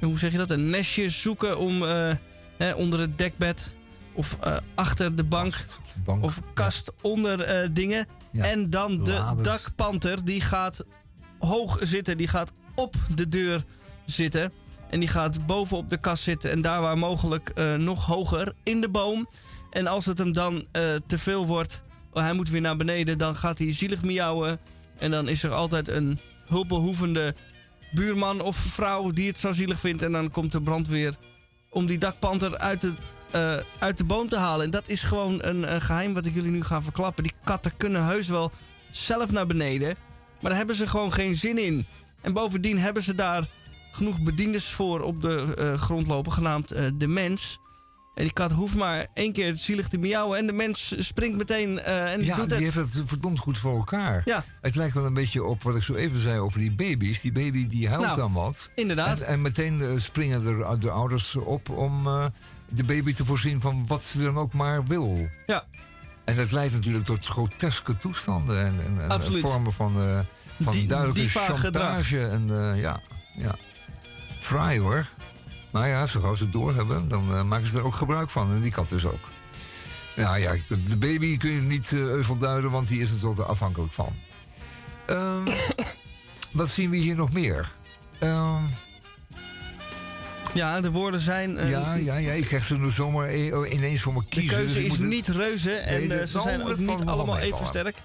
[0.00, 0.50] hoe zeg je dat?
[0.50, 2.14] Een nestje zoeken om eh,
[2.56, 3.70] hè, onder het dekbed.
[4.12, 4.36] Of
[4.74, 5.54] achter de bank
[6.04, 6.24] bank.
[6.24, 8.06] of kast onder dingen.
[8.36, 8.44] Ja.
[8.44, 10.84] En dan de dakpanter, die gaat
[11.38, 12.16] hoog zitten.
[12.16, 13.64] Die gaat op de deur
[14.04, 14.52] zitten.
[14.90, 16.50] En die gaat bovenop de kast zitten.
[16.50, 19.28] En daar waar mogelijk eh, nog hoger in de boom.
[19.70, 21.80] En als het hem dan eh, te veel wordt,
[22.12, 24.58] oh, hij moet weer naar beneden, dan gaat hij zielig miauwen.
[24.98, 27.34] En dan is er altijd een hulpbehoevende
[27.90, 30.02] buurman of vrouw die het zo zielig vindt.
[30.02, 31.14] En dan komt de brandweer
[31.70, 32.92] om die dakpanter uit de,
[33.30, 34.64] eh, uit de boom te halen.
[34.64, 37.22] En dat is gewoon een, een geheim wat ik jullie nu ga verklappen.
[37.22, 38.50] Die katten kunnen heus wel
[38.90, 39.96] zelf naar beneden.
[40.40, 41.86] Maar daar hebben ze gewoon geen zin in.
[42.20, 43.46] En bovendien hebben ze daar
[43.92, 47.58] genoeg bediendes voor op de eh, grond lopen, genaamd eh, de mens.
[48.14, 51.80] En die kat hoeft maar één keer zielig te miauwen en de mens springt meteen
[51.80, 52.74] en ja, doet die het.
[52.74, 54.22] heeft het verdomd goed voor elkaar.
[54.24, 54.44] Ja.
[54.60, 57.20] Het lijkt wel een beetje op wat ik zo even zei over die baby's.
[57.20, 58.70] Die baby die huilt Nou, dan wat.
[58.74, 59.20] Inderdaad.
[59.20, 62.08] En, en meteen springen er de ouders op om
[62.68, 65.28] de baby te voorzien van wat ze dan ook maar wil.
[65.46, 65.64] Ja.
[66.24, 70.18] En dat leidt natuurlijk tot groteske toestanden en, en, vormen van, eh,
[70.60, 72.26] van Die- duidelijke chantage.
[72.26, 73.00] En eh, ja,
[73.36, 73.54] ja,
[74.38, 75.06] fraai hoor.
[75.70, 78.50] Maar ja, zo gauw ze het doorhebben, dan eh, maken ze er ook gebruik van.
[78.50, 79.28] En die kat dus ook.
[80.16, 80.54] Ja, ja,
[80.88, 84.12] de baby kun je niet euvel duiden, want die is er tot afhankelijk van.
[85.06, 85.46] Ehm,
[86.52, 87.72] wat zien we hier nog meer?
[88.18, 88.62] Ehm,
[90.54, 91.56] Ja, de woorden zijn...
[91.58, 94.56] eh, ja, ja, ja, ik krijg ze nu zomaar e- ineens voor me De kiezen.
[94.58, 97.00] keuze dus is moet het- niet reuze en Nee, de- eh, ze zijn ook niet
[97.04, 97.96] allemaal even sterk.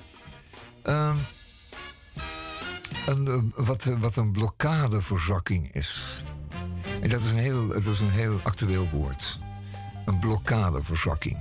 [0.84, 1.15] Ehm,
[3.05, 6.23] een, eh, wat, wat een blokkadeverzakking is.
[7.01, 9.39] En dat is een heel, dat is een heel actueel woord.
[10.05, 11.38] Een blokkadeverzakking.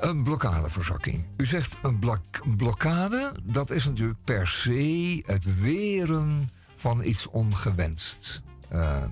[0.00, 1.24] Een blokkadeverzakking.
[1.36, 7.26] U zegt een blok- een blokkade, dat is natuurlijk per se het weren van iets
[7.26, 8.42] ongewenst.
[8.70, 9.02] Eh,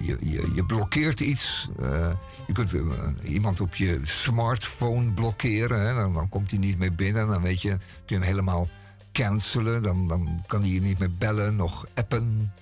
[0.00, 1.68] je, je, je blokkeert iets.
[1.82, 2.10] eh,
[2.46, 2.82] je kunt eh,
[3.22, 5.86] iemand op je smartphone blokkeren.
[5.86, 7.28] Hè, dan, dan komt hij niet meer binnen.
[7.28, 8.68] Dan weet je, kun je hem helemaal
[9.12, 9.82] cancelen.
[9.82, 12.52] Dan, dan kan hij je niet meer bellen, nog appen.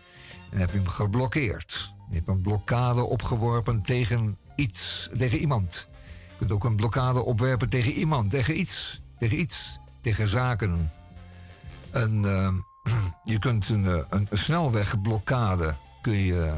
[0.50, 1.94] En heb je hem geblokkeerd.
[2.08, 5.88] Je hebt een blokkade opgeworpen tegen iets, tegen iemand.
[6.30, 10.92] Je kunt ook een blokkade opwerpen tegen iemand, tegen iets, tegen iets, tegen zaken.
[11.92, 12.54] En, eh,
[13.24, 16.54] je kunt een, eh, een, een snelwegblokkade kun je,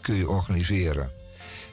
[0.00, 1.10] kun je organiseren.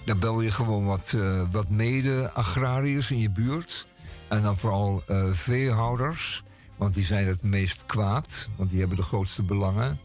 [0.06, 3.88] Dan bel je gewoon wat, eh, wat mede-agrariërs in je buurt.
[4.28, 6.44] En dan vooral eh, veehouders,
[6.76, 10.00] want die zijn het meest kwaad, want die hebben de grootste belangen.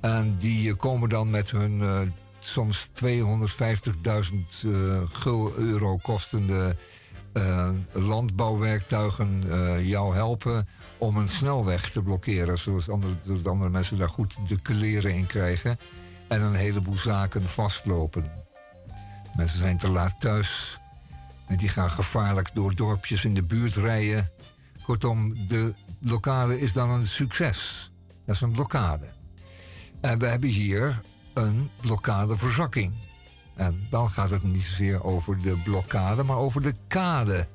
[0.00, 1.82] En die komen dan met hun
[2.38, 4.72] soms 250.000 eh,
[5.12, 6.76] gul euro kostende
[7.92, 9.44] landbouwwerktuigen
[9.86, 10.68] jou helpen
[10.98, 12.58] om een snelweg te blokkeren.
[12.58, 13.14] Zodat andere,
[13.44, 15.78] andere mensen daar goed de kleren in krijgen.
[16.28, 18.30] En een heleboel zaken vastlopen.
[19.36, 20.78] Mensen zijn te laat thuis.
[21.46, 24.30] En die gaan gevaarlijk door dorpjes in de buurt rijden.
[24.82, 27.90] Kortom, de blokkade is dan een succes.
[28.24, 29.08] Dat is een blokkade.
[30.00, 31.00] En we hebben hier
[31.34, 32.92] een blokkadeverzakking.
[33.54, 37.46] En dan gaat het niet zozeer over de blokkade, maar over de kade.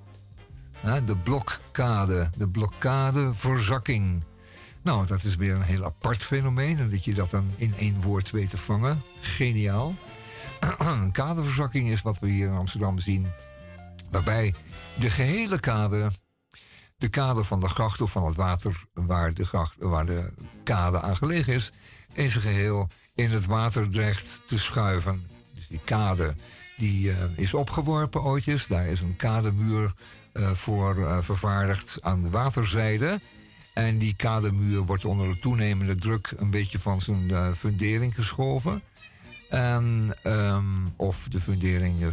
[0.84, 4.23] De blokkade, de blokkadeverzakking.
[4.81, 6.80] Nou, dat is weer een heel apart fenomeen.
[6.80, 9.01] En dat je dat dan in één woord weet te vangen.
[9.22, 9.95] Geniaal.
[10.77, 13.27] Een kadeverzakking is wat we hier in Amsterdam zien.
[14.11, 14.53] Waarbij
[14.99, 16.11] de gehele kade,
[16.97, 20.34] de kade van de gracht of van het water waar de, gracht, waar de
[20.64, 21.72] kade aan gelegen is,
[22.14, 25.27] in zijn geheel in het water dreigt te schuiven.
[25.53, 26.35] Dus die kade
[26.77, 28.68] die eh, is opgeworpen ooitjes.
[28.68, 29.93] Daar is een kademuur
[30.34, 33.19] voor eh, vervaardigd aan de waterzijde.
[33.73, 38.81] En die kademuur wordt onder de toenemende druk een beetje van zijn eh, fundering geschoven.
[39.49, 40.64] En, ehm,
[40.95, 42.10] of de fundering eh,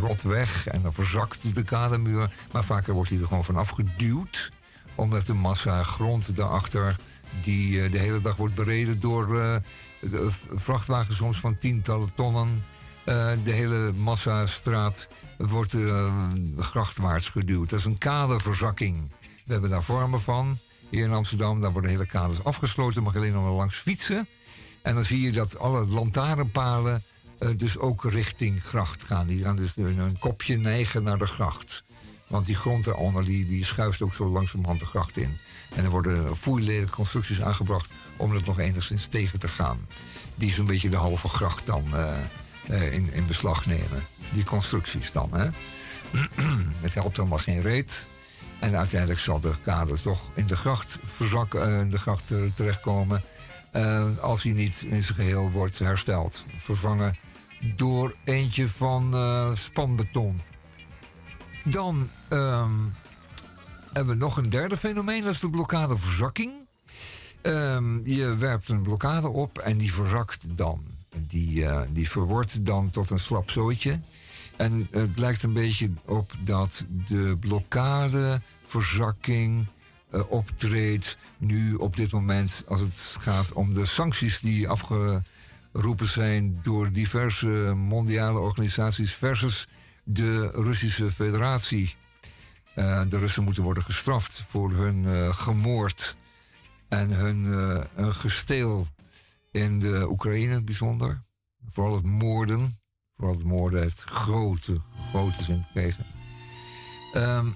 [0.00, 2.34] rot weg en dan verzakt de kademuur.
[2.52, 4.52] Maar vaker wordt hij er gewoon vanaf geduwd
[4.94, 6.96] Omdat de massa grond daarachter,
[7.42, 9.56] die eh, de hele dag wordt bereden door eh,
[10.28, 12.64] v- vrachtwagens soms van tientallen tonnen.
[13.08, 16.14] Eh, de hele massastraat wordt eh,
[16.58, 17.70] grachtwaarts geduwd.
[17.70, 19.10] Dat is een kaderverzakking.
[19.44, 20.58] We hebben daar vormen van.
[20.88, 23.02] Hier in Amsterdam, daar worden hele kaders afgesloten.
[23.02, 24.26] mag alleen nog maar langs fietsen.
[24.82, 27.02] En dan zie je dat alle lantaarnpalen
[27.38, 29.26] eh, dus ook richting gracht gaan.
[29.26, 31.84] Die gaan dus een, een kopje neigen naar de gracht.
[32.26, 35.38] Want die grond daaronder die, schuift ook zo langzamerhand de gracht in.
[35.74, 39.86] En er worden foeilelijke constructies aangebracht om het nog enigszins tegen te gaan.
[40.34, 41.84] Die zo'n beetje de halve gracht dan
[42.68, 44.06] in, in beslag nemen.
[44.32, 45.30] Die constructies dan.
[45.32, 45.48] Hè?
[46.80, 48.08] het helpt allemaal geen reet.
[48.60, 52.38] En uiteindelijk zal de kade toch in de gracht, verzak, eh, in de gracht eh,
[52.54, 53.22] terechtkomen.
[53.70, 56.44] eh, als hij niet in zijn geheel wordt hersteld.
[56.56, 57.16] Vervangen
[57.76, 60.40] door eentje van eh, spanbeton.
[61.64, 62.70] Dan ehm,
[63.92, 66.66] hebben we nog een derde fenomeen, dat is de blokkadeverzakking.
[67.42, 70.87] Ehm, je werpt een blokkade op en die verzakt dan.
[71.16, 72.08] Die, eh, die
[72.62, 74.00] dan tot een slap zooitje.
[74.56, 79.66] En het lijkt een beetje op dat de blokkadeverzakking
[80.10, 86.58] eh, optreedt nu op dit moment als het gaat om de sancties die afgeroepen zijn
[86.62, 89.66] door diverse mondiale organisaties versus
[90.04, 91.94] de Russische Federatie.
[92.74, 96.16] Eh, de Russen moeten worden gestraft voor hun gemoord
[96.88, 97.44] en hun,
[97.94, 98.86] hun gesteel
[99.58, 101.22] in de Oekraïne het bijzonder.
[101.68, 102.78] Vooral het moorden.
[103.16, 104.76] Vooral het moorden heeft grote,
[105.10, 106.06] grote zin gekregen.
[107.12, 107.46] Ehm,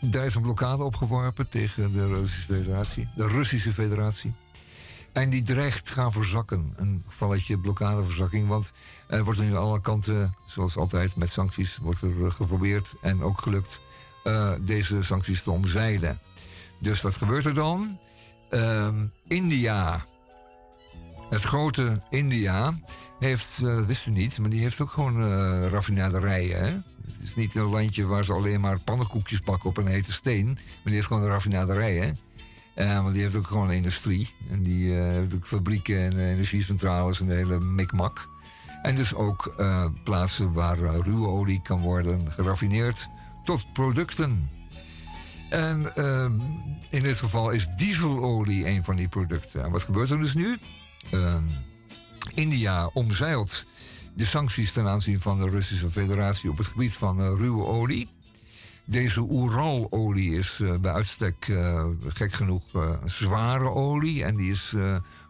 [0.00, 3.08] daar is een blokkade opgeworpen tegen de Russische Federatie.
[3.16, 4.34] De Russische Federatie.
[5.12, 6.72] En die dreigt gaan verzakken.
[6.76, 8.48] Een gevalletje blokkadeverzakking.
[8.48, 8.72] Want
[9.06, 13.40] er wordt nu aan alle kanten, zoals altijd met sancties, wordt er geprobeerd en ook
[13.40, 13.80] gelukt
[14.24, 16.20] eh, deze sancties te omzeilen.
[16.78, 17.98] Dus wat gebeurt er dan?
[18.50, 20.06] Ehm, India,
[21.30, 22.74] het grote India,
[23.18, 26.84] heeft, eh, dat wist u niet, maar die heeft ook gewoon eh, raffinaderijen.
[27.06, 30.46] Het is niet een landje waar ze alleen maar pannenkoekjes bakken op een hete steen,
[30.46, 32.18] maar die heeft gewoon raffinaderijen.
[32.74, 34.28] Eh want die heeft ook gewoon industrie.
[34.50, 38.28] En die heeft ook fabrieken en energiecentrales en de hele mikmak.
[38.82, 39.54] En dus ook
[40.04, 43.08] plaatsen waar ruwe olie kan worden geraffineerd
[43.44, 44.50] tot producten.
[45.48, 46.24] En eh,
[46.90, 49.64] in dit geval is dieselolie een van die producten.
[49.64, 50.58] En wat gebeurt er dus nu?
[51.10, 51.36] Eh,
[52.34, 53.66] India omzeilt
[54.16, 58.08] de sancties ten aanzien van de Russische Federatie op het gebied van eh, ruwe olie.
[58.84, 62.62] Deze Oeralolie is eh, bij uitstek eh, gek genoeg
[63.04, 64.24] zware olie.
[64.24, 64.74] En die is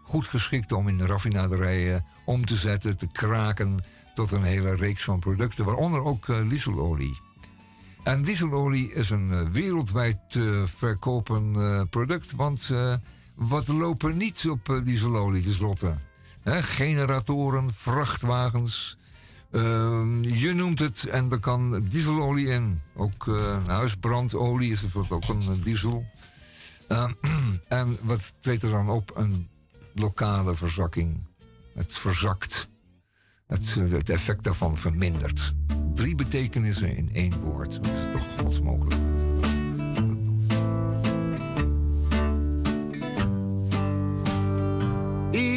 [0.02, 3.84] goed geschikt om in de raffinaderijen om te zetten, te kraken
[4.14, 7.20] tot een hele reeks van producten, waaronder ook dieselolie.
[8.02, 11.52] En dieselolie is een wereldwijd verkopen
[11.88, 12.70] product, want
[13.36, 15.94] wat lopen niet op eh, dieselolie tenslotte?
[16.42, 18.98] Hè, generatoren, vrachtwagens,
[19.50, 22.80] Ehm, je noemt het en er kan dieselolie in.
[22.94, 26.06] Ook eh, huisbrandolie is het ook een diesel.
[26.88, 27.12] Ehm,
[27.68, 29.12] en wat treedt er dan op?
[29.14, 29.48] Een
[29.94, 31.26] lokale verzakking.
[31.74, 32.68] Het verzakt.
[33.46, 35.54] Het, het effect daarvan vermindert.
[35.94, 37.84] Drie betekenissen in één woord.
[37.84, 39.35] Dat is toch godsmogelijk.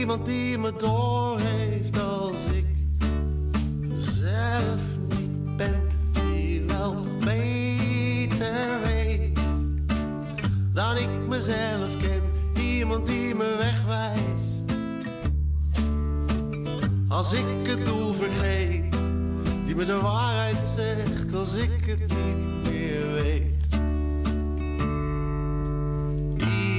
[0.10, 2.66] Iemand die me doorheeft als ik
[3.94, 5.82] zelf niet ben,
[6.12, 9.40] die wel beter weet
[10.74, 12.22] dan ik mezelf ken.
[12.64, 14.64] Iemand die me wegwijst
[17.08, 18.96] als ik het doel vergeet,
[19.66, 23.68] die me de waarheid zegt als ik het niet meer weet.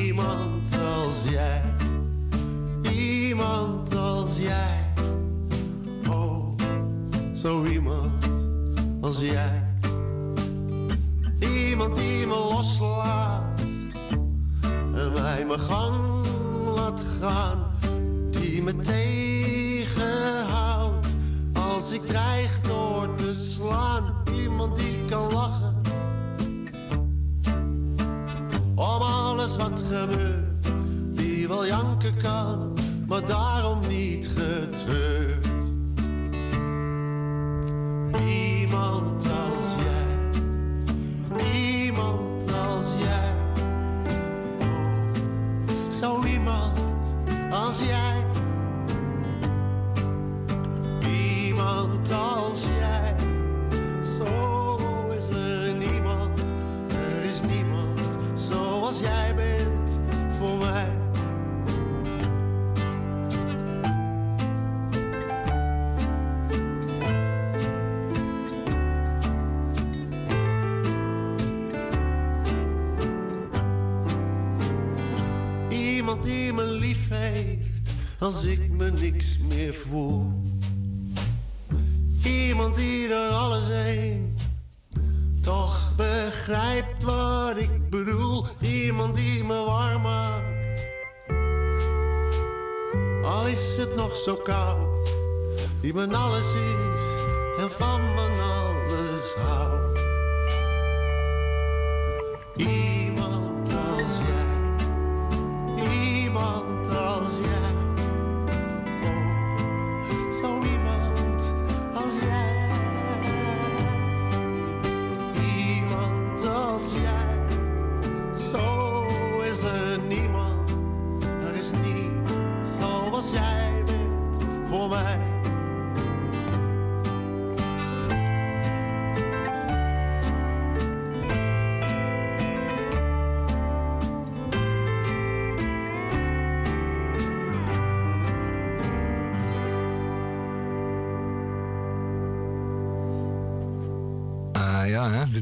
[0.04, 1.79] Iemand als jij.
[3.40, 4.92] Iemand als jij.
[6.08, 6.54] Oh,
[7.32, 8.48] zo iemand
[9.00, 9.66] als jij.
[11.38, 13.60] Iemand die me loslaat
[14.94, 15.96] en mij mijn gang
[16.74, 17.66] laat gaan.
[18.30, 19.96] Die me tegenhoudt
[21.52, 24.14] als ik dreig door te slaan.
[24.34, 25.74] Iemand die kan lachen
[28.74, 30.72] om alles wat gebeurt.
[31.10, 32.72] Die wel janken kan,
[33.10, 35.46] maar daarom niet getreurd.
[38.24, 40.30] Iemand als jij,
[41.54, 43.34] iemand als jij.
[44.60, 47.14] Oh, zo iemand
[47.50, 48.24] als jij.
[51.10, 52.29] Iemand als
[78.34, 80.32] als ik me niks meer voel.
[82.24, 84.36] Iemand die door alles heen
[85.42, 88.46] toch begrijpt wat ik bedoel.
[88.60, 90.80] Iemand die me warm maakt.
[93.22, 95.10] Al is het nog zo koud,
[95.80, 97.00] die mijn alles is
[97.58, 98.29] en van mijn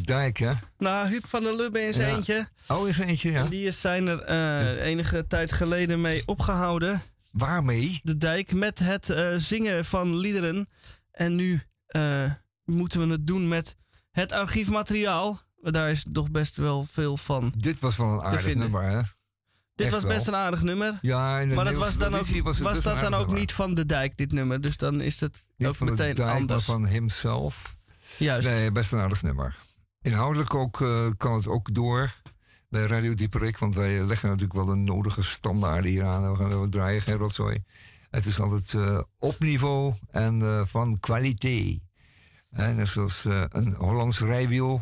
[0.08, 0.52] dijk, hè?
[0.78, 2.16] Nou, Huub van der Lubbe in zijn Ja.
[2.16, 2.48] eentje.
[2.68, 3.44] Oh, is eentje, ja.
[3.44, 7.02] En die is- zijn er eh, enige tijd geleden mee opgehouden.
[7.30, 8.00] Waarmee?
[8.02, 10.68] De dijk met het eh, zingen van liederen.
[11.10, 12.32] En nu eh,
[12.64, 13.76] moeten we het doen met
[14.10, 15.40] het archiefmateriaal.
[15.60, 17.52] Daar is toch best wel veel van.
[17.56, 19.00] Dit was wel een aardig nummer, hè?
[19.74, 20.34] Dit Echt was best wel.
[20.34, 20.98] een aardig nummer.
[21.02, 23.38] Ja, maar dat was dan ook, was dat dan ook nummer.
[23.38, 24.60] niet van de dijk, dit nummer.
[24.60, 26.66] Dus dan is het Niet ook van meteen de dijk, anders.
[26.66, 27.76] maar van hemzelf.
[28.16, 28.48] Juist.
[28.48, 29.56] Nee, best een aardig nummer.
[30.08, 32.20] Inhoudelijk ook, eh, kan het ook door
[32.68, 33.58] bij Radio Dieperik.
[33.58, 36.32] Want wij leggen natuurlijk wel de nodige standaarden hier aan.
[36.32, 37.64] We gaan draaien geen rotzooi.
[38.10, 41.80] Het is altijd eh, op niveau en eh, van kwaliteit.
[42.50, 44.80] En net zoals een Hollands rijwiel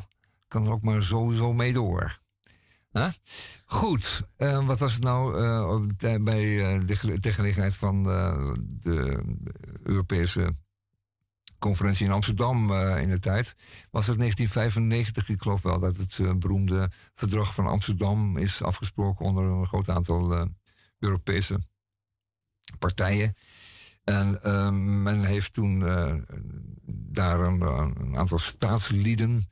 [0.49, 2.19] kan er ook maar sowieso mee door.
[3.65, 6.45] Goed, wat was het nou de bij
[6.87, 8.03] de ter gelegenheid van
[8.83, 9.23] de
[9.83, 10.53] Europese
[11.59, 13.55] conferentie in Amsterdam eh, in de tijd.
[13.91, 19.25] Was het 1995, ik geloof wel dat het eh, beroemde verdrag van Amsterdam is afgesproken
[19.25, 20.45] onder een groot aantal eh,
[20.99, 21.59] Europese
[22.79, 23.35] partijen.
[24.05, 24.39] En
[25.03, 25.79] men heeft toen
[26.87, 29.51] daar een, aantal staatslieden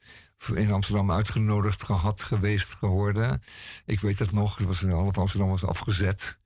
[0.55, 3.43] in Amsterdam uitgenodigd gehad, geweest, geworden.
[3.85, 6.39] Ik weet het nog, het was, half Amsterdam was afgezet.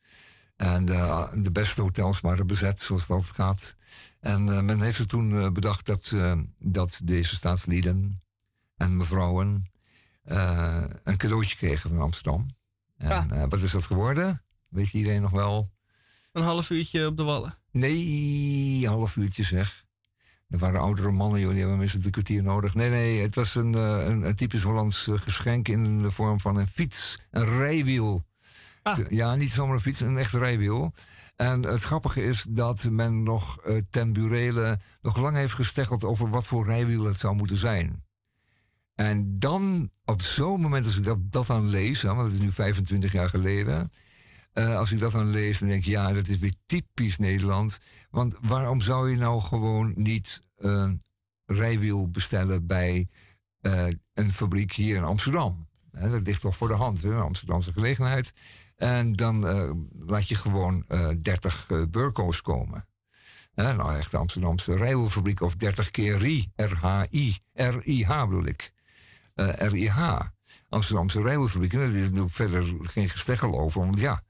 [0.57, 3.77] En de, de beste hotels waren bezet, zoals dat gaat.
[4.21, 8.23] En eh, men heeft er toen eh, bedacht dat, eh, dat deze staatslieden
[8.77, 9.71] en mevrouwen
[11.05, 12.47] een cadeautje kregen van Amsterdam.
[12.97, 14.43] En eh, wat is dat geworden?
[14.69, 15.71] Weet iedereen nog wel?
[16.33, 17.59] Een half uurtje op de wallen.
[17.71, 19.85] Nee, een half uurtje zeg.
[20.49, 22.75] Er waren oudere mannen, joh, die hebben minstens een kwartier nodig.
[22.75, 26.67] Nee, nee, het was een, een, een typisch Hollands geschenk in de vorm van een
[26.67, 28.27] fiets, een rijwiel.
[28.95, 30.93] Te- Ja, niet zomaar een fiets, een echt rijwiel.
[31.39, 36.31] En het grappige is dat men nog eh, ten burele nog lang heeft gesteggeld over
[36.31, 38.05] wat voor rijwiel het zou moeten zijn.
[38.95, 42.51] En dan, op zo'n moment als ik dat, dat dan lees, want het is nu
[42.51, 43.91] 25 jaar geleden.
[44.53, 47.79] eh, als ik dat dan lees, dan denk ik, ja, dat is weer typisch Nederland.
[48.11, 51.01] Want waarom zou je nou gewoon niet een
[51.47, 53.09] rijwiel bestellen bij
[54.15, 55.69] een fabriek hier in Amsterdam?
[55.91, 58.33] Dat ligt toch voor de hand, hè, Amsterdamse gelegenheid.
[58.79, 62.87] En dan eh, laat je gewoon eh 30 eh, burko's komen.
[63.55, 68.73] Nou, echt de Amsterdamse rijwielfabriek of 30 keer RI, R-H-I, R-I-H bedoel ik.
[69.35, 70.21] Eh, RIH,
[70.69, 71.73] Amsterdamse rijwielfabriek.
[71.73, 74.23] En daar is natuurlijk verder geen gesteggel over, want ja,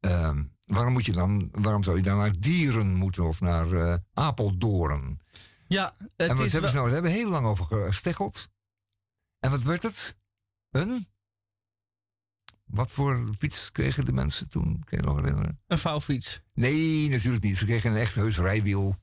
[0.00, 3.96] ehm, waarom, moet je dan, waarom zou je dan naar Dieren moeten of naar eh
[4.14, 5.20] Apeldoorn?
[5.66, 6.86] Ja, het en wat is hebben ze nou?
[6.86, 8.48] Daar hebben we heel lang over gesteggeld.
[9.38, 10.16] En wat werd het?
[10.70, 11.06] Een?
[12.74, 14.82] Wat voor fiets kregen de mensen toen?
[14.84, 15.60] Kun je nog herinneren?
[15.66, 16.40] Een vouwfiets.
[16.54, 17.56] Nee, natuurlijk niet.
[17.56, 18.96] Ze kregen een echt heus rijwiel.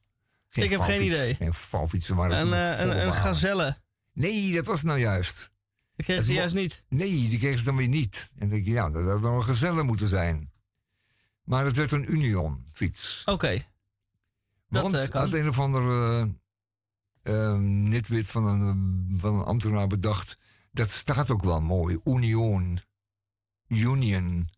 [0.52, 1.36] Ik heb geen idee.
[1.36, 3.78] Geen vouwfietsen waren Een, eh, een, een gazelle.
[4.14, 5.52] Nee, dat was nou juist.
[5.96, 6.84] Dat kregen ze juist niet.
[6.90, 8.30] Nee, die kregen ze dan weer niet.
[8.34, 10.52] En dan denk je, ja, dat had dan een gezelle moeten zijn.
[11.44, 13.22] Maar het werd een Union fiets.
[13.26, 13.66] Oké.
[14.70, 15.22] Dat, Want eh, kan.
[15.22, 16.22] had een of ander eh,
[17.22, 20.38] eh, nitwit van een, van een ambtenaar bedacht.
[20.72, 22.00] Dat staat ook wel mooi.
[22.04, 22.80] Union.
[23.72, 24.50] Union.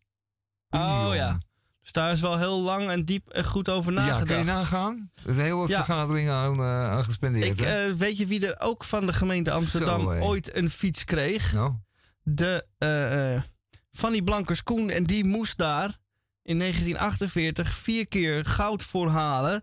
[0.70, 1.38] Oh ja.
[1.82, 4.26] Dus daar is wel heel lang en diep en goed over Ja, nagedacht.
[4.26, 5.10] kan je nagaan?
[5.26, 5.84] Er zijn heel wat Ja.
[5.84, 7.58] vergaderingen aan, eh, aan gespendeerd.
[7.58, 11.04] Ik, eh, weet je wie er ook van de gemeente Amsterdam Zo, ooit een fiets
[11.04, 11.52] kreeg?
[11.52, 11.72] Nou?
[12.22, 13.42] De eh,
[13.92, 14.90] Fanny Blankers Koen.
[14.90, 15.98] En die moest daar
[16.42, 19.62] in 1948 vier keer goud voor halen.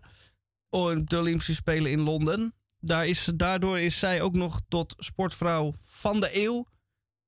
[0.70, 2.54] Op de Olympische Spelen in Londen.
[2.80, 6.66] Daar is, daardoor is zij ook nog tot sportvrouw van de eeuw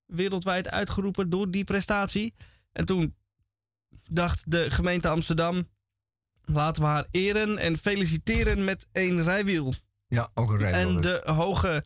[0.06, 2.34] wereldwijd uitgeroepen door die prestatie.
[2.72, 3.14] En toen
[4.04, 5.68] dacht de gemeente Amsterdam...
[6.44, 9.74] laten we haar eren en feliciteren met één rijwiel.
[10.08, 10.88] Ja, ook een rijwiel.
[10.88, 11.20] En dus.
[11.24, 11.84] de hoge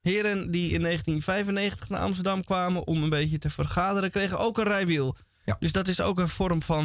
[0.00, 2.86] heren die in 1995 naar Amsterdam kwamen...
[2.86, 5.16] om een beetje te vergaderen, kregen ook een rijwiel.
[5.44, 5.56] Ja.
[5.58, 6.84] Dus dat is ook een vorm van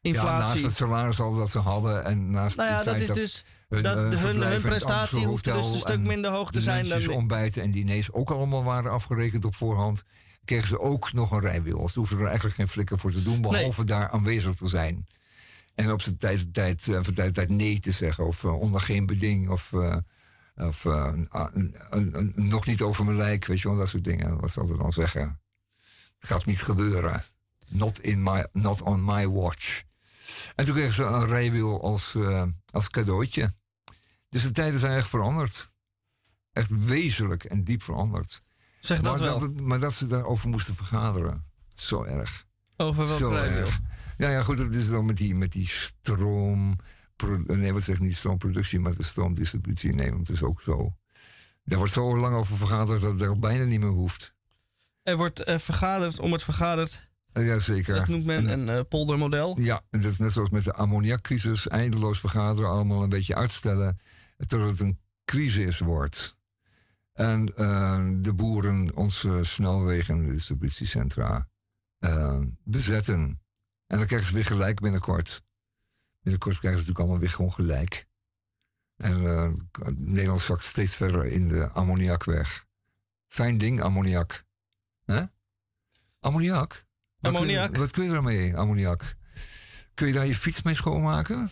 [0.00, 0.64] Ja, naast inflatie.
[0.64, 3.44] het salaris al dat ze hadden en naast nou ja, dat is dus...
[3.70, 7.08] hun, dat eh, hun, hun prestatie hoeft dus een stuk minder hoog te zijn dan...
[7.08, 10.04] ontbijten en diners ook allemaal waren afgerekend op voorhand,
[10.44, 11.88] kregen ze ook nog een rijwiel.
[11.88, 15.06] Ze hoefden er eigenlijk geen flikker voor te doen, behalve daar aanwezig te zijn.
[15.74, 18.80] En op zijn tijd, tijd, eh, van tijd tijd nee te zeggen, of eh, onder
[18.80, 19.72] geen beding, of,
[20.54, 21.54] of ah,
[22.34, 24.40] nog niet over mijn lijk, weet je wel, dat soort dingen.
[24.40, 25.40] Wat zal ze dan zeggen?
[26.18, 27.24] Het gaat niet gebeuren.
[27.68, 29.82] Not, in my, not on my watch.
[30.54, 32.16] En toen kregen ze een rijwiel als,
[32.70, 33.50] als cadeautje.
[34.30, 35.72] Dus de tijden zijn echt veranderd.
[36.52, 38.42] Echt wezenlijk en diep veranderd.
[38.80, 39.40] Zeg dat maar, wel.
[39.40, 41.44] Dat, maar dat ze daarover moesten vergaderen.
[41.74, 42.46] Zo erg.
[42.76, 43.80] Over welk Zo erg.
[44.18, 46.76] Ja, ja, goed, dat is dan met die, met die stroom...
[47.46, 50.94] Nee, wat zeg ik niet stroomproductie, maar de stroomdistributie in Nederland is ook zo.
[51.64, 54.34] Daar wordt zo lang over vergaderd dat het er bijna niet meer hoeft.
[55.02, 57.08] Er wordt eh, vergaderd om het vergaderd.
[57.32, 57.94] Uh, Jazeker.
[57.94, 59.60] Dat noemt men een eh, poldermodel.
[59.60, 61.68] Ja, en dat is net zoals met de ammoniakcrisis.
[61.68, 64.00] Eindeloos vergaderen, allemaal een beetje uitstellen.
[64.46, 66.38] Totdat het een crisis wordt.
[67.12, 71.48] En eh, de boeren onze snelwegen en distributiecentra
[71.98, 73.42] eh, bezetten.
[73.86, 75.42] En dan krijgen ze weer gelijk binnenkort.
[76.22, 78.06] Binnenkort krijgen ze natuurlijk allemaal weer gewoon gelijk.
[78.96, 79.50] En eh,
[79.94, 82.66] Nederland zakt steeds verder in de ammoniakweg.
[83.26, 84.44] Fijn ding, ammoniak.
[85.04, 85.22] Hè?
[86.20, 86.86] Ammoniak?
[87.18, 87.76] Wat kun je- Ammoniak?
[87.76, 89.16] wat kun je daarmee, ammoniak?
[89.94, 91.50] Kun je daar je fiets mee schoonmaken?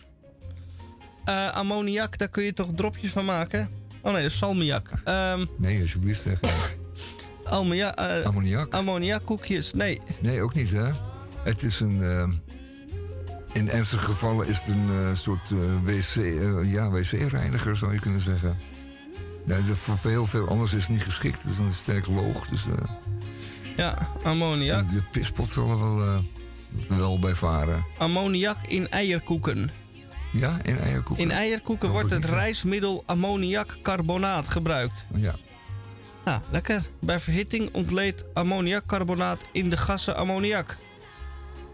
[1.29, 3.69] Eh, ammoniak, daar kun je toch dropjes van maken?
[4.01, 4.89] Oh nee, dat is salmiak.
[5.03, 6.39] Ehm Nee, alsjeblieft zeg.
[7.43, 8.73] almia, eh, Ammoniak?
[8.73, 9.73] ammoniakkoekjes.
[9.73, 9.99] Nee.
[10.21, 10.89] Nee, ook niet, hè?
[11.43, 12.01] Het is een...
[12.03, 12.27] eh,
[13.53, 15.49] in ernstige gevallen is het een soort
[15.83, 16.13] wc,
[16.65, 18.57] ja, wc-reiniger, zou je kunnen zeggen.
[19.45, 21.41] De- voor veel, veel anders is het niet geschikt.
[21.41, 22.65] Het is een sterk loog, dus...
[23.75, 24.93] Ja, ammoniak.
[24.93, 26.21] De pispot zal er wel,
[26.87, 27.85] wel bij varen.
[27.97, 29.69] Ammoniak in eierkoeken.
[30.31, 31.25] Ja, in eierkoeken?
[31.25, 35.05] In eierkoeken Dat wordt het niet- rijstmiddel ammoniakcarbonaat gebruikt.
[35.15, 35.35] Ja.
[36.23, 36.89] Ah, lekker.
[37.01, 40.77] Bij verhitting ontleedt ammoniakcarbonaat in de gassen ammoniak,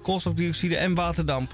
[0.03, 1.53] koolstofdioxide en waterdamp.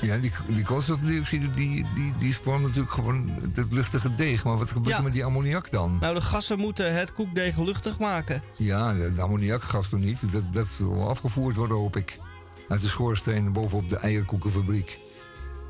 [0.00, 4.44] Ja, die, die koolstofdioxide die, die, die vormt natuurlijk gewoon het luchtige deeg.
[4.44, 4.96] Maar wat gebeurt Ja.
[4.96, 5.96] er met die ammoniak dan?
[6.00, 8.42] Nou, de gassen moeten het koekdeeg luchtig maken.
[8.58, 10.32] Ja, de, de ammoniakgas toch niet?
[10.32, 12.18] Dat, dat zal afgevoerd worden, hoop ik.
[12.68, 14.98] Uit de schoorsteen bovenop de eierkoekenfabriek.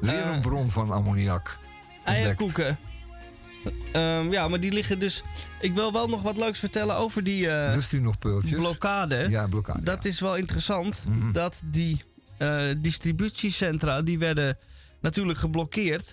[0.01, 1.59] Weer een bron van ammoniak.
[2.05, 2.78] Eierkoeken.
[3.93, 5.23] Ehm, ja, maar die liggen dus...
[5.60, 8.59] Ik wil wel nog wat leuks vertellen over die eh, Lust u nog peultjes?
[8.59, 9.27] blokkade.
[9.31, 9.82] Ja, blokkade.
[9.82, 11.05] Dat is wel interessant.
[11.09, 11.32] Mhm.
[11.32, 12.02] Dat die
[12.39, 14.59] eh, distributiecentra, die werden
[15.01, 16.12] natuurlijk geblokkeerd.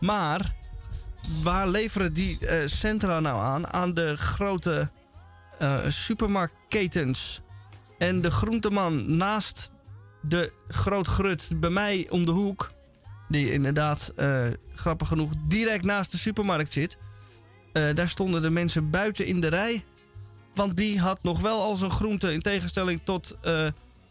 [0.00, 0.54] Maar
[1.42, 3.72] waar leveren die eh, centra nou aan?
[3.72, 4.90] Aan de grote
[5.88, 7.40] supermarktketens.
[7.98, 9.70] En de groenteman naast
[10.22, 12.72] de Groot Grut bij mij om de hoek...
[13.32, 16.98] die inderdaad, eh, grappig genoeg, direct naast de supermarkt zit...
[17.72, 19.84] eh, daar stonden de mensen buiten in de rij...
[20.54, 23.66] Want die had nog wel al zijn groente in tegenstelling tot eh,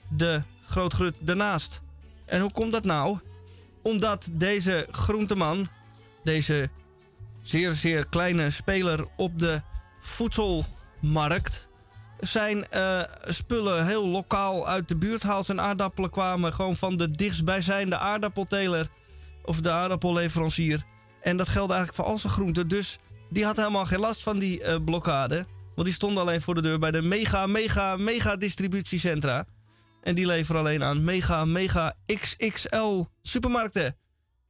[0.10, 1.82] de grootgrut daarnaast.
[2.26, 3.20] En hoe komt dat nou?
[3.82, 5.68] Omdat deze groenteman,
[6.24, 6.70] deze
[7.42, 9.62] zeer zeer kleine speler op de
[10.00, 11.70] voedselmarkt,
[12.20, 12.66] zijn
[13.26, 15.46] spullen heel lokaal uit de buurt haalt.
[15.46, 18.88] Zijn aardappelen kwamen gewoon van de dichtstbijzijnde aardappelteler
[19.44, 20.84] of de aardappelleverancier.
[21.22, 22.68] En dat geldt eigenlijk voor al zijn groenten.
[22.68, 22.98] Dus
[23.30, 25.46] die had helemaal geen last van die eh, blokkade.
[25.76, 29.46] Want die stond alleen voor de deur bij de mega, mega, mega distributiecentra.
[30.02, 33.98] En die leveren alleen aan mega, mega XXL supermarkten.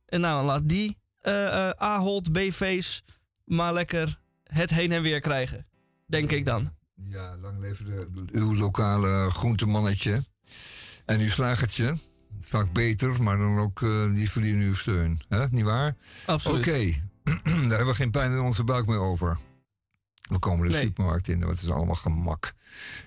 [0.06, 3.04] En nou, laat die eh eh Ahold, BV's
[3.46, 5.68] maar lekker het heen en weer krijgen.
[6.08, 6.74] Denk ik dan.
[7.10, 10.24] Ja, lang leven de, uw lokale groentemannetje.
[11.06, 11.96] En uw slagertje.
[12.48, 15.22] Vaak beter, maar dan ook eh, die verdienen uw steun.
[15.30, 15.46] hè?
[15.50, 15.96] Niet waar?
[16.26, 16.68] Absoluut.
[16.68, 17.02] Oké,
[17.44, 19.38] daar hebben we geen pijn in onze buik meer over.
[20.22, 20.86] We komen de Nee.
[20.86, 22.54] supermarkt in, het is allemaal gemak.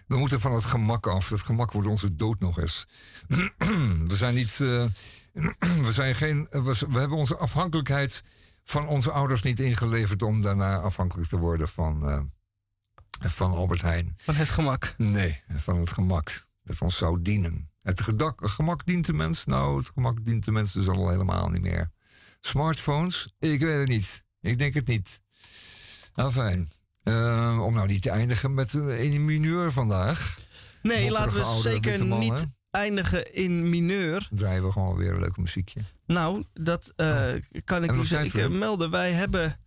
[0.07, 1.29] We moeten van het gemak af.
[1.29, 2.87] Dat gemak wordt onze dood nog eens.
[4.09, 4.61] we zijn niet.
[4.61, 4.85] eh,
[5.87, 8.23] we, zijn geen, we, we hebben onze afhankelijkheid
[8.65, 12.21] van onze ouders niet ingeleverd om daarna afhankelijk te worden van, eh,
[13.21, 14.15] van Albert Heijn.
[14.17, 14.95] Van het gemak.
[14.99, 17.71] Nee, van het gemak dat ons zou dienen.
[17.85, 18.01] Het
[18.37, 19.45] gemak dient de mens?
[19.45, 21.91] Nou, het gemak dient de mens dus al helemaal niet meer.
[22.41, 23.35] Smartphones?
[23.39, 24.25] Ik weet het niet.
[24.41, 25.21] Ik denk het niet.
[26.15, 26.71] Nou, fijn.
[27.03, 30.35] Eh, om nou niet te eindigen met een, mineur vandaag.
[30.83, 32.45] Nee, Mopperige laten we oude zeker man, niet hè?
[32.71, 34.29] eindigen in mineur.
[34.31, 35.81] Draaien we gewoon weer een leuk muziekje.
[36.07, 37.33] Nou, dat eh,
[37.65, 37.97] kan ik Oh.
[37.99, 38.41] U tijd ik, voor?
[38.41, 38.91] eh, melden.
[38.91, 39.61] Wij hebben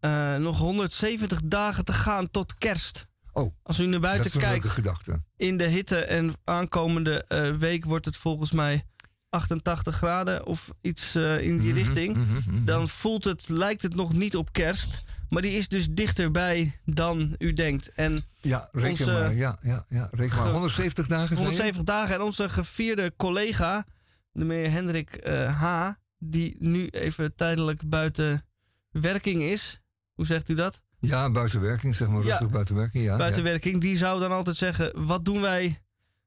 [0.00, 3.06] eh, nog 170 dagen te gaan tot kerst.
[3.32, 5.22] Oh, Als u naar dat buiten is een leuke kijkt, gedachte.
[5.36, 8.84] in de hitte en aankomende eh, week wordt het volgens mij
[9.28, 12.16] 88 graden of iets eh, in die Mhm, richting.
[12.16, 12.64] mhm, mhm.
[12.64, 15.02] Dan voelt het, lijkt het nog niet op kerst.
[15.28, 17.92] Maar die is dus dichterbij dan u denkt.
[17.94, 19.34] En Ja, reken onze- maar.
[19.34, 20.46] Ja, ja, ja, reken maar.
[20.46, 21.44] Ge- 170 dagen zei je?
[21.46, 22.14] 170 dagen.
[22.14, 23.86] En onze gevierde collega,
[24.32, 28.44] de meneer Hendrik eh, H., die nu even tijdelijk buiten
[28.90, 29.80] werking is.
[30.14, 30.80] Hoe zegt u dat?
[31.06, 32.22] Ja, buitenwerking, zeg maar.
[32.22, 32.28] Ja.
[32.28, 33.16] Rustig buitenwerking, ja.
[33.16, 33.48] buiten ja.
[33.48, 33.80] werking.
[33.80, 35.80] Die zou dan altijd zeggen: wat doen wij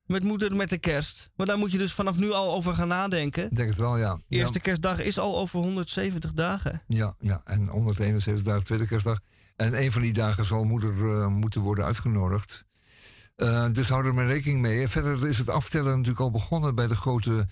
[0.05, 1.29] met moeder met de kerst?
[1.35, 3.43] Maar daar moet je dus vanaf nu al over gaan nadenken.
[3.43, 4.21] Ik denk het wel, ja.
[4.29, 6.83] Eerste ja, kerstdag is al over 170 dagen.
[6.87, 9.19] ja, ja, en 171 dagen tweede kerstdag.
[9.55, 12.65] En een van die dagen zal moeder eh, moeten worden uitgenodigd.
[13.35, 14.87] Eh, dus hou er maar rekening mee.
[14.87, 17.47] Verder is het aftellen natuurlijk al begonnen bij de grote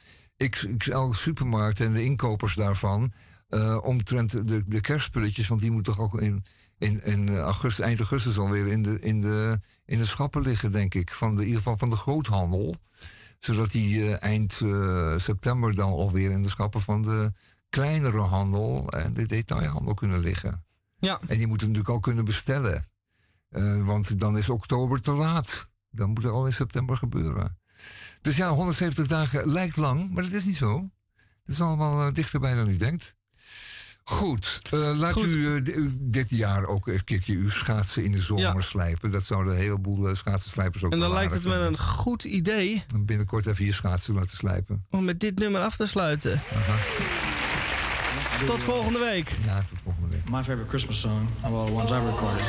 [0.49, 3.13] XXL supermarkt en de inkopers daarvan.
[3.47, 6.45] eh omtrent de, de kerstspulletjes, want die moeten toch ook in,
[6.83, 10.93] in, in augustus, eind augustus alweer in de, in, de, in de schappen liggen, denk
[10.93, 11.13] ik.
[11.13, 12.75] Van de, in ieder geval van de groothandel.
[13.39, 17.33] Zodat die eh, eind eh, september dan alweer in de schappen van de
[17.69, 20.63] kleinere handel en de detailhandel kunnen liggen.
[20.99, 21.19] Ja.
[21.27, 22.85] En die moeten natuurlijk al kunnen bestellen.
[23.49, 25.69] Eh, want dan is oktober te laat.
[25.89, 27.57] Dan moet het al in september gebeuren.
[28.21, 30.89] Dus ja, 170 dagen lijkt lang, maar dat is niet zo.
[31.43, 33.15] Het is allemaal eh, dichterbij dan u denkt.
[34.05, 35.31] Goed, eh, laat Goed.
[35.31, 38.61] u eh, di- dit jaar ook een keertje uw schaatsen in de zomer Ja.
[38.61, 39.11] slijpen.
[39.11, 42.83] Dat zouden een heleboel uh, schaatsenslijpers ook En dan lijkt het me een goed idee
[42.93, 44.85] En Binnenkort even je schaatsen laten slijpen.
[44.89, 46.41] om met dit nummer af te sluiten.
[46.55, 46.77] Aha.
[48.45, 49.37] Tot volgende week.
[49.45, 50.29] Ja, tot volgende week.
[50.29, 52.45] My favorite Christmas song of all the ones I've recorded.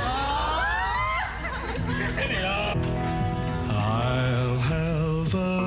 [3.70, 5.63] I'll have a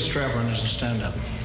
[0.00, 1.39] I think I'll put a strap on this and stand up.